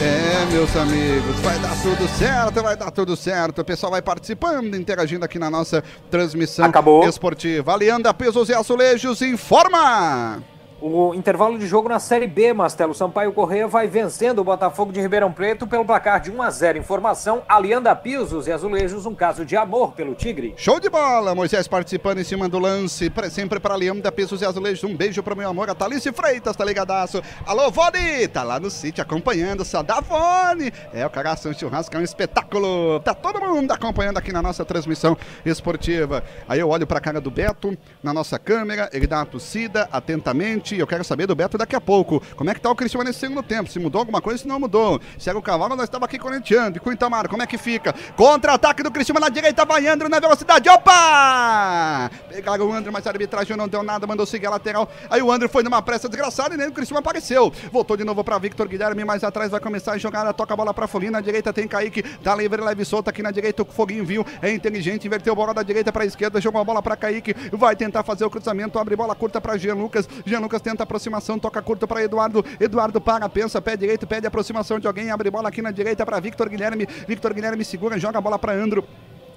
[0.00, 3.62] É, meus amigos, vai dar tudo certo, vai dar tudo certo.
[3.62, 7.08] O pessoal vai participando, interagindo aqui na nossa transmissão Acabou.
[7.08, 7.74] esportiva.
[7.74, 10.40] Alianda Pesos e Azulejos informa.
[10.80, 15.00] O intervalo de jogo na Série B, Mastelo Sampaio Correia vai vencendo o Botafogo de
[15.00, 16.78] Ribeirão Preto pelo placar de 1 a 0.
[16.78, 20.54] Informação: Alianda Pisos e Azulejos, um caso de amor pelo Tigre.
[20.56, 21.34] Show de bola!
[21.34, 24.84] Moisés participando em cima do lance, sempre para Alianda Pisos e Azulejos.
[24.84, 27.20] Um beijo pro meu amor, a Talice Freitas, tá ligadaço.
[27.44, 28.28] Alô, Vone!
[28.28, 30.72] Tá lá no sítio acompanhando, só da Vone!
[30.94, 33.00] É, o Cagação Churrasco é um espetáculo.
[33.00, 36.22] Tá todo mundo acompanhando aqui na nossa transmissão esportiva.
[36.48, 40.67] Aí eu olho pra cara do Beto, na nossa câmera, ele dá uma tossida atentamente
[40.76, 42.22] eu quero saber do Beto daqui a pouco.
[42.36, 43.70] Como é que tá o Cristiano nesse segundo tempo?
[43.70, 45.00] Se mudou alguma coisa, se não mudou.
[45.18, 46.76] Se era o cavalo, nós estava aqui corintiano.
[46.76, 47.94] E com o Itamar, como é que fica?
[48.16, 50.68] Contra-ataque do Cristiano na direita, vai André na velocidade.
[50.68, 52.10] Opa!
[52.28, 54.90] Pegaram o André, mas a arbitragem não deu nada, mandou seguir a lateral.
[55.08, 57.52] Aí o André foi numa pressa desgraçada e nem o Cristiano apareceu.
[57.72, 60.74] Voltou de novo para Victor Guilherme, mais atrás vai começar a jogar, toca a bola
[60.74, 61.12] para Foguinho.
[61.12, 63.62] Na direita tem Kaique, tá livre, leve solta aqui na direita.
[63.62, 66.82] O Foguinho viu, é inteligente, inverteu a bola da direita para esquerda, jogou a bola
[66.82, 70.08] para Kaique, vai tentar fazer o cruzamento, abre bola curta para Jean Lucas.
[70.24, 72.44] Jean Lucas tenta aproximação, toca curto para Eduardo.
[72.60, 76.20] Eduardo para, pensa, pé direito, pede aproximação de alguém, abre bola aqui na direita para
[76.20, 76.86] Victor Guilherme.
[77.06, 78.86] Victor Guilherme segura, joga a bola para Andro.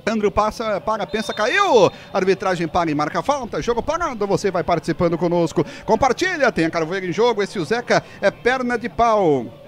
[0.05, 1.91] Andro passa, para, pensa, caiu.
[2.13, 3.61] Arbitragem para e marca falta.
[3.61, 4.25] Jogo parado.
[4.25, 5.63] Você vai participando conosco.
[5.85, 6.51] Compartilha.
[6.51, 7.43] Tem a Carvoeira em jogo.
[7.43, 9.60] Esse o Zeca é perna de pau.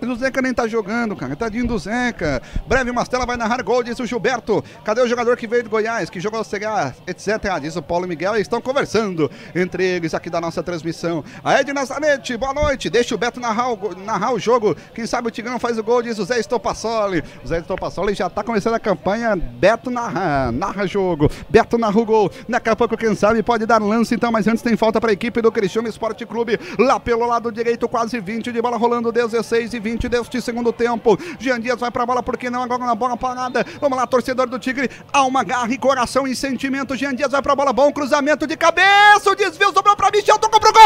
[0.00, 1.34] Mas o Zeca nem tá jogando, cara.
[1.34, 2.40] Tadinho do Zeca.
[2.66, 4.64] Breve Mastela vai narrar gol, diz o Gilberto.
[4.84, 7.28] Cadê o jogador que veio de Goiás, que jogou CA, etc.
[7.60, 8.34] Diz o Paulo Miguel.
[8.34, 11.24] Eles estão conversando entre eles aqui da nossa transmissão.
[11.42, 12.88] A Ed Nazarete, boa noite.
[12.88, 14.76] Deixa o Beto narrar o, narrar o jogo.
[14.94, 17.24] Quem sabe o Tigrão faz o gol, diz o Zé Estopassoli.
[17.44, 19.34] O Zé Estopassoli já tá começando a campanha.
[19.34, 21.28] Beto narra, narra jogo.
[21.48, 22.30] Beto narra o gol.
[22.48, 24.30] Daqui a pouco, quem sabe, pode dar lance então.
[24.30, 26.58] Mas antes tem falta para a equipe do Cristiano Esporte Clube.
[26.78, 29.87] Lá pelo lado direito, quase 20 de bola rolando, 16 e 20.
[29.88, 31.18] 20 deste segundo tempo.
[31.38, 32.62] Jean Dias vai pra bola, porque não?
[32.62, 33.64] Agora na bola parada.
[33.80, 34.90] Vamos lá, torcedor do Tigre.
[35.12, 36.94] Alma, garra e coração e sentimento.
[36.94, 39.30] Jean Dias vai pra bola, bom cruzamento de cabeça.
[39.30, 40.82] O desvio sobrou pra Michel, tocou pro gol!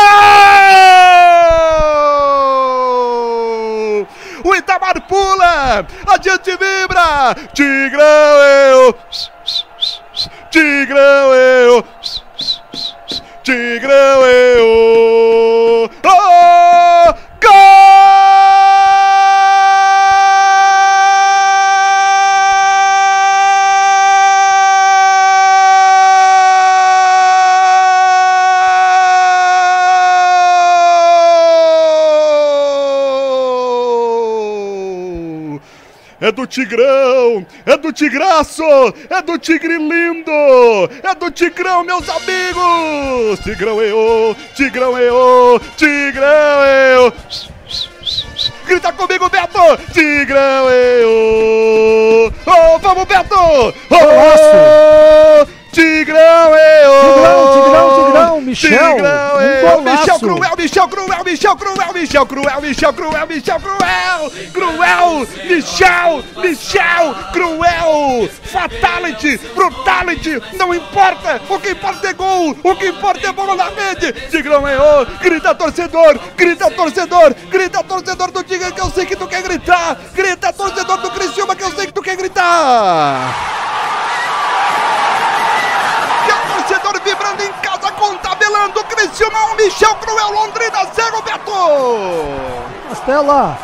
[4.45, 7.35] O Itamar pula, adiante vibra.
[7.53, 8.95] Tigrão eu,
[10.51, 11.85] Tigrão eu,
[13.43, 15.91] Tigrão eu.
[16.05, 17.15] Oh,
[36.23, 38.62] é do Tigrão, é do Tigraço,
[39.11, 40.31] é do Tigre lindo,
[41.03, 43.40] é do Tigrão, meus amigos.
[43.40, 47.12] Tigrão eu, Tigrão eu, Tigrão eu.
[48.65, 49.77] Grita comigo, Beto!
[49.93, 52.32] Tigrão eu!
[52.47, 53.74] Oh, vamos, Beto!
[53.90, 57.15] Oh, Tigrão eu!
[57.15, 58.97] Tigrão, Tigrão, Tigrão, Michel!
[58.97, 59.62] Tigrão um eu!
[59.62, 60.01] golaço.
[60.01, 64.32] Michel Cruel, Michel Cruel, Michel Cruel, Michel Cruel, Michel Cruel, Michel Cruel!
[64.53, 65.28] Cruel!
[65.49, 66.24] Michel!
[66.36, 67.15] Michel!
[67.32, 68.28] Cruel!
[68.43, 69.39] Fatality!
[69.55, 70.43] Brutality!
[70.59, 71.40] Não importa!
[71.49, 72.55] O que importa é gol!
[72.62, 74.12] O que importa é bola na rede!
[74.31, 75.07] Tigrão eu!
[75.23, 76.20] Grita torcedor!
[76.36, 77.35] Grita torcedor!
[77.51, 79.99] Grita torcedor do Tigre que eu sei que tu quer gritar!
[80.15, 83.62] Grita torcedor do Criciúma que eu sei que tu quer gritar!
[88.63, 92.89] Contabelando, Criciúma 1, Michel Cruel, Londrina 0, Beto!
[92.89, 93.59] Castela.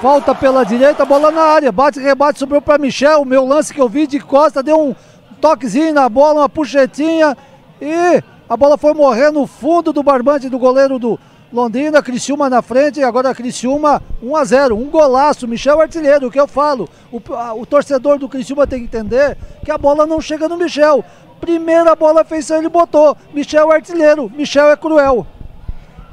[0.00, 1.72] Falta pela direita, bola na área.
[1.72, 3.22] Bate, rebate, sobrou para Michel.
[3.22, 4.94] O meu lance que eu vi de costa deu um
[5.40, 7.36] toquezinho na bola, uma puxetinha.
[7.80, 11.18] E a bola foi morrer no fundo do barbante do goleiro do
[11.52, 12.00] Londrina.
[12.00, 13.02] Criciúma na frente.
[13.02, 15.48] Agora Criciúma 1 a 0 Um golaço.
[15.48, 16.88] Michel artilheiro, o que eu falo.
[17.10, 20.56] O, a- o torcedor do Criciúma tem que entender que a bola não chega no
[20.56, 21.04] Michel.
[21.40, 23.16] Primeira bola fez ele botou.
[23.32, 24.30] Michel é artilheiro.
[24.34, 25.26] Michel é cruel.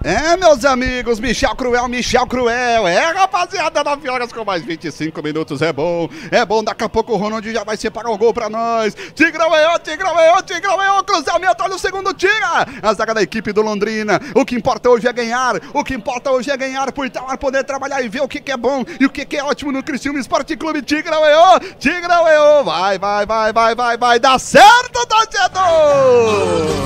[0.05, 2.87] É, meus amigos, Michel Cruel, Michel Cruel.
[2.87, 5.63] É, rapaziada, 9 horas com mais 25 minutos.
[5.63, 6.63] É bom, é bom.
[6.63, 8.95] Daqui a pouco o Ronald já vai separar o gol pra nós.
[9.15, 11.01] Tigrão é ó, Tigrão é ó, Tigrão é ó.
[11.01, 12.67] Cruzamento, olha o segundo, tira.
[12.83, 14.21] A zaga da equipe do Londrina.
[14.35, 15.59] O que importa hoje é ganhar.
[15.73, 16.91] O que importa hoje é ganhar.
[16.91, 19.37] Por tal, poder trabalhar e ver o que, que é bom e o que, que
[19.37, 20.83] é ótimo no Criciúma Esporte Clube.
[20.83, 22.61] Tigrão é ó, Tigrão é ó.
[22.61, 24.19] Vai, vai, vai, vai, vai, vai.
[24.19, 26.85] Dá certo, torcedor!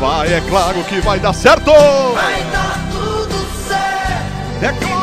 [0.00, 1.70] Vai, é claro que vai dar certo!
[1.70, 3.34] Vai dar tudo
[3.68, 4.64] certo.
[4.64, 4.99] É claro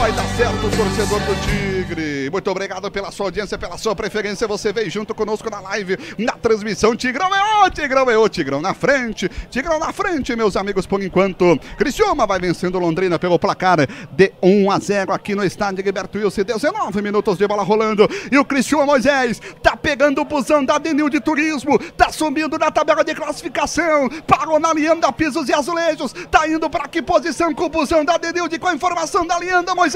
[0.00, 2.30] vai dar certo, torcedor do Tigre.
[2.30, 4.48] Muito obrigado pela sua audiência, pela sua preferência.
[4.48, 6.96] Você veio junto conosco na live, na transmissão.
[6.96, 9.28] Tigrão é o Tigrão é o Tigrão na frente.
[9.50, 11.60] Tigrão na frente, meus amigos, por enquanto.
[11.76, 16.44] Criciúma vai vencendo Londrina pelo placar de 1 a 0 aqui no estádio Gilberto Wilson.
[16.44, 18.08] 19 minutos de bola rolando.
[18.32, 21.78] E o Criciúma Moisés tá pegando o busão da Denil de Turismo.
[21.78, 24.08] Tá subindo na tabela de classificação.
[24.26, 26.14] Parou na Lianda Pisos e Azulejos.
[26.30, 29.74] Tá indo para que posição com o busão da Denil de a informação da Lianda
[29.74, 29.89] Moisés.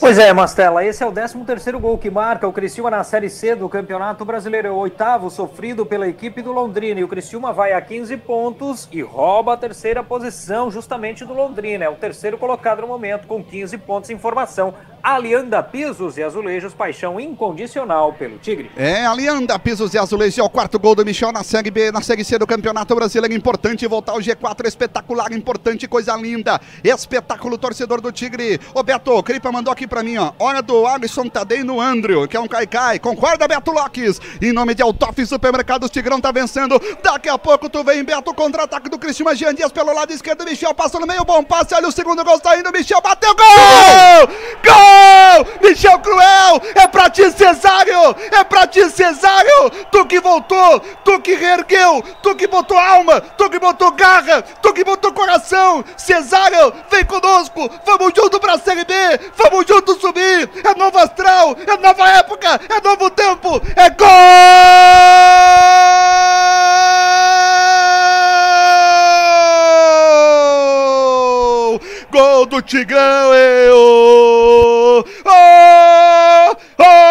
[0.00, 3.28] Pois é, Mastela, esse é o 13 terceiro gol que marca o Criciúma na Série
[3.28, 4.68] C do Campeonato Brasileiro.
[4.68, 7.00] É o oitavo sofrido pela equipe do Londrina.
[7.00, 11.84] E o Criciúma vai a 15 pontos e rouba a terceira posição justamente do Londrina.
[11.84, 14.74] É o terceiro colocado no momento com 15 pontos em formação.
[15.02, 18.72] Alianda Pisos e Azulejos, paixão incondicional pelo Tigre.
[18.76, 21.92] É, a Lianda Pisos e Azulejos é o quarto gol do Michel na Série B,
[21.92, 23.32] na Série C do Campeonato Brasileiro.
[23.32, 26.60] Importante voltar ao G4, espetacular, importante, coisa linda.
[26.82, 28.60] Espetáculo, torcedor do Tigre.
[28.74, 30.32] Ô Beto, o Cripa mandou aqui pra mim, ó.
[30.38, 32.98] Hora do Alisson Tadei no Andrew, que é um caicai.
[32.98, 34.18] Concorda, Beto Lopes?
[34.40, 36.80] Em nome de Altoff Supermercados, Tigrão tá vencendo.
[37.02, 40.44] Daqui a pouco tu vem, Beto, contra-ataque do Cristiano Jean Dias pelo lado esquerdo.
[40.44, 41.74] Michel passa no meio, bom passe.
[41.74, 42.72] Olha o segundo gol saindo.
[42.72, 44.28] Michel bateu, gol!
[44.64, 45.46] Gol!
[45.62, 46.62] Michel Cruel!
[46.74, 48.16] É pra ti, Cesário!
[48.32, 49.70] É pra ti, Cesário!
[49.92, 54.72] Tu que voltou, tu que reergueu, tu que botou alma, tu que botou garra, tu
[54.72, 55.84] que botou coração!
[55.98, 57.70] Cesário, vem conosco!
[57.84, 58.56] Vamos junto pra
[58.86, 58.94] B!
[59.36, 60.48] Vamos junto subir!
[60.64, 61.56] É novo astral!
[61.66, 62.60] É nova época!
[62.68, 63.60] É novo tempo!
[63.76, 64.06] É gol!
[72.10, 73.34] Gol do Tigrão!
[73.34, 75.04] Eu!
[75.24, 76.56] Oh!
[76.78, 77.05] Oh!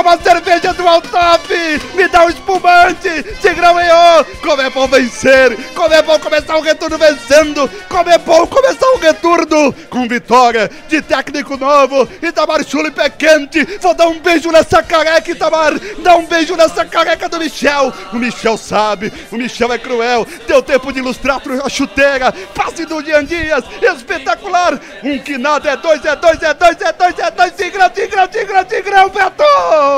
[0.00, 1.48] Uma cerveja do Altoff!
[1.94, 3.22] Me dá um espumante!
[3.40, 3.78] Tigrão!
[3.80, 4.24] Eu!
[4.42, 5.56] Como é bom vencer!
[5.74, 7.70] Como é bom começar o retorno vencendo!
[7.88, 12.08] Como é bom começar o retorno com vitória de técnico novo!
[12.22, 13.64] Itamar Chuli pé quente!
[13.80, 15.78] Vou dar um beijo nessa careca, Itamar!
[16.02, 17.92] Dá um beijo nessa careca do Michel!
[18.12, 19.12] O Michel sabe!
[19.30, 20.26] O Michel é cruel!
[20.46, 22.32] Deu tempo de ilustrar a chuteira!
[22.54, 23.64] Passe do Dian Dias!
[23.82, 24.80] Espetacular!
[25.02, 27.52] Um que nada é dois, é dois, é dois, é dois, é dois!
[27.52, 29.89] Tigrão, Tigrão, Tigrão, Tigrão, Beto!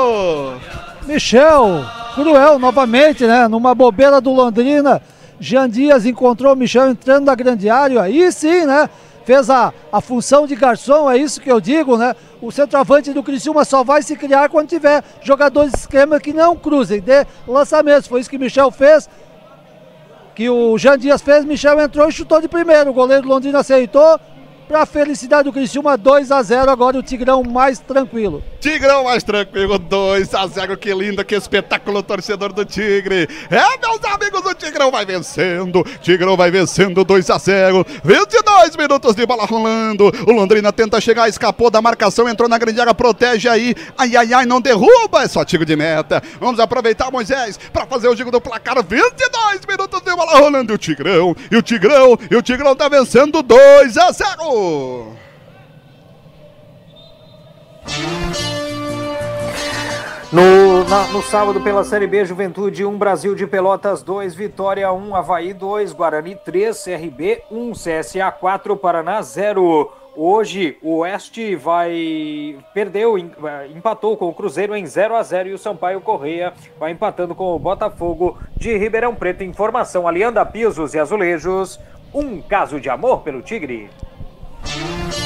[1.05, 1.83] Michel,
[2.15, 3.47] cruel novamente, né?
[3.47, 5.01] Numa bobeira do Londrina.
[5.39, 8.01] Jean Dias encontrou o Michel entrando na grande área.
[8.01, 8.89] Aí sim, né?
[9.25, 12.13] Fez a, a função de garçom, é isso que eu digo, né?
[12.41, 16.57] O centroavante do Criciúma só vai se criar quando tiver jogadores de esquema que não
[16.57, 18.07] cruzem, dê lançamentos.
[18.07, 19.09] Foi isso que Michel fez.
[20.35, 22.89] Que o Jean Dias fez, Michel entrou e chutou de primeiro.
[22.89, 24.19] O goleiro do Londrina aceitou.
[24.73, 28.43] Pra felicidade do Criciúma, 2 a 0 agora o Tigrão mais tranquilo.
[28.59, 33.29] Tigrão mais tranquilo, 2 a 0 que lindo, que espetáculo, torcedor do Tigre.
[33.51, 39.13] É, meus amigos, o Tigrão vai vencendo, Tigrão vai vencendo 2 a 0 22 minutos
[39.13, 43.47] de bola rolando, o Londrina tenta chegar, escapou da marcação, entrou na grande área, protege
[43.47, 46.19] aí, ai, ai, ai, não derruba, é só tiro de meta.
[46.39, 50.75] Vamos aproveitar, Moisés, para fazer o jogo do placar, 22 minutos de bola rolando, e
[50.75, 54.62] o Tigrão, e o Tigrão, e o Tigrão tá vencendo 2 a 0
[60.31, 65.15] no, na, no sábado, pela Série B, Juventude 1, Brasil de Pelotas 2, Vitória 1,
[65.15, 69.91] Havaí 2, Guarani 3, CRB 1, CSA 4, Paraná 0.
[70.15, 75.57] Hoje o Oeste vai perdeu, empatou com o Cruzeiro em 0 a 0 e o
[75.57, 79.43] Sampaio Correia vai empatando com o Botafogo de Ribeirão Preto.
[79.43, 81.79] Informação Alianda Pisos e Azulejos.
[82.13, 83.89] Um caso de amor pelo Tigre.
[84.65, 85.22] Thank you.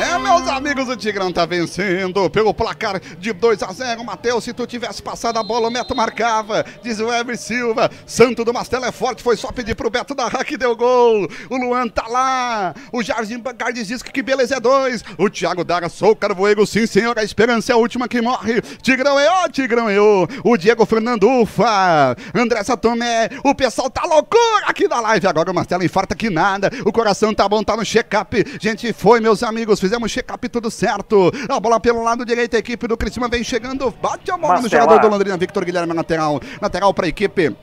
[0.00, 4.02] É, meus amigos, o Tigrão tá vencendo pelo placar de 2 a 0.
[4.02, 6.64] Matheus, se tu tivesse passado a bola, o Neto marcava.
[6.82, 7.90] Diz o Ever Silva.
[8.06, 11.28] Santo do Mastelo é forte, foi só pedir pro Beto da Hack deu gol.
[11.50, 12.74] O Luan tá lá.
[12.90, 15.04] O Jardim Gardes diz que beleza é dois.
[15.18, 18.62] O Thiago Daga, sou o Carvoego, sim senhor, a esperança é a última que morre.
[18.80, 20.26] Tigrão é o Tigrão é o.
[20.42, 22.16] O Diego Fernando Ufa.
[22.34, 25.26] André Satomé, o pessoal tá loucura aqui na live.
[25.26, 26.70] Agora o Mastelo infarta que nada.
[26.86, 28.58] O coração tá bom, tá no check-up.
[28.58, 31.32] Gente, foi, meus amigos, fizemos check-up tudo certo.
[31.48, 34.68] A bola pelo lado direito, a equipe do Criciúma vem chegando, bate a bola no
[34.68, 37.54] jogador do Londrina, Victor Guilherme lateral, lateral para a equipe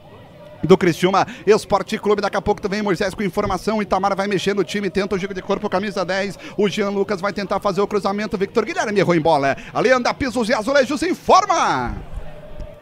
[0.62, 2.22] do Criciúma Esporte Clube.
[2.22, 3.82] Daqui a pouco tu vem Moisés com informação.
[3.82, 6.38] Itamar vai mexer no time, tenta o jogo de corpo, camisa 10.
[6.58, 8.38] O Jean Lucas vai tentar fazer o cruzamento.
[8.38, 9.56] Victor Guilherme errou em bola.
[9.74, 11.96] Ali anda Pisos e Azulejos informa.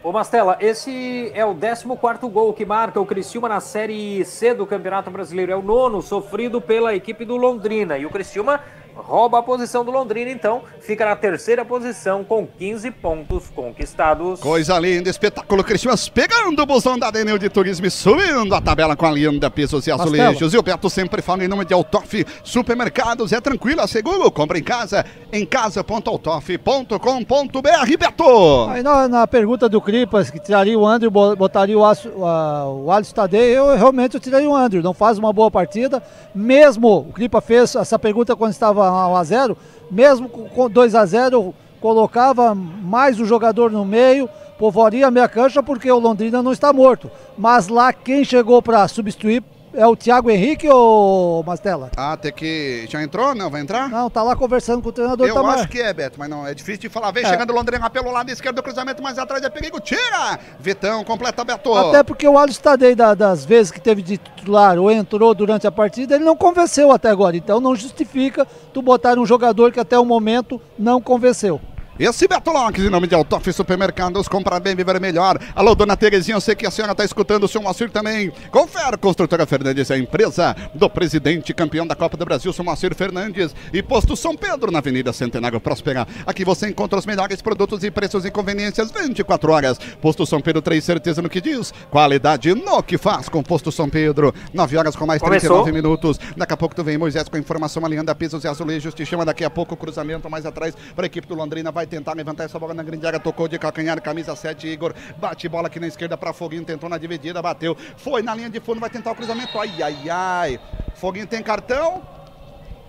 [0.01, 4.65] Ô Mastela, esse é o 14 gol que marca o Criciúma na Série C do
[4.65, 5.51] Campeonato Brasileiro.
[5.51, 7.97] É o nono sofrido pela equipe do Londrina.
[7.97, 8.61] E o Criciúma
[8.95, 10.61] rouba a posição do Londrina, então.
[10.79, 14.39] Fica na terceira posição com 15 pontos conquistados.
[14.39, 18.95] Coisa linda, espetáculo Cristiano pegando o busão da Denil de Turismo e subindo a tabela
[18.95, 20.53] com a linda Pisos e Azulejos.
[20.53, 24.57] E o Beto sempre fala em nome de Autof Supermercados, é tranquilo, é seguro, compra
[24.57, 28.69] em casa, em casa.autof.com.br, Beto!
[28.69, 33.13] Aí na, na, pergunta do Cripas, que tiraria o Andrew, botaria o, o, o Alisson
[33.13, 36.01] Tadei, eu realmente eu tiraria o Andrew, não faz uma boa partida,
[36.33, 39.57] mesmo o Cripa fez essa pergunta quando estava 1 a 0
[39.89, 45.61] mesmo com 2 a 0 colocava mais o jogador no meio, povoaria a minha cancha
[45.61, 47.11] porque o Londrina não está morto.
[47.37, 49.43] Mas lá quem chegou para substituir
[49.75, 51.91] é o Thiago Henrique ou Mastela?
[51.95, 52.85] Ah, tem que.
[52.89, 53.35] Já entrou?
[53.35, 53.89] Não, vai entrar?
[53.89, 55.59] Não, tá lá conversando com o treinador Eu Tamar.
[55.59, 57.11] acho que é, Beto, mas não, é difícil de falar.
[57.11, 57.27] Vem é.
[57.27, 59.79] chegando o Londrina pelo lado esquerdo do cruzamento, mais atrás é perigo.
[59.79, 60.39] Tira!
[60.59, 61.73] Vitão, completa Beto.
[61.73, 65.67] Até porque o Alisson Tadei, da, das vezes que teve de titular ou entrou durante
[65.67, 67.35] a partida, ele não convenceu até agora.
[67.35, 71.59] Então não justifica tu botar um jogador que até o momento não convenceu.
[71.97, 75.39] Esse Beto Locks, em nome de Autof Supermercados, comprar bem, viver melhor.
[75.55, 78.33] Alô, dona Terezinha, eu sei que a senhora está escutando o seu Moacir também.
[78.51, 83.55] Confere, Construtora Fernandes, a empresa do presidente campeão da Copa do Brasil, seu Moacir Fernandes.
[83.71, 86.05] E Posto São Pedro, na Avenida Centenário Próspera.
[86.27, 89.77] Aqui você encontra os melhores produtos e preços e conveniências 24 horas.
[90.01, 91.73] Posto São Pedro, três certeza no que diz.
[91.89, 94.35] Qualidade no que faz com Posto São Pedro.
[94.53, 95.63] 9 horas com mais Começou.
[95.63, 96.19] 39 minutos.
[96.35, 98.93] Daqui a pouco tu vem, Moisés, com a informação alinhando a pisos e azulejos.
[98.93, 101.71] Te chama daqui a pouco cruzamento mais atrás para a equipe do Londrina.
[101.71, 104.93] Vai vai tentar levantar essa bola na grande área, tocou de calcanhar, camisa 7, Igor,
[105.17, 108.59] bate bola aqui na esquerda para Foguinho, tentou na dividida, bateu, foi na linha de
[108.59, 110.59] fundo, vai tentar o cruzamento, ai, ai, ai,
[110.95, 112.01] Foguinho tem cartão?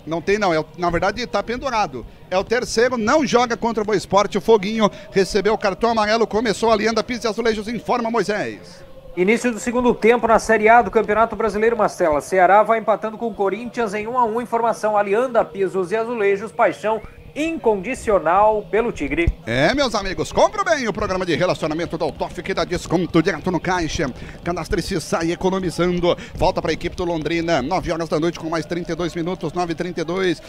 [0.06, 2.06] Não tem não, é, na verdade está pendurado.
[2.30, 4.38] É o terceiro, não joga contra o Boa Esporte.
[4.38, 8.84] O Foguinho recebeu o cartão amarelo, começou a Lianda Pisa e Azulejos, informa Moisés.
[9.16, 12.20] Início do segundo tempo na Série A do Campeonato Brasileiro Mastela.
[12.20, 16.52] Ceará vai empatando com o Corinthians em 1 a 1 Informação Alianda Pisos e Azulejos.
[16.52, 17.00] Paixão
[17.36, 19.30] incondicional pelo Tigre.
[19.46, 23.50] É, meus amigos, compra bem o programa de relacionamento da Autof que dá desconto direto
[23.50, 24.10] no caixa.
[24.42, 26.16] Cadastre-se, sai economizando.
[26.34, 30.40] Volta para a equipe do Londrina, 9 horas da noite com mais 32 minutos, 9h32.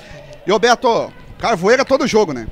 [0.45, 2.47] E o Beto, Carvoeira todo jogo, né?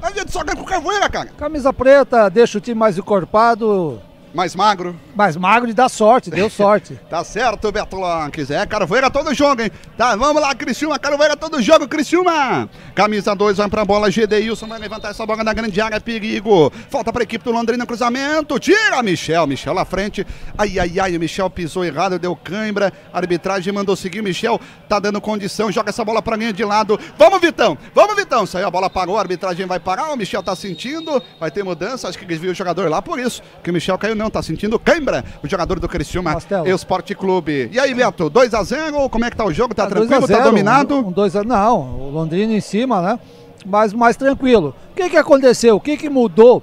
[0.00, 1.30] A gente só ganha com Carvoeira, cara.
[1.36, 4.00] Camisa preta, deixa o time mais encorpado
[4.32, 4.98] mais magro.
[5.14, 6.98] Mais magro de dar sorte, deu sorte.
[7.08, 8.50] tá certo, Beto Lonques.
[8.50, 9.70] É, Carvoeira todo jogo, hein?
[9.96, 12.68] Tá, vamos lá, Criciúma, Carvoeira todo jogo, Criciúma.
[12.94, 16.72] Camisa 2, vai pra bola, Gedeilson vai levantar essa bola na grande área, perigo.
[16.88, 20.26] Falta pra equipe do Londrina, cruzamento, tira, Michel, Michel lá frente.
[20.56, 22.92] Ai, ai, ai, o Michel pisou errado, deu cãibra.
[23.12, 26.98] Arbitragem mandou seguir, Michel tá dando condição, joga essa bola pra linha de lado.
[27.18, 28.46] Vamos, Vitão, vamos, Vitão.
[28.46, 32.08] Saiu a bola, parou, a arbitragem vai parar, o Michel tá sentindo, vai ter mudança,
[32.08, 34.78] acho que desviou o jogador lá, por isso que o Michel caiu não, tá sentindo
[34.78, 36.68] cãibra o jogador do Criciúma Mastelo.
[36.68, 37.70] Esporte Clube.
[37.72, 39.74] E aí, Beto, 2x0, como é que tá o jogo?
[39.74, 40.94] Tá 2 tranquilo, a 0, tá dominado?
[40.96, 43.18] Um, um dois a, não, o Londrina em cima, né?
[43.64, 44.74] Mas mais tranquilo.
[44.92, 45.76] O que que aconteceu?
[45.76, 46.62] O que que mudou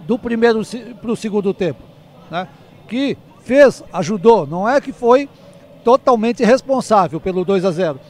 [0.00, 0.60] do primeiro
[1.00, 1.82] para o segundo tempo?
[2.30, 2.48] Né?
[2.88, 4.46] Que fez, ajudou.
[4.46, 5.28] Não é que foi
[5.84, 8.00] totalmente responsável pelo 2 a 0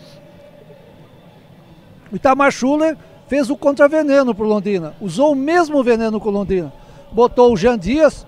[2.10, 2.96] O Itamar Schuller
[3.28, 4.94] fez o contraveneno para o Londrina.
[5.00, 6.72] Usou o mesmo veneno com o Londrina.
[7.12, 8.26] Botou o Jean Dias,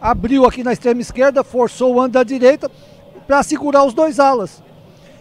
[0.00, 2.70] abriu aqui na extrema esquerda, forçou o ando da direita
[3.26, 4.62] para segurar os dois alas.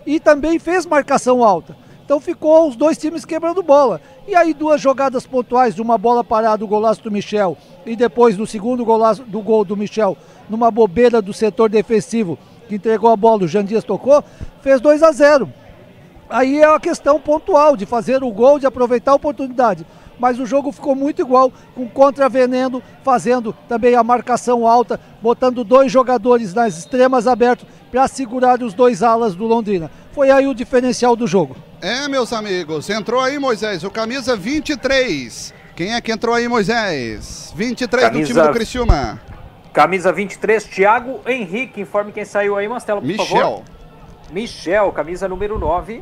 [0.05, 1.75] E também fez marcação alta.
[2.07, 3.99] Então ficou os dois times quebrando bola.
[4.25, 8.47] E aí duas jogadas pontuais, uma bola parada, o golaço do Michel, e depois do
[8.47, 10.17] segundo golaço do gol do Michel,
[10.49, 14.23] numa bobeira do setor defensivo, que entregou a bola, o Jean Dias tocou,
[14.61, 15.51] fez 2 a 0.
[16.29, 19.85] Aí é uma questão pontual de fazer o gol, de aproveitar a oportunidade.
[20.19, 25.91] Mas o jogo ficou muito igual, com contraveneno, fazendo também a marcação alta, botando dois
[25.91, 29.91] jogadores nas extremas abertos para segurar os dois alas do Londrina.
[30.11, 31.55] Foi aí o diferencial do jogo.
[31.81, 35.53] É, meus amigos, entrou aí, Moisés, o camisa 23.
[35.75, 37.53] Quem é que entrou aí, Moisés?
[37.55, 39.21] 23 do Camisa- time do Criciúma.
[39.71, 41.79] Camisa 23, Thiago Henrique.
[41.81, 43.25] Informe quem saiu aí, Mastelo, por Michel.
[43.27, 43.63] favor.
[44.31, 46.01] Michel, camisa número 9.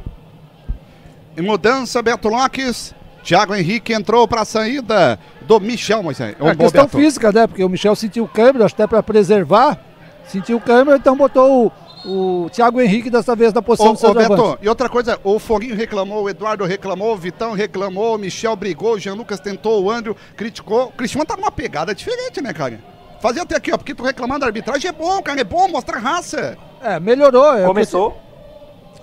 [1.38, 2.96] Em mudança, Beto Lopes.
[3.26, 6.35] Thiago Henrique entrou para a saída do Michel, Moisés.
[6.39, 6.97] É uma bom, questão Beto.
[6.97, 7.47] física, né?
[7.47, 9.80] Porque o Michel sentiu câmera, acho até para preservar.
[10.27, 11.73] Sentiu câmera, então botou
[12.06, 15.19] o, o Thiago Henrique dessa vez na posição Ô, de ô, Beto, e outra coisa,
[15.23, 19.39] o Foguinho reclamou, o Eduardo reclamou, o Vitão reclamou, o Michel brigou, o Jean Lucas
[19.39, 20.85] tentou, o Andrew criticou.
[20.85, 22.80] O Cristiano tá numa pegada diferente, né, cara?
[23.19, 25.97] Fazia até aqui, ó, porque tu reclamando da arbitragem é bom, cara, é bom, mostra
[25.97, 26.56] raça.
[26.80, 27.57] É, melhorou.
[27.57, 28.24] É o Começou.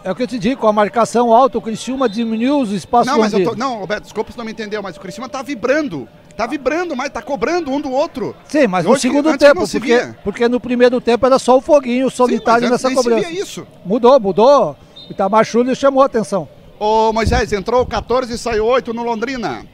[0.04, 3.06] É o que eu te digo, com a marcação alta, o Criciúma diminuiu os espaços
[3.06, 5.42] Não, mas eu tô, não, Roberto, desculpa se não me entendeu, mas o Cristiano tá
[5.42, 6.08] vibrando.
[6.36, 8.34] Tá vibrando, mas tá cobrando um do outro.
[8.46, 12.10] Sim, mas no segundo tempo, se porque, porque no primeiro tempo era só o foguinho
[12.10, 13.28] solitário Sim, mas antes nessa nem se cobrança.
[13.28, 13.66] via isso.
[13.84, 14.76] Mudou, mudou.
[15.08, 16.48] O Itamar Schulli chamou a atenção.
[16.80, 19.64] Ô, Moisés, entrou 14 e saiu 8 no Londrina.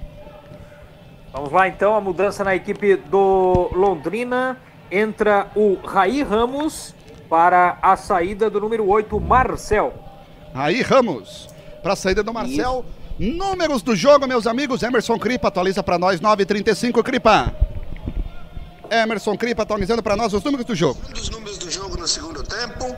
[1.33, 4.59] Vamos lá então, a mudança na equipe do Londrina.
[4.91, 6.95] Entra o Raí Ramos
[7.29, 10.08] para a saída do número 8, Marcel.
[10.55, 11.49] Aí, Ramos,
[11.83, 12.85] para a saída do Marcel.
[13.19, 14.83] Números do jogo, meus amigos.
[14.83, 17.53] Emerson Cripa atualiza para nós, 9h35, Cripa.
[18.91, 21.01] Emerson Cripa atualizando para nós os números do jogo.
[21.13, 22.97] dos números do jogo no segundo tempo.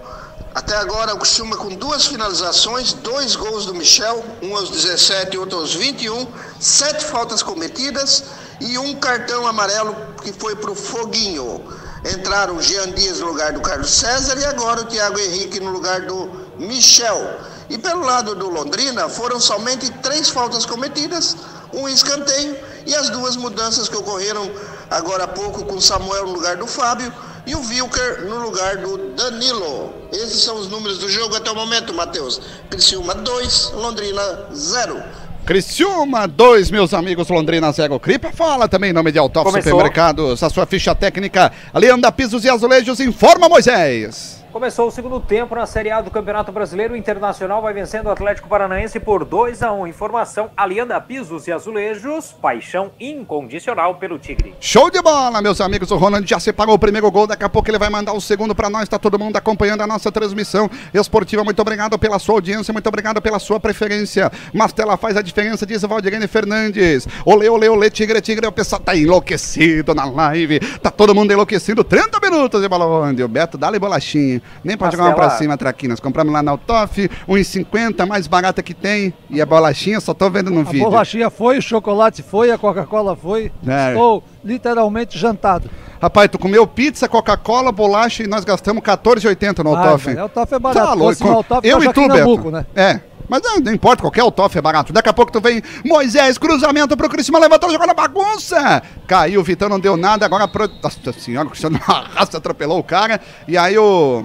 [0.54, 5.38] Até agora o Criciúma com duas finalizações, dois gols do Michel, um aos 17 e
[5.38, 6.26] outro aos 21,
[6.58, 8.24] sete faltas cometidas
[8.60, 11.62] e um cartão amarelo que foi para o Foguinho.
[12.04, 15.70] Entraram o Jean Dias no lugar do Carlos César e agora o Thiago Henrique no
[15.70, 17.40] lugar do Michel.
[17.68, 21.36] E pelo lado do Londrina foram somente três faltas cometidas,
[21.72, 22.56] um escanteio
[22.86, 24.50] e as duas mudanças que ocorreram
[24.90, 27.12] agora há pouco com Samuel no lugar do Fábio
[27.46, 29.94] e o Wilker no lugar do Danilo.
[30.12, 32.40] Esses são os números do jogo até o momento, Matheus.
[32.68, 35.02] Criciúma 2, Londrina 0.
[35.46, 38.30] Criciúma 2, meus amigos, Londrina Zego Cripa.
[38.32, 39.50] Fala também em nome de Começou.
[39.52, 41.50] Supermercados, a sua ficha técnica.
[41.74, 44.39] Leanda Pisos e Azulejos, informa Moisés.
[44.52, 46.94] Começou o segundo tempo na Série A do Campeonato Brasileiro.
[46.94, 51.52] O Internacional vai vencendo o Atlético Paranaense por 2 a 1 Informação: Alianda Pisos e
[51.52, 52.32] Azulejos.
[52.32, 54.52] Paixão incondicional pelo Tigre.
[54.60, 55.92] Show de bola, meus amigos.
[55.92, 57.28] O Ronald já separou o primeiro gol.
[57.28, 58.88] Daqui a pouco ele vai mandar o segundo para nós.
[58.88, 61.44] Tá todo mundo acompanhando a nossa transmissão esportiva.
[61.44, 62.72] Muito obrigado pela sua audiência.
[62.72, 64.32] Muito obrigado pela sua preferência.
[64.52, 67.06] Mastela faz a diferença, diz Valdirene Fernandes.
[67.24, 68.48] Olê, olê, olê, tigre, tigre.
[68.48, 70.58] O pessoal tá enlouquecido na live.
[70.82, 71.84] Tá todo mundo enlouquecido.
[71.84, 73.22] 30 minutos de bola onde?
[73.22, 74.39] O Beto, dá-lhe bolachinha.
[74.64, 76.00] Nem pode jogar uma pra cima, Traquinas.
[76.00, 79.12] Compramos lá na Autof, 1,50, mais barata que tem.
[79.28, 80.84] E a bolachinha só tô vendo no A vídeo.
[80.88, 83.50] bolachinha foi, o chocolate foi, a Coca-Cola foi.
[83.66, 83.90] É.
[83.90, 85.70] Estou literalmente jantado.
[86.00, 90.06] Rapaz, tu comeu pizza, Coca-Cola, bolacha e nós gastamos 14,80 no Ah, Altoff.
[90.06, 90.86] velho, Altoff é barato.
[90.86, 91.28] Tá louco.
[91.28, 92.50] Altoff, Eu tá e tu, Beto.
[92.50, 92.66] né?
[92.74, 93.00] É.
[93.30, 94.92] Mas não, não importa, qualquer Altoff é barato.
[94.92, 98.82] Daqui a pouco tu vem, Moisés, cruzamento pro Cristiano, levantou, jogou na bagunça.
[99.06, 100.68] Caiu, o Vitão não deu nada, agora pro...
[100.82, 103.20] Nossa senhora, o Cristiano arrasta, atropelou o cara.
[103.46, 104.24] E aí o...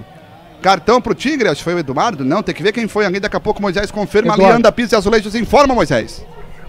[0.60, 2.24] Cartão pro Tigre, acho que foi o Eduardo.
[2.24, 3.20] Não, tem que ver quem foi ali.
[3.20, 4.34] Daqui a pouco Moisés confirma.
[4.34, 4.54] Eduardo.
[4.54, 6.26] Leanda Pisa e Azulejos informa, Moisés.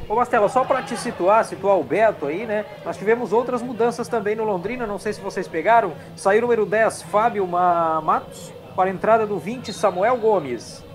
[0.08, 2.66] Ô Mastela, só para te situar, situar o Beto aí, né?
[2.86, 5.94] Nós tivemos outras mudanças também no Londrina, não sei se vocês pegaram.
[6.16, 10.86] Saiu o número 10, Fábio Ma- Matos, para a entrada do 20, Samuel Gomes.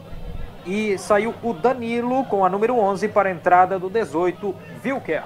[0.65, 5.23] E saiu o Danilo com a número 11 para a entrada do 18, Wilker.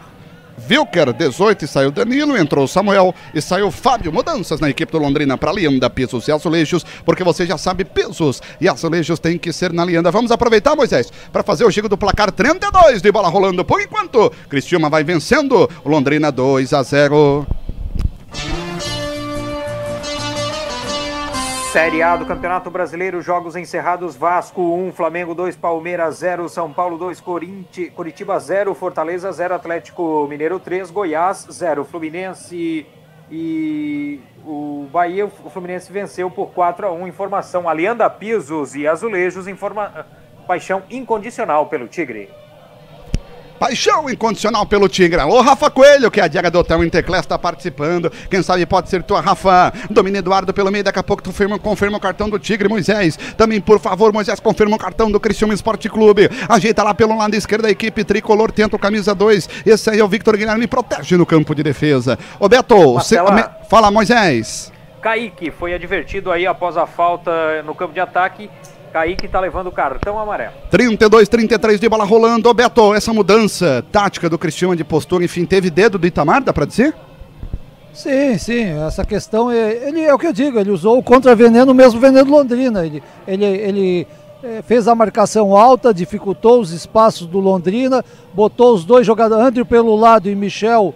[0.69, 4.13] Wilker, 18, e saiu Danilo, entrou Samuel e saiu Fábio.
[4.13, 8.41] Mudanças na equipe do Londrina para Lianda, Pisos e Azulejos, porque você já sabe, pesos
[8.61, 10.11] e azulejos tem que ser na Lianda.
[10.11, 14.33] Vamos aproveitar, Moisés, para fazer o giro do placar 32 de bola rolando por enquanto.
[14.49, 17.47] Cristiúma vai vencendo, Londrina 2 a 0.
[21.73, 26.97] Série A do Campeonato Brasileiro, jogos encerrados: Vasco 1, Flamengo 2, Palmeiras 0, São Paulo
[26.97, 32.87] 2, Corinti, Curitiba 0, Fortaleza 0, Atlético Mineiro 3, Goiás 0, Fluminense
[33.31, 37.09] e o Bahia, o Fluminense venceu por 4 a 1.
[37.09, 40.07] Informação: Alianda Pisos e Azulejos, informa...
[40.47, 42.31] paixão incondicional pelo Tigre.
[43.59, 45.21] Paixão incondicional pelo Tigre.
[45.21, 48.13] Alô, Rafa Coelho, que é a diária do Hotel Interclass, está participando.
[48.31, 49.73] Quem sabe pode ser tua, Rafa.
[49.91, 53.17] Domínio Eduardo pelo meio, daqui a pouco tu firma, confirma o cartão do Tigre, Moisés.
[53.37, 56.29] Também, por favor, Moisés, confirma o cartão do Criciúma Esporte Clube.
[56.49, 59.49] Ajeita lá pelo lado esquerdo a equipe tricolor, tenta o camisa 2.
[59.65, 62.19] Esse aí é o Victor Guilherme, protege no campo de defesa.
[62.39, 63.37] Ô, Beto, Marcela...
[63.63, 63.69] se...
[63.71, 64.73] fala, Moisés.
[65.01, 68.51] Kaique foi advertido aí após a falta no campo de ataque
[68.93, 70.53] Kaique tá levando o cartão amarelo.
[70.71, 72.49] 32, 33 de bola rolando.
[72.49, 76.53] Ô Beto, essa mudança tática do Cristiano de postura, enfim, teve dedo do Itamar, dá
[76.53, 76.95] pra dizer?
[77.93, 81.73] Sim, sim, essa questão, é, ele é o que eu digo, ele usou o contra-veneno,
[81.73, 82.85] mesmo veneno Londrina.
[82.85, 84.07] Ele, ele, ele
[84.43, 88.05] é, fez a marcação alta, dificultou os espaços do Londrina,
[88.35, 90.95] botou os dois jogadores, André pelo lado e Michel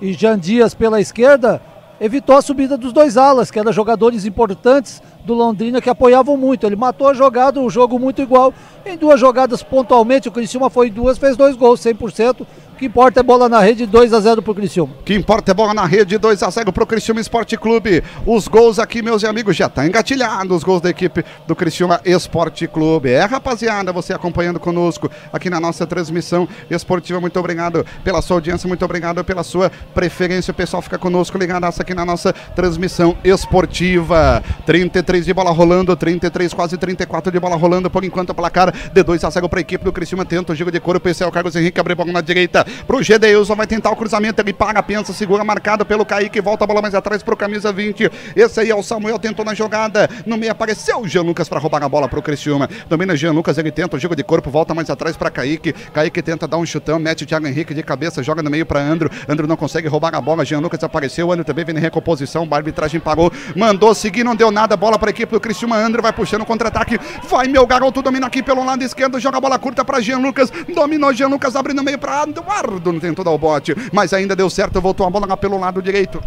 [0.00, 1.62] e Jean Dias pela esquerda,
[1.98, 6.66] evitou a subida dos dois alas, que eram jogadores importantes do Londrina que apoiavam muito.
[6.66, 8.52] Ele matou a jogada, o jogo muito igual.
[8.84, 12.46] Em duas jogadas pontualmente, o Criciúma foi duas, fez dois gols, 100%
[12.82, 14.92] que importa é bola na rede 2 a 0 pro Criciúma.
[15.04, 18.02] Que importa é bola na rede 2 a 0 pro Criciúma Esporte Clube.
[18.26, 22.66] Os gols aqui, meus amigos, já tá engatilhado os gols da equipe do Criciúma Esporte
[22.66, 23.08] Clube.
[23.08, 27.20] É, rapaziada, você acompanhando conosco aqui na nossa transmissão esportiva.
[27.20, 30.50] Muito obrigado pela sua audiência, muito obrigado pela sua preferência.
[30.50, 34.42] O pessoal fica conosco ligadaço aqui na nossa transmissão esportiva.
[34.66, 37.88] 33 de bola rolando, 33, quase 34 de bola rolando.
[37.88, 40.24] Por enquanto, o placar de 2 a 0 para a equipe do Criciúma.
[40.24, 40.98] Tenta o jogo de couro.
[40.98, 43.96] O PC é o Carlos Henrique abre bola na direita pro Gedeilson, vai tentar o
[43.96, 47.72] cruzamento, ele paga, pensa, segura, marcado pelo Kaique, volta a bola mais atrás pro camisa
[47.72, 48.10] 20.
[48.34, 51.58] Esse aí é o Samuel, tentou na jogada, no meio apareceu o Jean Lucas para
[51.58, 52.68] roubar a bola pro Criciúma.
[52.88, 55.72] Domina Jean Lucas, ele tenta o jogo de corpo, volta mais atrás para Kaique.
[55.72, 58.80] Kaique tenta dar um chutão, mete o Thiago Henrique de cabeça, joga no meio para
[58.80, 59.10] Andro.
[59.28, 62.56] Andro não consegue roubar a bola, Jean Lucas apareceu, Andro também vem em recomposição, a
[62.56, 66.44] arbitragem parou, mandou seguir, não deu nada, bola para equipe do Criciúma, Andro vai puxando
[66.44, 70.18] contra-ataque, vai meu garoto, domina aqui pelo lado esquerdo, joga a bola curta para Jean
[70.18, 74.12] Lucas, dominou Jean Lucas, abre no meio para Eduardo, não tentou dar o bote, mas
[74.12, 76.22] ainda deu certo, voltou a bola lá pelo lado direito.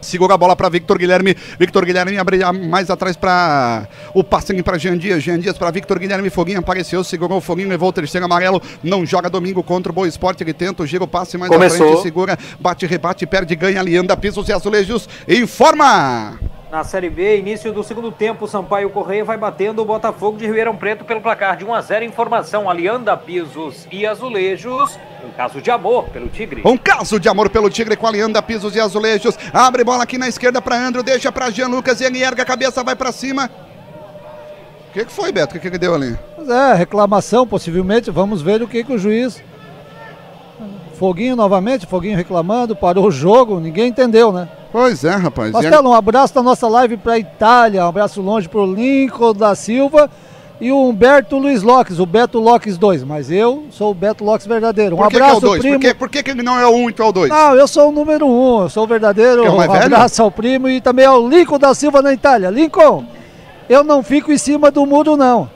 [0.00, 1.36] Segura a bola para Victor Guilherme.
[1.58, 5.22] Victor Guilherme abre mais atrás para o passe para Jean Dias.
[5.22, 6.30] Jean Dias para Victor Guilherme.
[6.30, 8.62] Foguinho apareceu, segurou o Foguinho, levou o terceiro amarelo.
[8.82, 10.42] Não joga domingo contra o Boa Esporte.
[10.42, 11.84] Ele tenta o giro, passe mais Começou.
[11.84, 15.08] à frente, segura, bate, rebate, perde, ganha, ali anda, pisos e azulejos.
[15.26, 16.38] Informa!
[16.70, 20.76] Na Série B, início do segundo tempo, Sampaio Correia vai batendo o Botafogo de Ribeirão
[20.76, 24.98] Preto pelo placar de 1 a 0 Informação, Alianda Pisos e Azulejos.
[25.24, 26.60] Um caso de amor pelo Tigre.
[26.66, 29.38] Um caso de amor pelo Tigre com Alianda Pisos e Azulejos.
[29.50, 32.46] Abre bola aqui na esquerda para Andro, deixa para Jean Lucas e ele erga a
[32.46, 33.50] cabeça, vai para cima.
[34.90, 35.56] O que, que foi, Beto?
[35.56, 36.18] O que, que deu ali?
[36.36, 38.10] Pois é, reclamação, possivelmente.
[38.10, 39.42] Vamos ver o que, que o juiz.
[40.98, 44.48] Foguinho novamente, Foguinho reclamando, parou o jogo, ninguém entendeu, né?
[44.72, 45.52] Pois é, rapaz.
[45.52, 49.54] Marcelo, um abraço da nossa live para Itália, um abraço longe para o Lincoln da
[49.54, 50.10] Silva
[50.60, 54.44] e o Humberto Luiz Lopes, o Beto Lopes 2, mas eu sou o Beto Lopes
[54.44, 54.96] verdadeiro.
[54.96, 55.60] Um por que abraço, que é o dois?
[55.60, 55.74] primo.
[55.76, 57.12] Por que, por que, que ele não é o 1 um, e tu é o
[57.12, 57.30] 2?
[57.30, 59.44] Não, eu sou o número 1, um, eu sou o verdadeiro.
[59.44, 60.24] é um mais abraço velho?
[60.24, 62.50] ao primo e também ao Lincoln da Silva na Itália.
[62.50, 63.04] Lincoln,
[63.68, 65.48] eu não fico em cima do muro, não.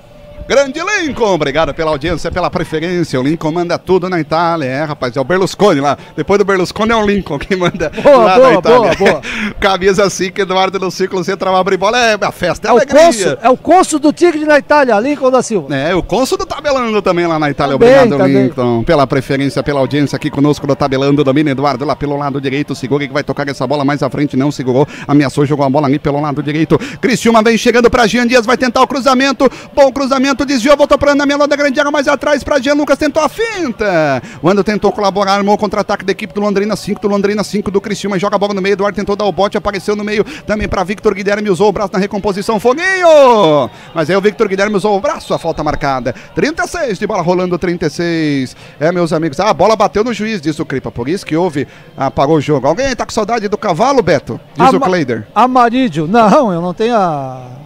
[0.48, 3.19] Grande Lincoln, obrigado pela audiência, pela preferência.
[3.19, 5.16] O Lincoln manda tudo na Itália, é, rapaz.
[5.16, 5.97] É o Berlusconi lá.
[6.16, 8.94] Depois do Berlusconi é o Lincoln que manda Boa, lá boa, na Itália.
[8.97, 9.23] boa, boa.
[9.60, 12.77] Camisa 5, Eduardo no ciclo, você trava abre bola, é a festa, é, É o,
[12.77, 13.01] alegria.
[13.05, 15.74] cônsul, é o cônsul do Tigre na Itália, Lincoln da Silva.
[15.74, 17.78] É, o cônsul do Tabelando também lá na Itália.
[17.78, 18.43] Também, Obrigado, também.
[18.44, 21.23] Lincoln, pela preferência, pela audiência aqui conosco do Tabelando.
[21.24, 22.74] Domina Eduardo lá pelo lado direito.
[22.74, 24.36] Segura que vai tocar essa bola mais à frente.
[24.36, 26.78] Não segurou, ameaçou, jogou a bola ali pelo lado direito.
[27.01, 29.48] Cristiúma vem chegando pra Jean Dias, vai tentar o cruzamento.
[29.74, 32.98] Bom cruzamento, desviou, voltou pra Ana Melo da grande área mais atrás pra Jean Lucas.
[32.98, 34.22] Tentou a finta.
[34.42, 37.70] O Andro tentou colaborar, armou o contra-ataque da equipe do Londrina 5, do Londrina 5
[37.70, 38.18] do Cristiúma.
[38.18, 38.72] Joga a bola no meio.
[38.72, 41.50] Eduardo tentou dar o bote, apareceu no meio também pra Victor Guilherme.
[41.50, 42.59] Usou o braço na recomposição.
[42.59, 43.70] Foguinho!
[43.94, 46.14] Mas aí o Victor Guilherme usou o braço, a falta marcada.
[46.34, 48.56] 36 de bola rolando, 36.
[48.80, 49.38] É, meus amigos.
[49.40, 50.90] Ah, a bola bateu no juiz, disse o Cripa.
[50.90, 51.66] Por isso que houve,
[52.14, 52.66] parou o jogo.
[52.66, 54.40] Alguém tá com saudade do cavalo, Beto?
[54.56, 55.26] Diz o Ama- Kleider.
[55.34, 56.06] Amarídio.
[56.06, 57.61] Não, eu não tenho a...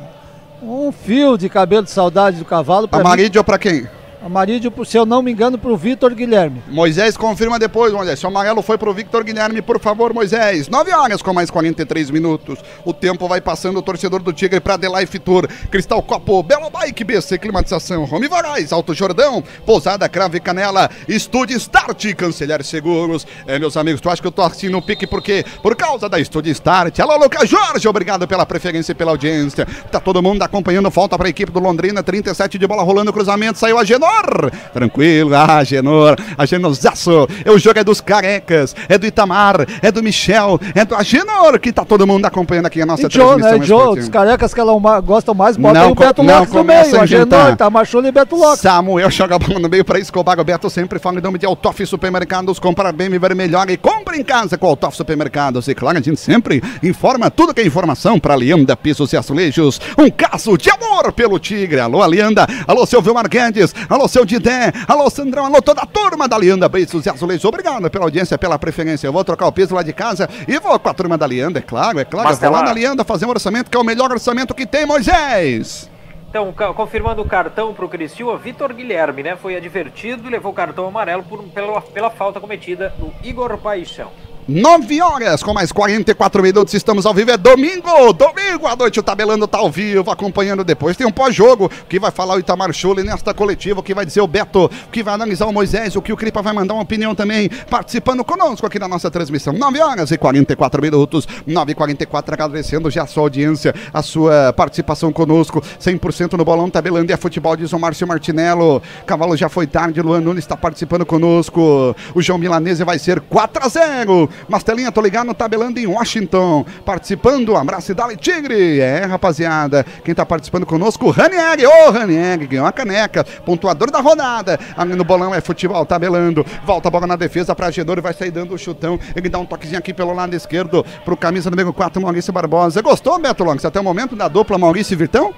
[0.62, 2.88] um fio de cabelo de saudade do cavalo.
[2.88, 3.86] pra mim- Amarídio pra quem?
[4.26, 6.60] Amarídio, se eu não me engano, para o Vitor Guilherme.
[6.66, 8.18] Moisés confirma depois, Moisés.
[8.18, 10.68] Se o amarelo foi pro Victor Guilherme, por favor, Moisés.
[10.68, 12.58] 9 horas com mais 43 minutos.
[12.84, 15.46] O tempo vai passando, o torcedor do Tigre para Adelife Tour.
[15.70, 22.12] Cristal Copo, Belo Bike, BC Climatização, Rome Varais, Alto Jordão, Pousada Crave Canela, Estúdio Start,
[22.16, 23.24] Cancelar Seguros.
[23.46, 25.44] É, meus amigos, tu acha que eu tô assim no pique por quê?
[25.62, 26.98] Por causa da Estúdio Start.
[26.98, 29.68] Alô, Lucas Jorge, obrigado pela preferência e pela audiência.
[29.92, 33.56] Tá todo mundo acompanhando, falta para a equipe do Londrina, 37 de bola rolando, cruzamento,
[33.56, 33.84] saiu a
[34.16, 34.50] Genor.
[34.72, 37.28] Tranquilo, ah, Genor, Agenosaço.
[37.44, 41.58] É o jogo é dos carecas, é do Itamar, é do Michel, é do Agenor,
[41.60, 43.58] que tá todo mundo acompanhando aqui a nossa E Joe, transmissão.
[43.58, 43.64] né?
[43.66, 46.64] Joe, os carecas que ela ma- gostam mais, bota Não o Beto não Lopes no
[46.64, 46.78] meio.
[46.78, 47.44] a A inventar.
[47.44, 48.60] Genor, tá Machula e Beto Lopes.
[48.60, 50.38] Samuel joga a bola no meio para Escobar.
[50.40, 52.58] O Beto sempre fala em nome de Altoff Supermercados.
[52.58, 55.68] Comprar bem, viver melhor e compra em casa com Altoff Supermercados.
[55.68, 59.80] E claro, a gente sempre informa tudo que é informação para Alianda Pisos e Azulejos.
[59.98, 61.80] Um caso de amor pelo Tigre.
[61.80, 62.46] Alô, Alianda.
[62.66, 63.74] Alô, seu Vilmar Guedes.
[63.96, 64.74] Alô, seu Didé.
[64.86, 65.46] Alô, Sandrão.
[65.46, 67.46] Alô, toda a turma da Alianda Pisos e Azulejos.
[67.46, 69.06] Obrigado pela audiência, pela preferência.
[69.06, 71.60] Eu vou trocar o piso lá de casa e vou com a turma da Alianda,
[71.60, 72.28] é claro, é claro.
[72.28, 74.84] Eu vou lá na Alianda fazer um orçamento que é o melhor orçamento que tem,
[74.84, 75.90] Moisés.
[76.28, 79.34] Então, confirmando o cartão pro Criciúma, Vitor Guilherme, né?
[79.34, 84.10] Foi advertido e levou o cartão amarelo por, pela, pela falta cometida no Igor Paixão.
[84.48, 89.02] 9 horas com mais 44 minutos, estamos ao vivo, é domingo, domingo à noite o
[89.02, 93.02] Tabelando tá ao vivo, acompanhando depois, tem um pós-jogo, que vai falar o Itamar Schulli
[93.02, 96.12] nesta coletiva, o que vai dizer o Beto, que vai analisar o Moisés, o que
[96.12, 100.12] o Cripa vai mandar uma opinião também, participando conosco aqui na nossa transmissão, 9 horas
[100.12, 105.60] e 44 minutos, 9 e 44 agradecendo já a sua audiência, a sua participação conosco,
[105.80, 110.00] 100% no Bolão Tabelando e é futebol, diz o Márcio Martinello, Cavalo já foi tarde,
[110.00, 115.00] Luan Nunes está participando conosco, o João Milanese vai ser 4 a 0 Mastelinha, tô
[115.00, 116.64] ligado no Tabelando em Washington.
[116.84, 118.80] Participando, abraço e dale Tigre.
[118.80, 119.84] É, rapaziada.
[120.04, 121.66] Quem tá participando conosco, Ranieri.
[121.66, 123.24] Ô, Ranieri, ganhou a caneca.
[123.44, 124.58] Pontuador da rodada.
[124.76, 126.44] Ali no bolão é futebol, tabelando.
[126.64, 128.98] Volta a bola na defesa pra Gedor vai sair dando o chutão.
[129.14, 132.82] Ele dá um toquezinho aqui pelo lado esquerdo pro camisa número 4, Maurício Barbosa.
[132.82, 135.34] Gostou, Beto Longs, até o momento da dupla Maurício e Virtão?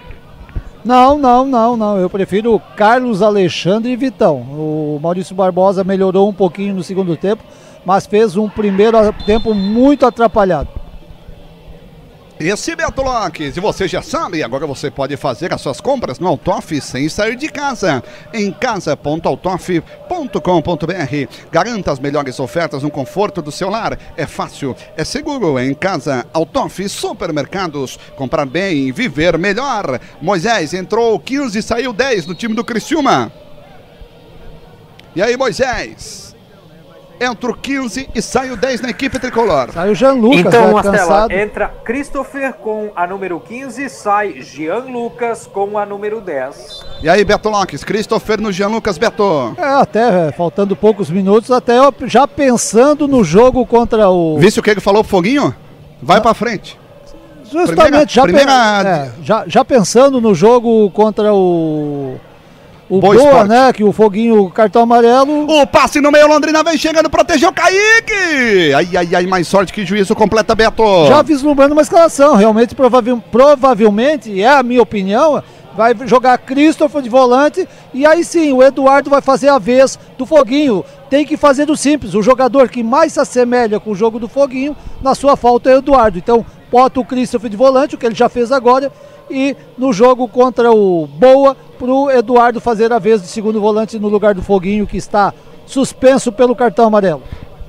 [0.84, 1.98] Não, não, não, não.
[1.98, 4.36] Eu prefiro Carlos Alexandre e Vitão.
[4.36, 7.42] O Maurício Barbosa melhorou um pouquinho no segundo tempo,
[7.89, 10.69] mas fez um primeiro tempo muito atrapalhado.
[12.39, 16.28] Esse Beto Locks, e você já sabe, agora você pode fazer as suas compras no
[16.28, 18.05] Autoff sem sair de casa.
[18.35, 21.48] Em casa.autoff.com.br.
[21.51, 23.98] Garanta as melhores ofertas no conforto do seu lar.
[24.19, 25.59] É fácil, é seguro.
[25.59, 27.98] Em casa, Autoff Supermercados.
[28.16, 29.98] Comprar bem, viver melhor.
[30.20, 33.32] Moisés entrou 15 e saiu 10 no time do Criciúma.
[35.16, 36.27] E aí, Moisés?
[37.20, 39.72] Entra o 15 e sai o 10 na equipe tricolor.
[39.72, 41.32] Saiu o Jean Lucas, então, né, cansado.
[41.32, 46.84] entra Christopher com a número 15, sai Jean Lucas com a número 10.
[47.02, 49.54] E aí, Beto Locks, Christopher no Jean Lucas Beto.
[49.58, 54.38] É, até é, faltando poucos minutos, até eu já pensando no jogo contra o.
[54.38, 55.54] Visse o que ele falou pro Foguinho?
[56.00, 56.78] Vai pra frente.
[57.50, 62.16] Justamente, primeira- já, primeira- é, já, já pensando no jogo contra o.
[62.89, 63.73] O Boa Boa, né?
[63.73, 65.47] Que o Foguinho, cartão amarelo.
[65.47, 68.73] O passe no meio, Londrina vem chegando, protegeu o Kaique.
[68.74, 70.82] Ai, ai, ai, mais sorte que juízo completa, Beto.
[71.06, 72.35] Já vislumbrando uma escalação.
[72.35, 75.43] Realmente, provavel- provavelmente, é a minha opinião,
[75.77, 80.24] vai jogar Christopher de volante e aí sim o Eduardo vai fazer a vez do
[80.24, 80.85] Foguinho.
[81.10, 82.15] Tem que fazer do simples.
[82.15, 85.74] O jogador que mais se assemelha com o jogo do Foguinho, na sua falta é
[85.74, 86.19] o Eduardo.
[86.19, 88.90] Então, bota o Christopher de volante, o que ele já fez agora,
[89.30, 94.09] e no jogo contra o Boa, pro Eduardo fazer a vez de segundo volante no
[94.09, 95.32] lugar do Foguinho, que está
[95.64, 97.22] suspenso pelo cartão amarelo.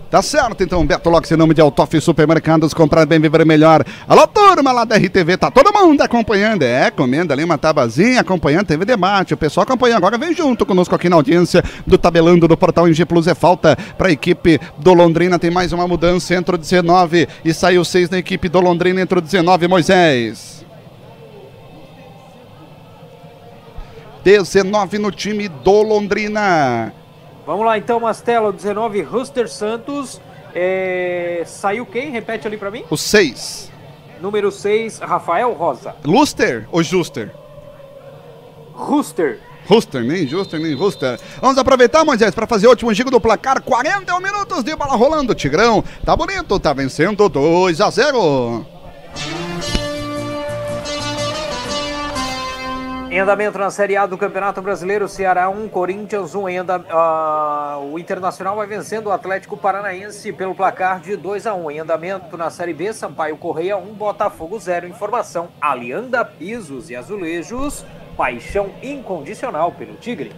[0.09, 3.85] Tá certo, então, Beto Locks, em nome de Autof Supermercados, comprar bem, viver melhor.
[4.07, 8.65] Alô, turma lá da RTV, tá todo mundo acompanhando, é, comendo ali uma tabazinha, acompanhando,
[8.65, 12.57] teve debate, o pessoal acompanha agora, vem junto conosco aqui na audiência do Tabelando do
[12.57, 17.27] Portal NG Plus, é falta pra equipe do Londrina, tem mais uma mudança, entrou 19
[17.45, 20.58] e saiu 6 na equipe do Londrina, entrou 19, Moisés.
[24.23, 26.93] 19 no time do Londrina.
[27.45, 30.21] Vamos lá então, Mastelo, 19, Ruster Santos.
[30.53, 32.11] É, Saiu quem?
[32.11, 32.83] Repete ali pra mim.
[32.89, 33.71] O 6.
[34.21, 35.95] Número 6, Rafael Rosa.
[36.03, 37.33] Luster ou Juster?
[38.73, 39.39] Ruster.
[39.67, 41.19] Ruster, nem Juster, nem Ruster.
[41.39, 43.61] Vamos aproveitar, Moisés, para fazer o último giro do placar.
[43.61, 45.35] 41 minutos de bola rolando.
[45.35, 48.65] Tigrão tá bonito, tá vencendo 2 a 0.
[53.11, 56.47] Em andamento na Série A do Campeonato Brasileiro, Ceará 1, Corinthians 1.
[56.47, 61.55] Em anda- ah, o Internacional vai vencendo o Atlético Paranaense pelo placar de 2 a
[61.55, 61.71] 1.
[61.71, 64.87] Em andamento na Série B, Sampaio Correia 1, Botafogo 0.
[64.87, 67.83] Informação: Alianda Pisos e Azulejos,
[68.15, 70.31] paixão incondicional pelo Tigre.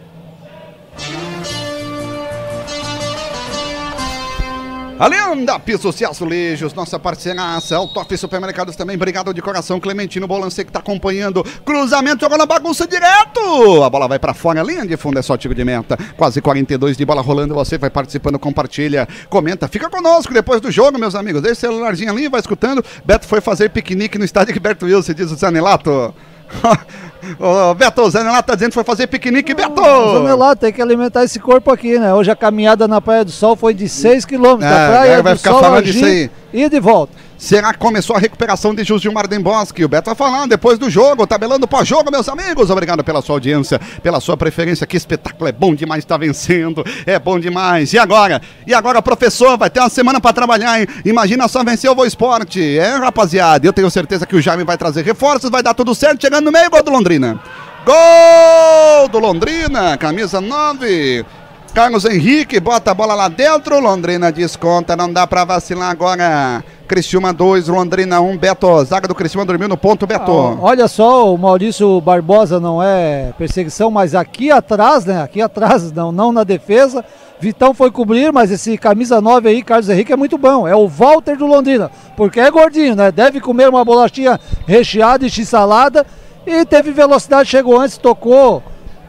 [5.00, 10.64] A Lenda Pisos e Azulejos, nossa parceiraça, Top Supermercados também, obrigado de coração, Clementino Bolance
[10.64, 14.96] que tá acompanhando, cruzamento, jogando a bagunça direto, a bola vai para fora, linha de
[14.98, 19.08] fundo é só tiro de meta, quase 42 de bola rolando, você vai participando, compartilha,
[19.28, 23.28] comenta, fica conosco depois do jogo, meus amigos, deixa o celularzinho ali, vai escutando, Beto
[23.28, 26.14] foi fazer piquenique no estádio Gilberto Wilson, diz o Zanelato.
[27.40, 29.80] Ô, Beto, o Zanelato tá dizendo que foi fazer piquenique, Beto!
[29.82, 32.14] O Zanelato tem que alimentar esse corpo aqui, né?
[32.14, 34.72] Hoje a caminhada na Praia do Sol foi de 6 quilômetros.
[34.72, 36.30] É, Praia vai do ficar Sol falando disso aí.
[36.52, 37.14] E de volta.
[37.42, 39.84] Será que começou a recuperação de Gilmar Demboski?
[39.84, 42.70] O Beto vai falando depois do jogo, tabelando pós-jogo, meus amigos.
[42.70, 44.86] Obrigado pela sua audiência, pela sua preferência.
[44.86, 47.94] Que espetáculo, é bom demais estar vencendo, é bom demais.
[47.94, 48.40] E agora?
[48.68, 50.88] E agora, professor, vai ter uma semana para trabalhar, hein?
[51.04, 52.78] Imagina só vencer o Voa Esporte.
[52.78, 56.22] É, rapaziada, eu tenho certeza que o Jaime vai trazer reforços, vai dar tudo certo.
[56.22, 57.40] Chegando no meio, gol do Londrina.
[57.84, 61.26] Gol do Londrina, camisa 9.
[61.74, 66.62] Carlos Henrique bota a bola lá dentro, Londrina desconta, não dá pra vacilar agora.
[66.86, 68.84] Criciúma 2, Londrina 1, um, Beto.
[68.84, 70.30] Zaga do Criciúma dormiu no ponto, Beto.
[70.30, 75.22] Ah, olha só, o Maurício Barbosa não é perseguição, mas aqui atrás, né?
[75.22, 77.06] Aqui atrás, não, não na defesa.
[77.40, 80.68] Vitão foi cobrir, mas esse camisa 9 aí, Carlos Henrique, é muito bom.
[80.68, 83.14] É o Walter do Londrina, porque é gordinho, né?
[83.14, 84.38] Deve comer uma bolachinha
[84.68, 86.06] recheada e x-salada.
[86.46, 88.62] E teve velocidade, chegou antes, tocou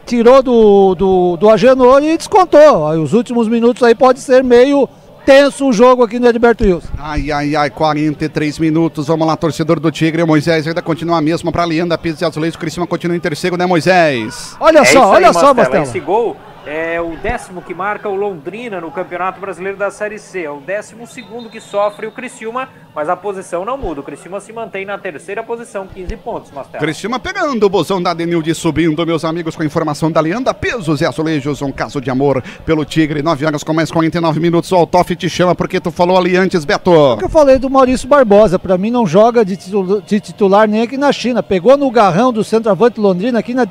[0.05, 2.87] tirou do, do, do Agenor e descontou.
[2.87, 4.87] Aí, os últimos minutos aí pode ser meio
[5.25, 6.89] tenso o jogo aqui no Edberto Wilson.
[6.97, 9.07] Ai, ai, ai, 43 minutos.
[9.07, 10.21] Vamos lá, torcedor do Tigre.
[10.21, 12.55] O Moisés ainda continua a mesma para a Leanda Pires e Azulejos.
[12.55, 14.55] O Criciúma continua em terceiro, né, Moisés?
[14.59, 15.53] Olha É só, aí, olha só.
[15.53, 15.83] Mastela.
[15.83, 16.35] Esse gol
[16.65, 20.43] é o décimo que marca o Londrina no Campeonato Brasileiro da Série C.
[20.43, 24.01] É o décimo segundo que sofre o Criciúma, mas a posição não muda.
[24.01, 26.79] O Criciúma se mantém na terceira posição, 15 pontos, Mastella.
[26.83, 31.01] Criciúma pegando o bozão da Denilde subindo, meus amigos, com a informação da Leanda Pesos
[31.01, 33.21] e Azulejos, um caso de amor pelo Tigre.
[33.21, 34.71] 9 horas com mais 49 minutos.
[34.71, 37.17] O Altoff te chama porque tu falou ali antes, Beto.
[37.17, 40.83] Que eu falei do Maurício Barbosa, pra mim não joga de titular, de titular nem
[40.83, 41.43] aqui na China.
[41.43, 43.67] Pegou no garrão do centroavante Londrina aqui na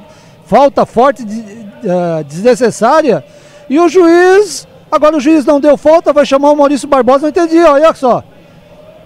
[0.52, 1.40] falta forte, de-
[1.82, 3.24] eh, desnecessária.
[3.70, 7.28] E o juiz, agora o juiz não deu falta, vai chamar o Maurício Barbosa, não
[7.30, 8.22] entendi, olha só.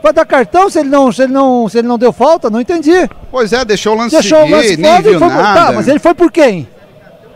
[0.02, 2.50] Vai dar cartão se ele não, se ele não, se ele não deu falta?
[2.50, 3.08] Não entendi.
[3.30, 5.36] Pois é, deixou o lance Deixou seguir, o lance nem viu foi por...
[5.36, 5.66] nada.
[5.66, 6.68] Tá, mas ele foi por quem?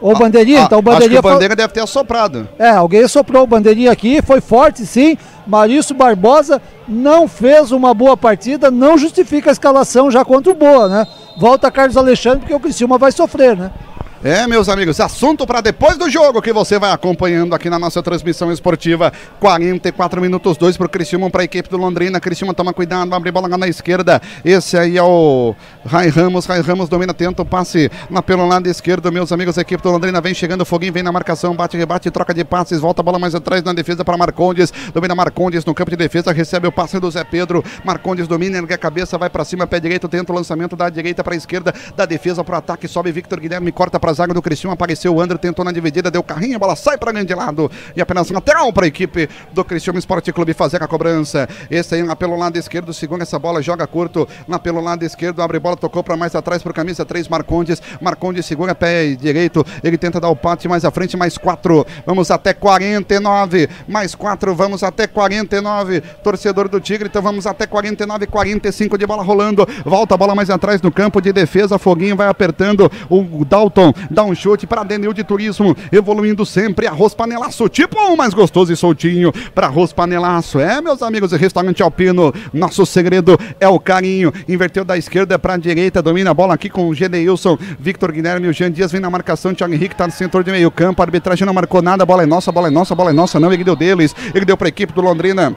[0.00, 0.62] O bandeirinha?
[0.62, 2.48] Ah, então o acho que bandeirinha o foi- Bandeira deve ter assoprado.
[2.58, 5.16] É, alguém soprou o bandeirinha aqui, foi forte sim.
[5.46, 10.88] Maurício Barbosa não fez uma boa partida, não justifica a escalação já contra o Boa,
[10.88, 11.06] né?
[11.38, 13.70] Volta Carlos Alexandre, porque o Criciúma vai sofrer, né?
[14.22, 18.02] É, meus amigos, assunto para depois do jogo que você vai acompanhando aqui na nossa
[18.02, 19.10] transmissão esportiva.
[19.40, 22.20] 44 minutos, 2 para o Criciúma, para a equipe do Londrina.
[22.20, 24.20] Criciúma toma cuidado, abre bola lá na esquerda.
[24.44, 25.54] Esse aí é o
[25.86, 26.44] Rai Ramos.
[26.44, 29.56] Rai Ramos domina, tenta o passe lá pelo lado esquerdo, meus amigos.
[29.56, 32.78] A equipe do Londrina vem chegando, Foguinho vem na marcação, bate, rebate, troca de passes,
[32.78, 34.70] volta a bola mais atrás na defesa para Marcondes.
[34.92, 37.64] Domina Marcondes no campo de defesa, recebe o passe do Zé Pedro.
[37.82, 41.24] Marcondes domina, ergue a cabeça, vai para cima, pé direito, tenta o lançamento da direita
[41.24, 44.34] para a esquerda, da defesa para o ataque, sobe Victor Guilherme, corta para a zaga
[44.34, 47.34] do Criciúma, apareceu o André, tentou na dividida, deu carrinho, a bola sai para grande
[47.34, 51.48] lado e apenas lateral para a equipe do Criciúma Esporte Clube fazer a cobrança.
[51.70, 55.40] Esse aí lá pelo lado esquerdo, segura essa bola, joga curto, lá pelo lado esquerdo,
[55.42, 57.80] abre bola, tocou para mais atrás para camisa 3, Marcondes.
[58.00, 61.86] Marcondes segura pé direito, ele tenta dar o pate mais à frente, mais 4.
[62.04, 66.00] Vamos até 49, mais 4, vamos até 49.
[66.22, 69.66] Torcedor do Tigre, então vamos até 49, 45 de bola rolando.
[69.84, 72.90] Volta a bola mais atrás no campo de defesa, Foguinho vai apertando.
[73.08, 76.86] O Dalton dá um chute para Denil de Turismo, evoluindo sempre.
[76.86, 80.58] Arroz panelaço, tipo um mais gostoso e soltinho para arroz panelaço.
[80.60, 82.32] É, meus amigos, restaurante Alpino.
[82.52, 84.32] Nosso segredo é o carinho.
[84.48, 88.48] Inverteu da esquerda para a direita, domina a bola aqui com o Gedeilson, Victor Guilherme,
[88.48, 89.54] o Jean Dias vem na marcação.
[89.54, 91.02] Thiago Henrique tá no centro de meio campo.
[91.02, 92.02] A arbitragem não marcou nada.
[92.02, 93.40] A bola é nossa, a bola é nossa, a bola é nossa.
[93.40, 94.14] Não, ele deu deles.
[94.34, 95.56] Ele deu para a equipe do Londrina.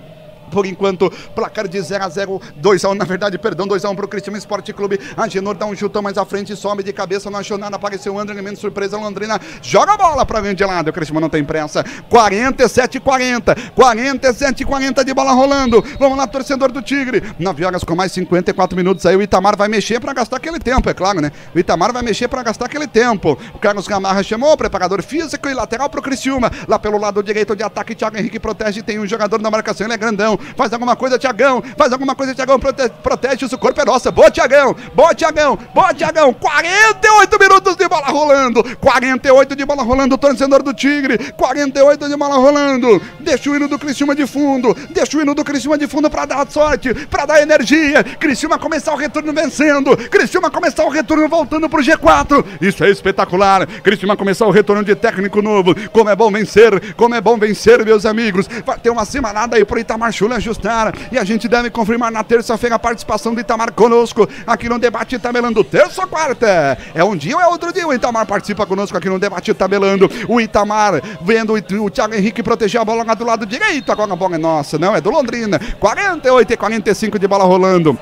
[0.54, 3.90] Por enquanto, placar de 0 a 0 2 a 1 na verdade, perdão, 2 a
[3.90, 5.00] 1 pro Cristiano Esporte Clube.
[5.18, 8.20] Agenor dá um chutão mais à frente, sobe de cabeça, não achou nada, apareceu o
[8.20, 10.90] André, elemento surpresa, Londrina joga a bola pra grande lado.
[10.90, 11.84] O Cristiano não tem pressa.
[12.10, 15.84] 47 40, 47 40 de bola rolando.
[16.00, 17.24] Vamos lá, torcedor do Tigre.
[17.40, 19.16] 9 horas com mais 54 minutos aí.
[19.16, 21.32] O Itamar vai mexer pra gastar aquele tempo, é claro, né?
[21.56, 23.38] O Itamar vai mexer pra gastar aquele tempo.
[23.54, 26.52] O Carlos Gamarra chamou o preparador físico e lateral pro Criciúma.
[26.68, 28.82] Lá pelo lado direito de ataque, Thiago Henrique protege.
[28.82, 30.38] Tem um jogador na marcação, ele é grandão.
[30.56, 31.64] Faz alguma coisa, Tiagão.
[31.78, 32.60] Faz alguma coisa, Tiagão.
[32.60, 34.12] Prote protege o corpo é nossa.
[34.12, 34.76] Boa, Tiagão.
[34.94, 35.58] Boa, Tiagão.
[35.74, 36.34] Boa, Tiagão.
[36.34, 38.64] 48 minutos de bola rolando.
[38.78, 40.18] 48 de bola rolando.
[40.18, 41.18] Torcedor do Tigre.
[41.34, 43.02] 48 de bola rolando.
[43.20, 44.76] Deixa o hino do Criciúma de fundo.
[44.90, 48.04] Deixa o hino do Criciúma de fundo pra dar sorte, pra dar energia.
[48.04, 49.96] Criciúma começar o retorno vencendo.
[49.98, 52.46] Criciúma começar o retorno voltando pro G4.
[52.62, 53.66] Isso é espetacular.
[53.82, 55.76] Criciúma começar o retorno de técnico novo.
[55.92, 56.94] Como é bom vencer.
[56.96, 58.48] Como é bom vencer, meus amigos.
[58.66, 60.94] Vai ter uma semanada aí pro Itamar Chula ajustar.
[61.12, 65.20] E a gente deve confirmar na terça-feira a participação do Itamar conosco aqui no Debate
[65.20, 65.62] Tabelando.
[65.66, 66.78] Terça ou quarta?
[66.96, 67.86] É um dia ou é outro dia?
[67.86, 70.10] O Itamar participa conosco aqui no Debate Tabelando.
[70.30, 73.92] O Itamar vendo o Thiago Henrique proteger a bola lá do lado direito.
[73.92, 74.96] Agora a bola é nossa, não?
[74.96, 75.60] É do Londrina.
[75.78, 78.00] 48 e 45 de bola rolando.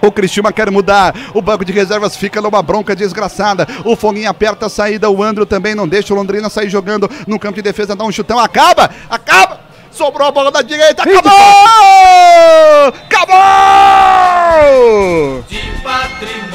[0.00, 1.12] O Cristiúma quer mudar.
[1.34, 3.66] O banco de reservas fica numa bronca desgraçada.
[3.84, 5.10] O Foguinho aperta a saída.
[5.10, 7.96] O Andro também não deixa o Londrina sair jogando no campo de defesa.
[7.96, 8.38] Dá um chutão.
[8.38, 8.90] Acaba!
[9.10, 9.63] Acaba!
[9.94, 11.04] Sobrou a bola da direita.
[11.04, 11.32] Acabou!
[13.06, 13.34] Acabou!
[15.48, 16.53] De patrimônio.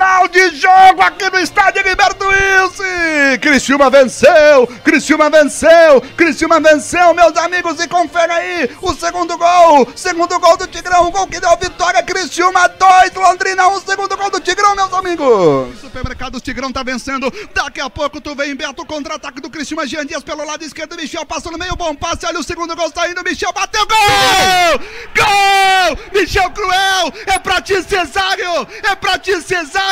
[0.00, 3.38] Final de jogo aqui no estádio Gilberto Wilson.
[3.38, 10.38] Criciúma venceu, Criciúma venceu, Criciúma venceu, meus amigos, e confere aí o segundo gol, segundo
[10.40, 14.40] gol do Tigrão, gol que deu vitória, Criciúma 2, Londrina 1, um, segundo gol do
[14.40, 15.78] Tigrão, meus amigos.
[15.80, 20.22] Supermercados Tigrão tá vencendo, daqui a pouco tu vem, Beto, contra-ataque do Criciúma, Jean Dias
[20.22, 23.52] pelo lado esquerdo, Michel passa no meio, bom passe, olha o segundo gol saindo, Michel
[23.52, 24.80] bateu, gol!
[25.14, 25.98] Gol!
[26.12, 29.89] Michel Cruel, é pra ti, Cesário, é pra ti, Cesário,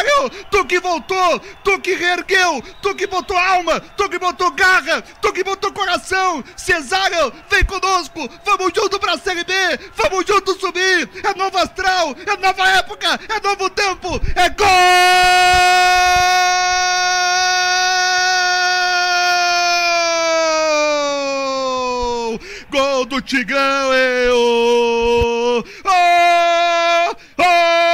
[0.50, 5.32] tu que voltou, tu que reergueu, tu que botou alma, tu que botou garra, tu
[5.32, 9.54] que botou coração, Cesário, vem conosco, vamos junto pra Série B,
[9.94, 14.68] vamos junto subir, é novo astral, é nova época, é novo tempo, é gol!
[22.70, 25.64] Gol do Tigrão, eu!
[25.84, 27.14] Oh!
[27.38, 27.87] Oh!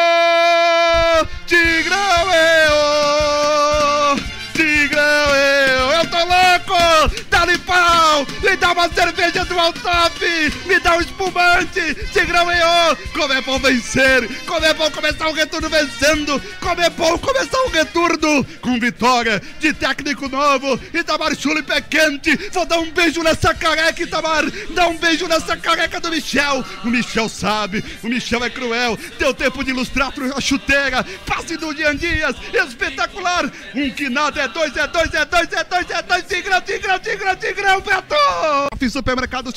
[8.84, 10.20] Uma cerveja do Altop!
[10.66, 11.94] Me dá um espumante!
[12.12, 12.96] Tigrão, eu!
[13.14, 14.28] Como é bom vencer!
[14.44, 16.42] Como é bom começar o retorno vencendo!
[16.60, 20.78] Como é bom começar o retorno com vitória de técnico novo!
[20.92, 22.36] Itamar Chula e quente!
[22.52, 24.44] Vou dar um beijo nessa careca, Itamar!
[24.74, 26.62] Dá um beijo nessa careca do Michel!
[26.84, 27.82] O Michel sabe!
[28.02, 28.98] O Michel é cruel!
[29.18, 31.04] Deu tempo de ilustrar a chuteira!
[31.24, 32.36] Passe do Dian Dias!
[32.52, 33.50] Espetacular!
[33.74, 36.24] Um que nada é dois, é dois, é dois, é dois, é dois!
[36.24, 38.73] Tigrão, Tigrão, Tigrão, Tigrão, Beto!
[38.76, 39.52] Fiz supermercados